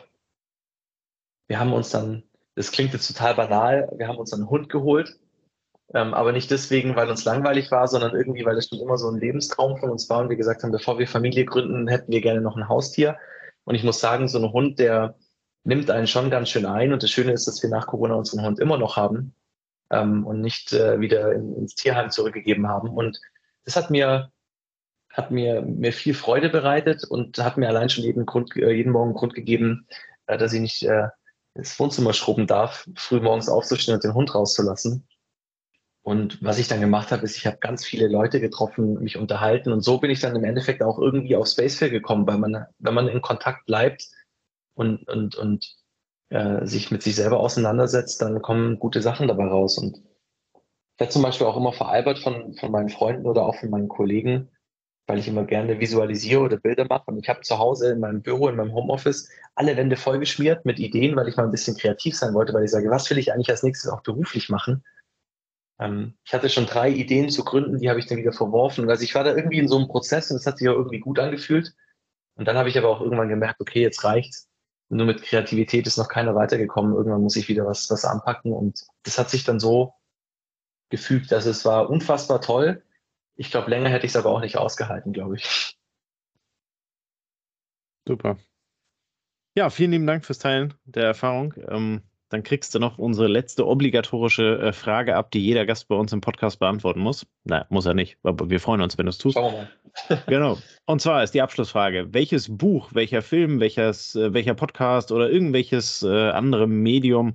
wir 1.47 1.59
haben 1.59 1.73
uns 1.73 1.89
dann, 1.89 2.25
das 2.55 2.71
klingt 2.71 2.93
jetzt 2.93 3.09
total 3.09 3.35
banal, 3.35 3.91
wir 3.97 4.09
haben 4.09 4.19
uns 4.19 4.35
einen 4.35 4.51
Hund 4.51 4.69
geholt. 4.69 5.19
Ähm, 5.93 6.15
aber 6.15 6.33
nicht 6.33 6.51
deswegen, 6.51 6.97
weil 6.97 7.11
uns 7.11 7.25
langweilig 7.25 7.71
war, 7.71 7.87
sondern 7.89 8.15
irgendwie, 8.15 8.45
weil 8.45 8.57
das 8.57 8.69
schon 8.69 8.81
immer 8.81 8.97
so 8.97 9.09
ein 9.09 9.21
Lebenstraum 9.21 9.77
von 9.77 9.91
uns 9.91 10.09
war 10.09 10.21
und 10.21 10.31
wir 10.31 10.37
gesagt 10.37 10.63
haben, 10.63 10.73
bevor 10.73 10.99
wir 10.99 11.07
Familie 11.07 11.45
gründen, 11.45 11.89
hätten 11.89 12.11
wir 12.11 12.21
gerne 12.21 12.41
noch 12.41 12.57
ein 12.57 12.69
Haustier. 12.69 13.19
Und 13.65 13.75
ich 13.75 13.85
muss 13.85 14.01
sagen, 14.01 14.29
so 14.29 14.39
ein 14.39 14.53
Hund, 14.53 14.79
der 14.79 15.17
nimmt 15.63 15.91
einen 15.91 16.07
schon 16.07 16.31
ganz 16.31 16.49
schön 16.49 16.67
ein. 16.67 16.93
Und 16.93 17.03
das 17.03 17.11
Schöne 17.11 17.33
ist, 17.33 17.47
dass 17.47 17.63
wir 17.63 17.71
nach 17.71 17.87
Corona 17.87 18.15
unseren 18.15 18.45
Hund 18.45 18.59
immer 18.59 18.79
noch 18.79 18.97
haben 18.97 19.35
ähm, 19.91 20.27
und 20.27 20.41
nicht 20.41 20.73
äh, 20.73 21.01
wieder 21.01 21.33
in, 21.33 21.55
ins 21.55 21.75
Tierheim 21.75 22.11
zurückgegeben 22.11 22.69
haben. 22.69 22.89
Und 22.89 23.21
das 23.65 23.77
hat 23.77 23.91
mir 23.91 24.31
hat 25.15 25.31
mir, 25.31 25.63
mir 25.63 25.93
viel 25.93 26.13
Freude 26.13 26.51
bereitet 26.51 27.05
und 27.05 27.39
hat 27.39 27.57
mir 27.57 27.69
allein 27.69 27.89
schon 27.89 28.03
jeden, 28.03 28.27
Grund, 28.27 28.57
äh, 28.57 28.73
jeden 28.73 28.91
Morgen 28.91 29.15
Grund 29.15 29.33
gegeben, 29.33 29.87
äh, 30.27 30.37
dass 30.37 30.53
ich 30.53 30.61
nicht 30.61 30.83
äh, 30.83 31.09
ins 31.55 31.79
Wohnzimmer 31.79 32.13
schrubben 32.13 32.49
darf, 32.49 32.85
früh 32.97 33.21
morgens 33.21 33.49
aufzustehen 33.49 33.95
und 33.95 34.03
den 34.03 34.15
Hund 34.15 34.35
rauszulassen. 34.35 35.07
Und 36.05 36.43
was 36.45 36.59
ich 36.59 36.69
dann 36.69 36.83
gemacht 36.83 37.13
habe, 37.13 37.25
ist, 37.25 37.39
ich 37.39 37.47
habe 37.47 37.57
ganz 37.61 37.83
viele 37.83 38.09
Leute 38.09 38.39
getroffen, 38.39 39.03
mich 39.03 39.17
unterhalten 39.17 39.73
und 39.73 39.81
so 39.81 39.99
bin 39.99 40.11
ich 40.11 40.21
dann 40.21 40.37
im 40.37 40.45
Endeffekt 40.45 40.83
auch 40.83 40.99
irgendwie 40.99 41.35
auf 41.35 41.49
Spacefair 41.49 41.89
gekommen, 41.89 42.27
weil 42.27 42.37
man, 42.37 42.67
wenn 42.79 42.93
man 42.93 43.09
in 43.09 43.23
Kontakt 43.23 43.65
bleibt 43.65 44.09
und, 44.75 45.09
und, 45.09 45.35
und 45.35 45.75
äh, 46.29 46.67
sich 46.67 46.91
mit 46.91 47.03
sich 47.03 47.17
selber 47.17 47.41
auseinandersetzt, 47.41 48.21
dann 48.21 48.43
kommen 48.43 48.79
gute 48.79 49.01
Sachen 49.01 49.29
dabei 49.29 49.47
raus. 49.47 49.79
Und 49.79 49.97
Ich 49.97 51.01
werde 51.01 51.13
zum 51.13 51.23
Beispiel 51.23 51.47
auch 51.47 51.57
immer 51.57 51.73
veralbert 51.73 52.19
von, 52.19 52.55
von 52.55 52.71
meinen 52.71 52.91
Freunden 52.91 53.27
oder 53.27 53.47
auch 53.47 53.57
von 53.57 53.71
meinen 53.71 53.89
Kollegen, 53.89 54.51
weil 55.07 55.19
ich 55.19 55.29
immer 55.29 55.45
gerne 55.45 55.81
visualisiere 55.81 56.43
oder 56.43 56.59
Bilder 56.59 56.85
mache. 56.87 57.05
Und 57.07 57.19
ich 57.19 57.31
habe 57.31 57.41
zu 57.41 57.59
Hause 57.59 57.93
in 57.93 58.01
meinem 58.01 58.21
Büro, 58.21 58.49
in 58.49 58.57
meinem 58.57 58.75
Homeoffice 58.75 59.31
alle 59.55 59.77
Wände 59.77 59.97
vollgeschmiert 59.97 60.67
mit 60.67 60.79
Ideen, 60.79 61.17
weil 61.17 61.29
ich 61.29 61.37
mal 61.37 61.45
ein 61.45 61.51
bisschen 61.51 61.79
kreativ 61.79 62.15
sein 62.17 62.35
wollte, 62.35 62.53
weil 62.53 62.65
ich 62.65 62.71
sage, 62.71 62.91
was 62.91 63.09
will 63.09 63.19
ich 63.19 63.33
eigentlich 63.33 63.51
als 63.51 63.63
nächstes 63.63 63.91
auch 63.91 64.03
beruflich 64.03 64.51
machen? 64.51 64.85
Ähm, 65.79 66.17
ich 66.25 66.33
hatte 66.33 66.49
schon 66.49 66.67
drei 66.67 66.91
Ideen 66.91 67.31
zu 67.31 67.45
gründen, 67.45 67.79
die 67.79 67.89
habe 67.89 67.99
ich 67.99 68.07
dann 68.07 68.19
wieder 68.19 68.33
verworfen. 68.33 68.89
Also 68.89 69.03
ich 69.03 69.15
war 69.15 69.25
da 69.25 69.35
irgendwie 69.35 69.59
in 69.59 69.69
so 69.69 69.77
einem 69.77 69.89
Prozess 69.89 70.31
und 70.31 70.37
es 70.37 70.47
hat 70.47 70.59
sich 70.59 70.69
auch 70.69 70.75
irgendwie 70.75 71.01
gut 71.01 71.19
angefühlt. 71.19 71.75
Und 72.37 72.47
dann 72.47 72.57
habe 72.57 72.69
ich 72.69 72.79
aber 72.79 72.89
auch 72.89 73.01
irgendwann 73.01 73.29
gemerkt, 73.29 73.61
okay, 73.61 73.81
jetzt 73.81 74.05
reicht's. 74.05 74.49
Nur 74.89 75.07
mit 75.07 75.23
Kreativität 75.23 75.87
ist 75.87 75.97
noch 75.97 76.09
keiner 76.09 76.35
weitergekommen. 76.35 76.95
Irgendwann 76.95 77.23
muss 77.23 77.37
ich 77.37 77.49
wieder 77.49 77.67
was, 77.67 77.91
was 77.91 78.05
anpacken. 78.05 78.53
Und 78.53 78.85
das 79.03 79.19
hat 79.19 79.31
sich 79.31 79.45
dann 79.45 79.59
so 79.59 79.95
gefügt, 80.91 81.33
dass 81.33 81.47
es 81.47 81.65
war 81.65 81.91
unfassbar 81.91 82.41
toll. 82.41 82.83
Ich 83.37 83.51
glaube, 83.51 83.71
länger 83.71 83.89
hätte 83.89 84.07
ich 84.07 84.13
es 84.13 84.17
aber 84.17 84.31
auch 84.31 84.41
nicht 84.41 84.57
ausgehalten, 84.57 85.13
glaube 85.13 85.37
ich. 85.37 85.77
Super. 88.07 88.37
Ja, 89.57 89.71
vielen 89.71 89.93
lieben 89.93 90.07
Dank 90.07 90.25
fürs 90.25 90.39
Teilen 90.39 90.75
der 90.85 91.05
Erfahrung. 91.05 91.55
Ähm, 91.69 92.03
dann 92.35 92.43
kriegst 92.43 92.75
du 92.75 92.81
noch 92.81 92.99
unsere 92.99 93.29
letzte 93.29 93.65
obligatorische 93.65 94.59
äh, 94.59 94.73
Frage 94.73 95.15
ab, 95.15 95.31
die 95.31 95.39
jeder 95.39 95.65
Gast 95.67 95.87
bei 95.87 95.95
uns 95.95 96.13
im 96.13 96.21
Podcast 96.21 96.59
beantworten 96.59 96.99
muss. 96.99 97.27
Na, 97.45 97.65
muss 97.69 97.87
er 97.87 97.95
nicht, 97.95 98.19
aber 98.25 98.51
wir 98.51 98.59
freuen 98.59 98.81
uns, 98.81 98.99
wenn 98.99 99.07
du 99.07 99.11
es 99.11 99.19
tust. 99.19 99.35
Schauen 99.35 99.53
wir 99.53 99.59
mal. 100.11 100.23
genau. 100.27 100.59
Und 100.85 101.01
zwar 101.01 101.23
ist 101.23 101.33
die 101.33 101.43
Abschlussfrage: 101.43 102.09
Welches 102.13 102.49
Buch, 102.49 102.91
welcher 102.93 103.23
Film, 103.23 103.61
welches, 103.61 104.17
äh, 104.17 104.35
welcher 104.35 104.55
Podcast 104.55 105.13
oder 105.13 105.31
irgendwelches 105.31 106.03
äh, 106.03 106.31
andere 106.31 106.67
Medium 106.67 107.35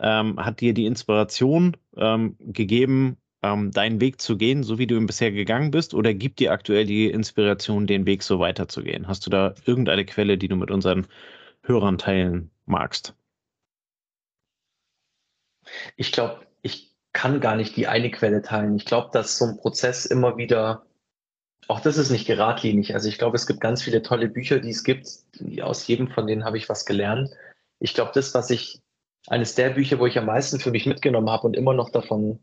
ähm, 0.00 0.38
hat 0.38 0.60
dir 0.60 0.72
die 0.72 0.86
Inspiration 0.86 1.76
ähm, 1.96 2.36
gegeben, 2.38 3.16
ähm, 3.42 3.72
deinen 3.72 4.00
Weg 4.00 4.20
zu 4.20 4.36
gehen, 4.36 4.62
so 4.62 4.78
wie 4.78 4.86
du 4.86 4.94
ihn 4.94 5.06
bisher 5.06 5.32
gegangen 5.32 5.72
bist, 5.72 5.94
oder 5.94 6.14
gibt 6.14 6.38
dir 6.38 6.52
aktuell 6.52 6.86
die 6.86 7.10
Inspiration, 7.10 7.88
den 7.88 8.06
Weg 8.06 8.22
so 8.22 8.38
weiterzugehen? 8.38 9.08
Hast 9.08 9.26
du 9.26 9.30
da 9.30 9.56
irgendeine 9.66 10.04
Quelle, 10.04 10.38
die 10.38 10.46
du 10.46 10.54
mit 10.54 10.70
unseren 10.70 11.08
Hörern 11.64 11.98
teilen 11.98 12.52
magst? 12.66 13.17
Ich 15.96 16.12
glaube, 16.12 16.46
ich 16.62 16.94
kann 17.12 17.40
gar 17.40 17.56
nicht 17.56 17.76
die 17.76 17.86
eine 17.86 18.10
Quelle 18.10 18.42
teilen. 18.42 18.76
Ich 18.76 18.84
glaube, 18.84 19.10
dass 19.12 19.38
so 19.38 19.46
ein 19.46 19.56
Prozess 19.58 20.06
immer 20.06 20.36
wieder, 20.36 20.86
auch 21.66 21.80
das 21.80 21.96
ist 21.96 22.10
nicht 22.10 22.26
geradlinig. 22.26 22.94
Also 22.94 23.08
ich 23.08 23.18
glaube, 23.18 23.36
es 23.36 23.46
gibt 23.46 23.60
ganz 23.60 23.82
viele 23.82 24.02
tolle 24.02 24.28
Bücher, 24.28 24.60
die 24.60 24.70
es 24.70 24.84
gibt. 24.84 25.08
Aus 25.60 25.86
jedem 25.86 26.08
von 26.08 26.26
denen 26.26 26.44
habe 26.44 26.58
ich 26.58 26.68
was 26.68 26.84
gelernt. 26.84 27.30
Ich 27.80 27.94
glaube, 27.94 28.12
das, 28.14 28.34
was 28.34 28.50
ich, 28.50 28.80
eines 29.26 29.54
der 29.54 29.70
Bücher, 29.70 29.98
wo 29.98 30.06
ich 30.06 30.18
am 30.18 30.26
meisten 30.26 30.60
für 30.60 30.70
mich 30.70 30.86
mitgenommen 30.86 31.30
habe 31.30 31.46
und 31.46 31.56
immer 31.56 31.74
noch 31.74 31.90
davon 31.90 32.40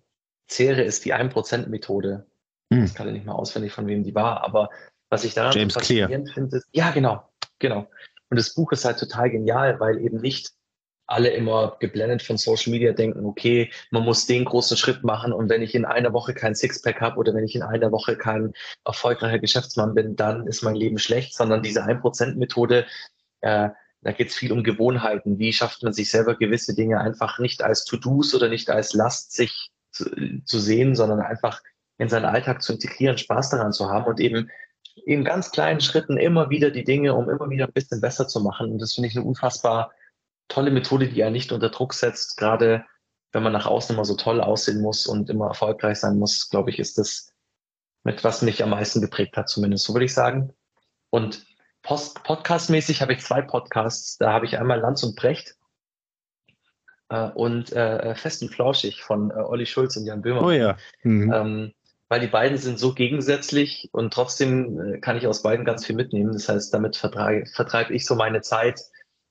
zehre, 0.47 0.81
ist 0.83 1.05
die 1.05 1.13
1%-Methode. 1.13 2.25
Hm. 2.71 2.81
Das 2.81 2.93
kann 2.93 3.07
ich 3.07 3.13
nicht 3.13 3.25
mal 3.25 3.33
auswendig, 3.33 3.71
von 3.71 3.87
wem 3.87 4.03
die 4.03 4.15
war, 4.15 4.43
aber 4.43 4.69
was 5.09 5.23
ich 5.23 5.33
daran 5.33 5.53
James 5.53 5.73
faszinierend 5.73 6.31
finde, 6.31 6.57
ist, 6.57 6.67
ja, 6.71 6.91
genau, 6.91 7.29
genau. 7.59 7.87
Und 8.29 8.37
das 8.37 8.53
Buch 8.53 8.71
ist 8.71 8.85
halt 8.85 8.99
total 8.99 9.29
genial, 9.29 9.79
weil 9.79 9.99
eben 9.99 10.19
nicht 10.19 10.51
alle 11.07 11.29
immer 11.29 11.77
geblendet 11.79 12.23
von 12.23 12.37
Social 12.37 12.71
Media 12.71 12.91
denken, 12.91 13.25
okay, 13.25 13.71
man 13.91 14.03
muss 14.03 14.25
den 14.25 14.45
großen 14.45 14.77
Schritt 14.77 15.03
machen 15.03 15.33
und 15.33 15.49
wenn 15.49 15.61
ich 15.61 15.75
in 15.75 15.85
einer 15.85 16.13
Woche 16.13 16.33
kein 16.33 16.55
Sixpack 16.55 17.01
habe 17.01 17.17
oder 17.17 17.33
wenn 17.33 17.43
ich 17.43 17.55
in 17.55 17.63
einer 17.63 17.91
Woche 17.91 18.17
kein 18.17 18.53
erfolgreicher 18.85 19.39
Geschäftsmann 19.39 19.93
bin, 19.93 20.15
dann 20.15 20.47
ist 20.47 20.63
mein 20.63 20.75
Leben 20.75 20.97
schlecht, 20.97 21.35
sondern 21.35 21.61
diese 21.61 21.83
1%-Methode, 21.83 22.85
äh, 23.41 23.69
da 24.01 24.11
geht 24.11 24.29
es 24.29 24.35
viel 24.35 24.51
um 24.51 24.63
Gewohnheiten. 24.63 25.39
Wie 25.39 25.53
schafft 25.53 25.83
man 25.83 25.93
sich 25.93 26.09
selber 26.09 26.35
gewisse 26.35 26.75
Dinge 26.75 26.99
einfach 26.99 27.39
nicht 27.39 27.63
als 27.63 27.85
To-Dos 27.85 28.35
oder 28.35 28.49
nicht 28.49 28.69
als 28.69 28.93
Last 28.93 29.33
sich 29.33 29.71
zu, 29.91 30.05
zu 30.45 30.59
sehen, 30.59 30.95
sondern 30.95 31.21
einfach 31.21 31.61
in 31.97 32.09
seinen 32.09 32.25
Alltag 32.25 32.61
zu 32.61 32.73
integrieren, 32.73 33.17
Spaß 33.17 33.51
daran 33.51 33.73
zu 33.73 33.89
haben 33.89 34.05
und 34.05 34.19
eben 34.19 34.49
in 35.05 35.23
ganz 35.23 35.51
kleinen 35.51 35.81
Schritten 35.81 36.17
immer 36.17 36.49
wieder 36.49 36.71
die 36.71 36.83
Dinge, 36.83 37.13
um 37.13 37.29
immer 37.29 37.49
wieder 37.49 37.65
ein 37.65 37.73
bisschen 37.73 38.01
besser 38.01 38.27
zu 38.27 38.41
machen. 38.41 38.71
Und 38.71 38.79
das 38.81 38.93
finde 38.93 39.09
ich 39.09 39.15
eine 39.15 39.25
unfassbar 39.25 39.91
tolle 40.47 40.71
Methode, 40.71 41.07
die 41.07 41.21
er 41.21 41.31
nicht 41.31 41.51
unter 41.51 41.69
Druck 41.69 41.93
setzt. 41.93 42.37
Gerade 42.37 42.85
wenn 43.31 43.43
man 43.43 43.53
nach 43.53 43.65
außen 43.65 43.95
immer 43.95 44.05
so 44.05 44.15
toll 44.15 44.41
aussehen 44.41 44.81
muss 44.81 45.07
und 45.07 45.29
immer 45.29 45.47
erfolgreich 45.47 45.99
sein 45.99 46.17
muss, 46.17 46.49
glaube 46.49 46.69
ich, 46.69 46.79
ist 46.79 46.97
das 46.97 47.33
mit 48.03 48.23
was 48.23 48.41
mich 48.41 48.63
am 48.63 48.69
meisten 48.69 49.01
geprägt 49.01 49.35
hat, 49.35 49.49
zumindest 49.49 49.85
so 49.85 49.93
würde 49.93 50.05
ich 50.05 50.13
sagen. 50.13 50.53
Und 51.09 51.45
Podcast-mäßig 51.83 53.01
habe 53.01 53.13
ich 53.13 53.21
zwei 53.21 53.41
Podcasts. 53.41 54.17
Da 54.17 54.31
habe 54.31 54.45
ich 54.45 54.57
einmal 54.57 54.79
Lanz 54.79 55.03
und 55.03 55.15
Brecht 55.15 55.55
äh, 57.09 57.29
und 57.29 57.71
äh, 57.73 58.15
Fest 58.15 58.41
und 58.41 58.49
Flauschig 58.49 59.03
von 59.03 59.31
äh, 59.31 59.35
Olli 59.35 59.65
Schulz 59.65 59.95
und 59.97 60.05
Jan 60.05 60.21
Böhmer. 60.21 60.43
Oh 60.43 60.51
ja. 60.51 60.77
Mhm. 61.03 61.33
Ähm, 61.33 61.73
weil 62.07 62.19
die 62.19 62.27
beiden 62.27 62.57
sind 62.57 62.79
so 62.79 62.93
gegensätzlich 62.93 63.89
und 63.91 64.13
trotzdem 64.13 64.79
äh, 64.79 64.99
kann 64.99 65.17
ich 65.17 65.27
aus 65.27 65.41
beiden 65.41 65.65
ganz 65.65 65.85
viel 65.85 65.95
mitnehmen. 65.95 66.33
Das 66.33 66.47
heißt, 66.47 66.73
damit 66.73 66.95
vertreibe, 66.95 67.45
vertreibe 67.47 67.93
ich 67.93 68.05
so 68.05 68.15
meine 68.15 68.41
Zeit. 68.41 68.81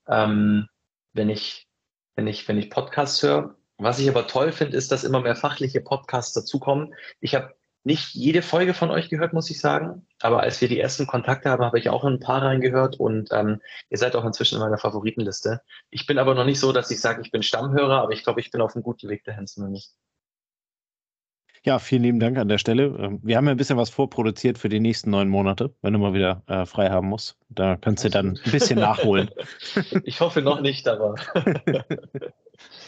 Ähm, 0.08 0.68
wenn 1.14 1.30
ich, 1.30 1.66
wenn 2.16 2.26
ich, 2.26 2.46
wenn 2.46 2.58
ich 2.58 2.70
Podcasts 2.70 3.22
höre. 3.22 3.56
Was 3.78 3.98
ich 3.98 4.08
aber 4.08 4.26
toll 4.28 4.52
finde, 4.52 4.76
ist, 4.76 4.92
dass 4.92 5.02
immer 5.02 5.20
mehr 5.20 5.34
fachliche 5.34 5.80
Podcasts 5.80 6.32
dazukommen. 6.32 6.94
Ich 7.20 7.34
habe 7.34 7.54
nicht 7.82 8.14
jede 8.14 8.40
Folge 8.40 8.72
von 8.72 8.90
euch 8.90 9.10
gehört, 9.10 9.32
muss 9.32 9.50
ich 9.50 9.60
sagen. 9.60 10.06
Aber 10.20 10.40
als 10.40 10.60
wir 10.60 10.68
die 10.68 10.80
ersten 10.80 11.06
Kontakte 11.06 11.50
haben, 11.50 11.64
habe 11.64 11.78
ich 11.78 11.90
auch 11.90 12.04
ein 12.04 12.20
paar 12.20 12.42
reingehört 12.42 12.98
und 12.98 13.28
ähm, 13.32 13.60
ihr 13.90 13.98
seid 13.98 14.16
auch 14.16 14.24
inzwischen 14.24 14.56
in 14.56 14.62
meiner 14.62 14.78
Favoritenliste. 14.78 15.60
Ich 15.90 16.06
bin 16.06 16.18
aber 16.18 16.34
noch 16.34 16.46
nicht 16.46 16.60
so, 16.60 16.72
dass 16.72 16.90
ich 16.90 17.00
sage, 17.00 17.20
ich 17.22 17.30
bin 17.30 17.42
Stammhörer, 17.42 18.02
aber 18.02 18.12
ich 18.12 18.24
glaube, 18.24 18.40
ich 18.40 18.50
bin 18.50 18.62
auf 18.62 18.74
einem 18.74 18.84
guten 18.84 19.08
Weg 19.08 19.24
dahin 19.24 19.46
zumindest. 19.46 19.96
Ja, 21.66 21.78
vielen 21.78 22.02
lieben 22.02 22.20
Dank 22.20 22.36
an 22.36 22.48
der 22.48 22.58
Stelle. 22.58 22.94
Ähm, 22.98 23.20
wir 23.22 23.38
haben 23.38 23.46
ja 23.46 23.52
ein 23.52 23.56
bisschen 23.56 23.78
was 23.78 23.88
vorproduziert 23.88 24.58
für 24.58 24.68
die 24.68 24.80
nächsten 24.80 25.08
neun 25.10 25.30
Monate, 25.30 25.72
wenn 25.80 25.94
du 25.94 25.98
mal 25.98 26.12
wieder 26.12 26.42
äh, 26.46 26.66
frei 26.66 26.90
haben 26.90 27.08
musst. 27.08 27.38
Da 27.48 27.76
kannst 27.76 28.04
du 28.04 28.10
dann 28.10 28.38
ein 28.44 28.52
bisschen 28.52 28.78
nachholen. 28.78 29.30
Ich 30.04 30.20
hoffe 30.20 30.42
noch 30.42 30.60
nicht, 30.60 30.86
aber. 30.86 31.14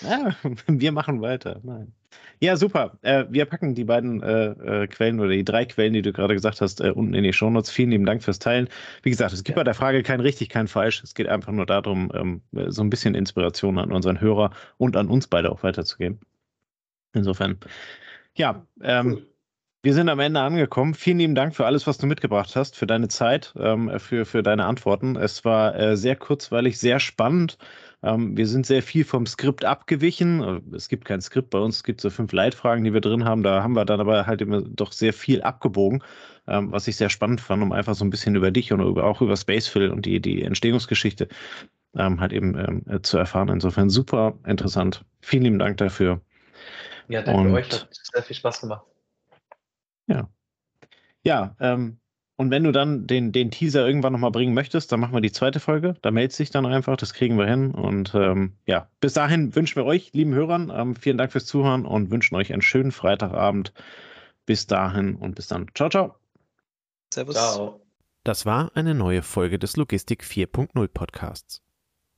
ja, 0.02 0.36
wir 0.66 0.92
machen 0.92 1.20
weiter. 1.20 1.60
Nein. 1.62 1.92
Ja, 2.40 2.56
super. 2.56 2.98
Äh, 3.02 3.24
wir 3.30 3.46
packen 3.46 3.74
die 3.74 3.84
beiden 3.84 4.22
äh, 4.22 4.82
äh, 4.82 4.86
Quellen 4.86 5.18
oder 5.20 5.30
die 5.30 5.44
drei 5.44 5.64
Quellen, 5.64 5.94
die 5.94 6.02
du 6.02 6.12
gerade 6.12 6.34
gesagt 6.34 6.60
hast, 6.60 6.80
äh, 6.80 6.90
unten 6.90 7.14
in 7.14 7.24
die 7.24 7.32
Shownotes. 7.32 7.70
Vielen 7.70 7.90
lieben 7.90 8.04
Dank 8.04 8.22
fürs 8.22 8.38
Teilen. 8.38 8.68
Wie 9.02 9.10
gesagt, 9.10 9.32
es 9.32 9.42
gibt 9.42 9.56
ja. 9.56 9.60
bei 9.60 9.64
der 9.64 9.74
Frage 9.74 10.02
kein 10.02 10.20
richtig, 10.20 10.50
kein 10.50 10.68
falsch. 10.68 11.02
Es 11.02 11.14
geht 11.14 11.28
einfach 11.28 11.52
nur 11.52 11.66
darum, 11.66 12.12
ähm, 12.14 12.42
so 12.68 12.82
ein 12.82 12.90
bisschen 12.90 13.14
Inspiration 13.14 13.78
an 13.78 13.90
unseren 13.90 14.20
Hörer 14.20 14.50
und 14.76 14.96
an 14.96 15.08
uns 15.08 15.26
beide 15.26 15.50
auch 15.50 15.62
weiterzugeben. 15.62 16.20
Insofern 17.14 17.58
ja, 18.36 18.66
ähm, 18.82 19.12
cool. 19.12 19.26
wir 19.82 19.94
sind 19.94 20.08
am 20.08 20.20
Ende 20.20 20.40
angekommen. 20.40 20.94
Vielen 20.94 21.18
lieben 21.18 21.34
Dank 21.34 21.54
für 21.54 21.66
alles, 21.66 21.86
was 21.86 21.98
du 21.98 22.06
mitgebracht 22.06 22.54
hast, 22.54 22.76
für 22.76 22.86
deine 22.86 23.08
Zeit, 23.08 23.54
ähm, 23.58 23.90
für, 23.98 24.24
für 24.24 24.42
deine 24.42 24.66
Antworten. 24.66 25.16
Es 25.16 25.44
war 25.44 25.74
äh, 25.78 25.96
sehr 25.96 26.16
kurzweilig, 26.16 26.78
sehr 26.78 27.00
spannend. 27.00 27.58
Ähm, 28.02 28.36
wir 28.36 28.46
sind 28.46 28.66
sehr 28.66 28.82
viel 28.82 29.04
vom 29.04 29.26
Skript 29.26 29.64
abgewichen. 29.64 30.62
Es 30.74 30.88
gibt 30.88 31.06
kein 31.06 31.20
Skript 31.20 31.50
bei 31.50 31.58
uns, 31.58 31.76
es 31.76 31.84
gibt 31.84 32.00
so 32.00 32.10
fünf 32.10 32.32
Leitfragen, 32.32 32.84
die 32.84 32.92
wir 32.92 33.00
drin 33.00 33.24
haben. 33.24 33.42
Da 33.42 33.62
haben 33.62 33.74
wir 33.74 33.84
dann 33.84 34.00
aber 34.00 34.26
halt 34.26 34.42
immer 34.42 34.62
doch 34.62 34.92
sehr 34.92 35.12
viel 35.12 35.42
abgebogen, 35.42 36.02
ähm, 36.46 36.70
was 36.72 36.86
ich 36.88 36.96
sehr 36.96 37.10
spannend 37.10 37.40
fand, 37.40 37.62
um 37.62 37.72
einfach 37.72 37.94
so 37.94 38.04
ein 38.04 38.10
bisschen 38.10 38.36
über 38.36 38.50
dich 38.50 38.72
und 38.72 38.80
über, 38.80 39.04
auch 39.04 39.22
über 39.22 39.36
Spacefill 39.36 39.90
und 39.90 40.04
die, 40.06 40.20
die 40.20 40.42
Entstehungsgeschichte 40.42 41.28
ähm, 41.96 42.20
halt 42.20 42.32
eben 42.32 42.58
ähm, 42.58 42.82
äh, 42.88 43.00
zu 43.00 43.16
erfahren. 43.18 43.48
Insofern 43.48 43.88
super 43.90 44.38
interessant. 44.46 45.04
Vielen 45.22 45.44
lieben 45.44 45.58
Dank 45.58 45.78
dafür. 45.78 46.20
Ja, 47.08 47.22
danke 47.22 47.40
und, 47.40 47.54
euch. 47.54 47.70
Hat 47.70 47.88
sehr 47.90 48.22
viel 48.22 48.36
Spaß 48.36 48.60
gemacht. 48.60 48.84
Ja. 50.06 50.28
Ja, 51.22 51.56
ähm, 51.60 51.98
und 52.36 52.50
wenn 52.50 52.64
du 52.64 52.72
dann 52.72 53.06
den, 53.06 53.32
den 53.32 53.50
Teaser 53.50 53.86
irgendwann 53.86 54.12
nochmal 54.12 54.30
bringen 54.30 54.52
möchtest, 54.52 54.92
dann 54.92 55.00
machen 55.00 55.14
wir 55.14 55.22
die 55.22 55.32
zweite 55.32 55.58
Folge. 55.58 55.96
Da 56.02 56.10
meldet 56.10 56.32
sich 56.32 56.50
dann 56.50 56.66
einfach, 56.66 56.96
das 56.96 57.14
kriegen 57.14 57.38
wir 57.38 57.46
hin. 57.46 57.70
Und 57.70 58.14
ähm, 58.14 58.52
ja, 58.66 58.90
bis 59.00 59.14
dahin 59.14 59.54
wünschen 59.54 59.76
wir 59.76 59.86
euch, 59.86 60.12
lieben 60.12 60.34
Hörern, 60.34 60.70
ähm, 60.74 60.94
vielen 60.94 61.16
Dank 61.16 61.32
fürs 61.32 61.46
Zuhören 61.46 61.86
und 61.86 62.10
wünschen 62.10 62.36
euch 62.36 62.52
einen 62.52 62.62
schönen 62.62 62.92
Freitagabend. 62.92 63.72
Bis 64.44 64.66
dahin 64.66 65.16
und 65.16 65.34
bis 65.34 65.48
dann. 65.48 65.66
Ciao, 65.74 65.88
ciao. 65.88 66.14
Servus. 67.12 67.34
Ciao. 67.34 67.80
Das 68.22 68.44
war 68.44 68.70
eine 68.74 68.94
neue 68.94 69.22
Folge 69.22 69.58
des 69.58 69.76
Logistik 69.76 70.22
4.0 70.22 70.88
Podcasts. 70.88 71.62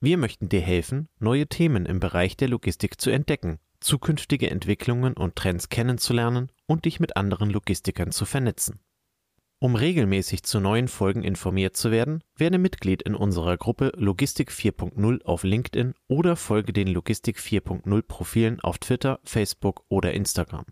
Wir 0.00 0.18
möchten 0.18 0.48
dir 0.48 0.60
helfen, 0.60 1.08
neue 1.18 1.46
Themen 1.46 1.86
im 1.86 2.00
Bereich 2.00 2.36
der 2.36 2.48
Logistik 2.48 3.00
zu 3.00 3.10
entdecken 3.10 3.58
zukünftige 3.80 4.50
Entwicklungen 4.50 5.14
und 5.14 5.36
Trends 5.36 5.68
kennenzulernen 5.68 6.50
und 6.66 6.84
dich 6.84 7.00
mit 7.00 7.16
anderen 7.16 7.50
Logistikern 7.50 8.12
zu 8.12 8.24
vernetzen. 8.24 8.80
Um 9.60 9.74
regelmäßig 9.74 10.44
zu 10.44 10.60
neuen 10.60 10.86
Folgen 10.86 11.24
informiert 11.24 11.76
zu 11.76 11.90
werden, 11.90 12.22
werde 12.36 12.58
Mitglied 12.58 13.02
in 13.02 13.16
unserer 13.16 13.56
Gruppe 13.56 13.92
Logistik 13.96 14.52
4.0 14.52 15.24
auf 15.24 15.42
LinkedIn 15.42 15.94
oder 16.06 16.36
folge 16.36 16.72
den 16.72 16.86
Logistik 16.86 17.38
4.0 17.38 18.02
Profilen 18.02 18.60
auf 18.60 18.78
Twitter, 18.78 19.18
Facebook 19.24 19.84
oder 19.88 20.12
Instagram. 20.12 20.64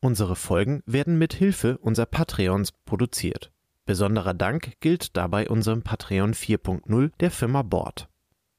Unsere 0.00 0.34
Folgen 0.34 0.82
werden 0.86 1.16
mit 1.16 1.32
Hilfe 1.32 1.78
unserer 1.78 2.06
Patreons 2.06 2.72
produziert. 2.72 3.52
Besonderer 3.84 4.34
Dank 4.34 4.72
gilt 4.80 5.16
dabei 5.16 5.48
unserem 5.48 5.82
Patreon 5.82 6.34
4.0 6.34 7.12
der 7.20 7.30
Firma 7.30 7.62
Bord. 7.62 8.08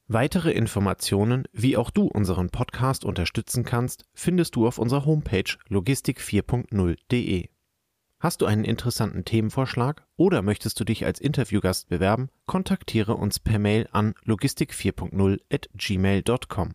Weitere 0.09 0.51
Informationen, 0.51 1.43
wie 1.51 1.75
auch 1.75 1.89
du 1.89 2.07
unseren 2.07 2.49
Podcast 2.49 3.03
unterstützen 3.03 3.65
kannst, 3.65 4.05
findest 4.13 4.55
du 4.55 4.65
auf 4.65 4.77
unserer 4.77 5.05
Homepage 5.05 5.57
logistik4.0.de. 5.69 7.49
Hast 8.21 8.41
du 8.41 8.45
einen 8.45 8.63
interessanten 8.63 9.25
Themenvorschlag 9.25 10.07
oder 10.15 10.41
möchtest 10.41 10.79
du 10.79 10.85
dich 10.85 11.05
als 11.05 11.19
Interviewgast 11.19 11.89
bewerben, 11.89 12.29
kontaktiere 12.45 13.15
uns 13.15 13.39
per 13.39 13.59
Mail 13.59 13.89
an 13.91 14.13
logistik4.0 14.25 15.41
at 15.51 15.67
gmail.com. 15.73 16.71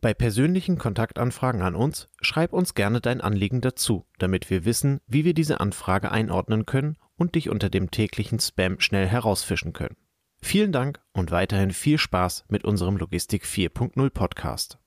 Bei 0.00 0.14
persönlichen 0.14 0.78
Kontaktanfragen 0.78 1.62
an 1.62 1.74
uns 1.74 2.08
schreib 2.20 2.52
uns 2.52 2.74
gerne 2.74 3.00
dein 3.00 3.20
Anliegen 3.20 3.60
dazu, 3.60 4.06
damit 4.20 4.50
wir 4.50 4.64
wissen, 4.64 5.00
wie 5.08 5.24
wir 5.24 5.34
diese 5.34 5.58
Anfrage 5.58 6.12
einordnen 6.12 6.64
können 6.64 6.96
und 7.16 7.34
dich 7.34 7.50
unter 7.50 7.70
dem 7.70 7.90
täglichen 7.90 8.38
Spam 8.38 8.78
schnell 8.78 9.08
herausfischen 9.08 9.72
können. 9.72 9.96
Vielen 10.42 10.72
Dank 10.72 11.00
und 11.12 11.30
weiterhin 11.30 11.72
viel 11.72 11.98
Spaß 11.98 12.44
mit 12.48 12.64
unserem 12.64 12.96
Logistik 12.96 13.44
4.0 13.44 14.10
Podcast. 14.10 14.78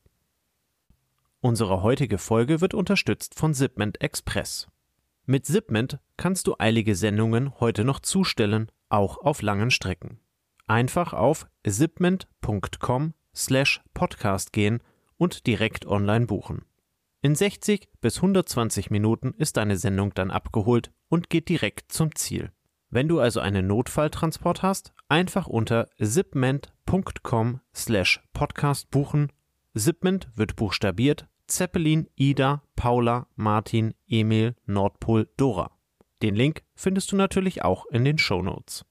Unsere 1.42 1.82
heutige 1.84 2.18
Folge 2.18 2.62
wird 2.62 2.74
unterstützt 2.74 3.36
von 3.36 3.54
Zipment 3.54 4.02
Express. 4.02 4.68
Mit 5.26 5.46
Zipment 5.46 6.00
kannst 6.18 6.48
du 6.48 6.56
eilige 6.60 6.96
Sendungen 6.96 7.60
heute 7.60 7.84
noch 7.84 8.00
zustellen, 8.00 8.72
auch 8.90 9.18
auf 9.18 9.42
langen 9.42 9.72
Strecken. 9.72 10.20
Einfach 10.68 11.14
auf 11.14 11.48
zipment.com 11.68 13.14
slash 13.36 13.82
podcast 13.94 14.54
gehen 14.54 14.82
und 15.18 15.48
direkt 15.48 15.86
online 15.86 16.26
buchen. 16.26 16.66
In 17.22 17.36
60 17.36 17.90
bis 18.02 18.18
120 18.18 18.92
Minuten 18.92 19.34
ist 19.38 19.58
deine 19.58 19.78
Sendung 19.78 20.14
dann 20.14 20.32
abgeholt 20.32 20.92
und 21.10 21.30
geht 21.30 21.50
direkt 21.50 21.92
zum 21.92 22.16
Ziel. 22.16 22.52
Wenn 22.90 23.08
du 23.08 23.20
also 23.20 23.40
einen 23.40 23.68
Notfalltransport 23.68 24.64
hast, 24.64 24.94
einfach 25.08 25.48
unter 25.48 25.88
zipment.com 26.02 27.62
slash 27.74 28.20
podcast 28.34 28.90
buchen. 28.90 29.32
Zipment 29.76 30.30
wird 30.36 30.56
buchstabiert 30.56 31.28
Zeppelin, 31.48 32.08
Ida, 32.16 32.64
Paula, 32.76 33.28
Martin, 33.36 33.94
Emil, 34.08 34.56
Nordpol, 34.66 35.30
Dora. 35.38 35.72
Den 36.22 36.36
Link 36.36 36.64
findest 36.76 37.12
du 37.12 37.16
natürlich 37.16 37.64
auch 37.64 37.86
in 37.88 38.06
den 38.06 38.18
Show 38.18 38.42
Notes. 38.42 38.86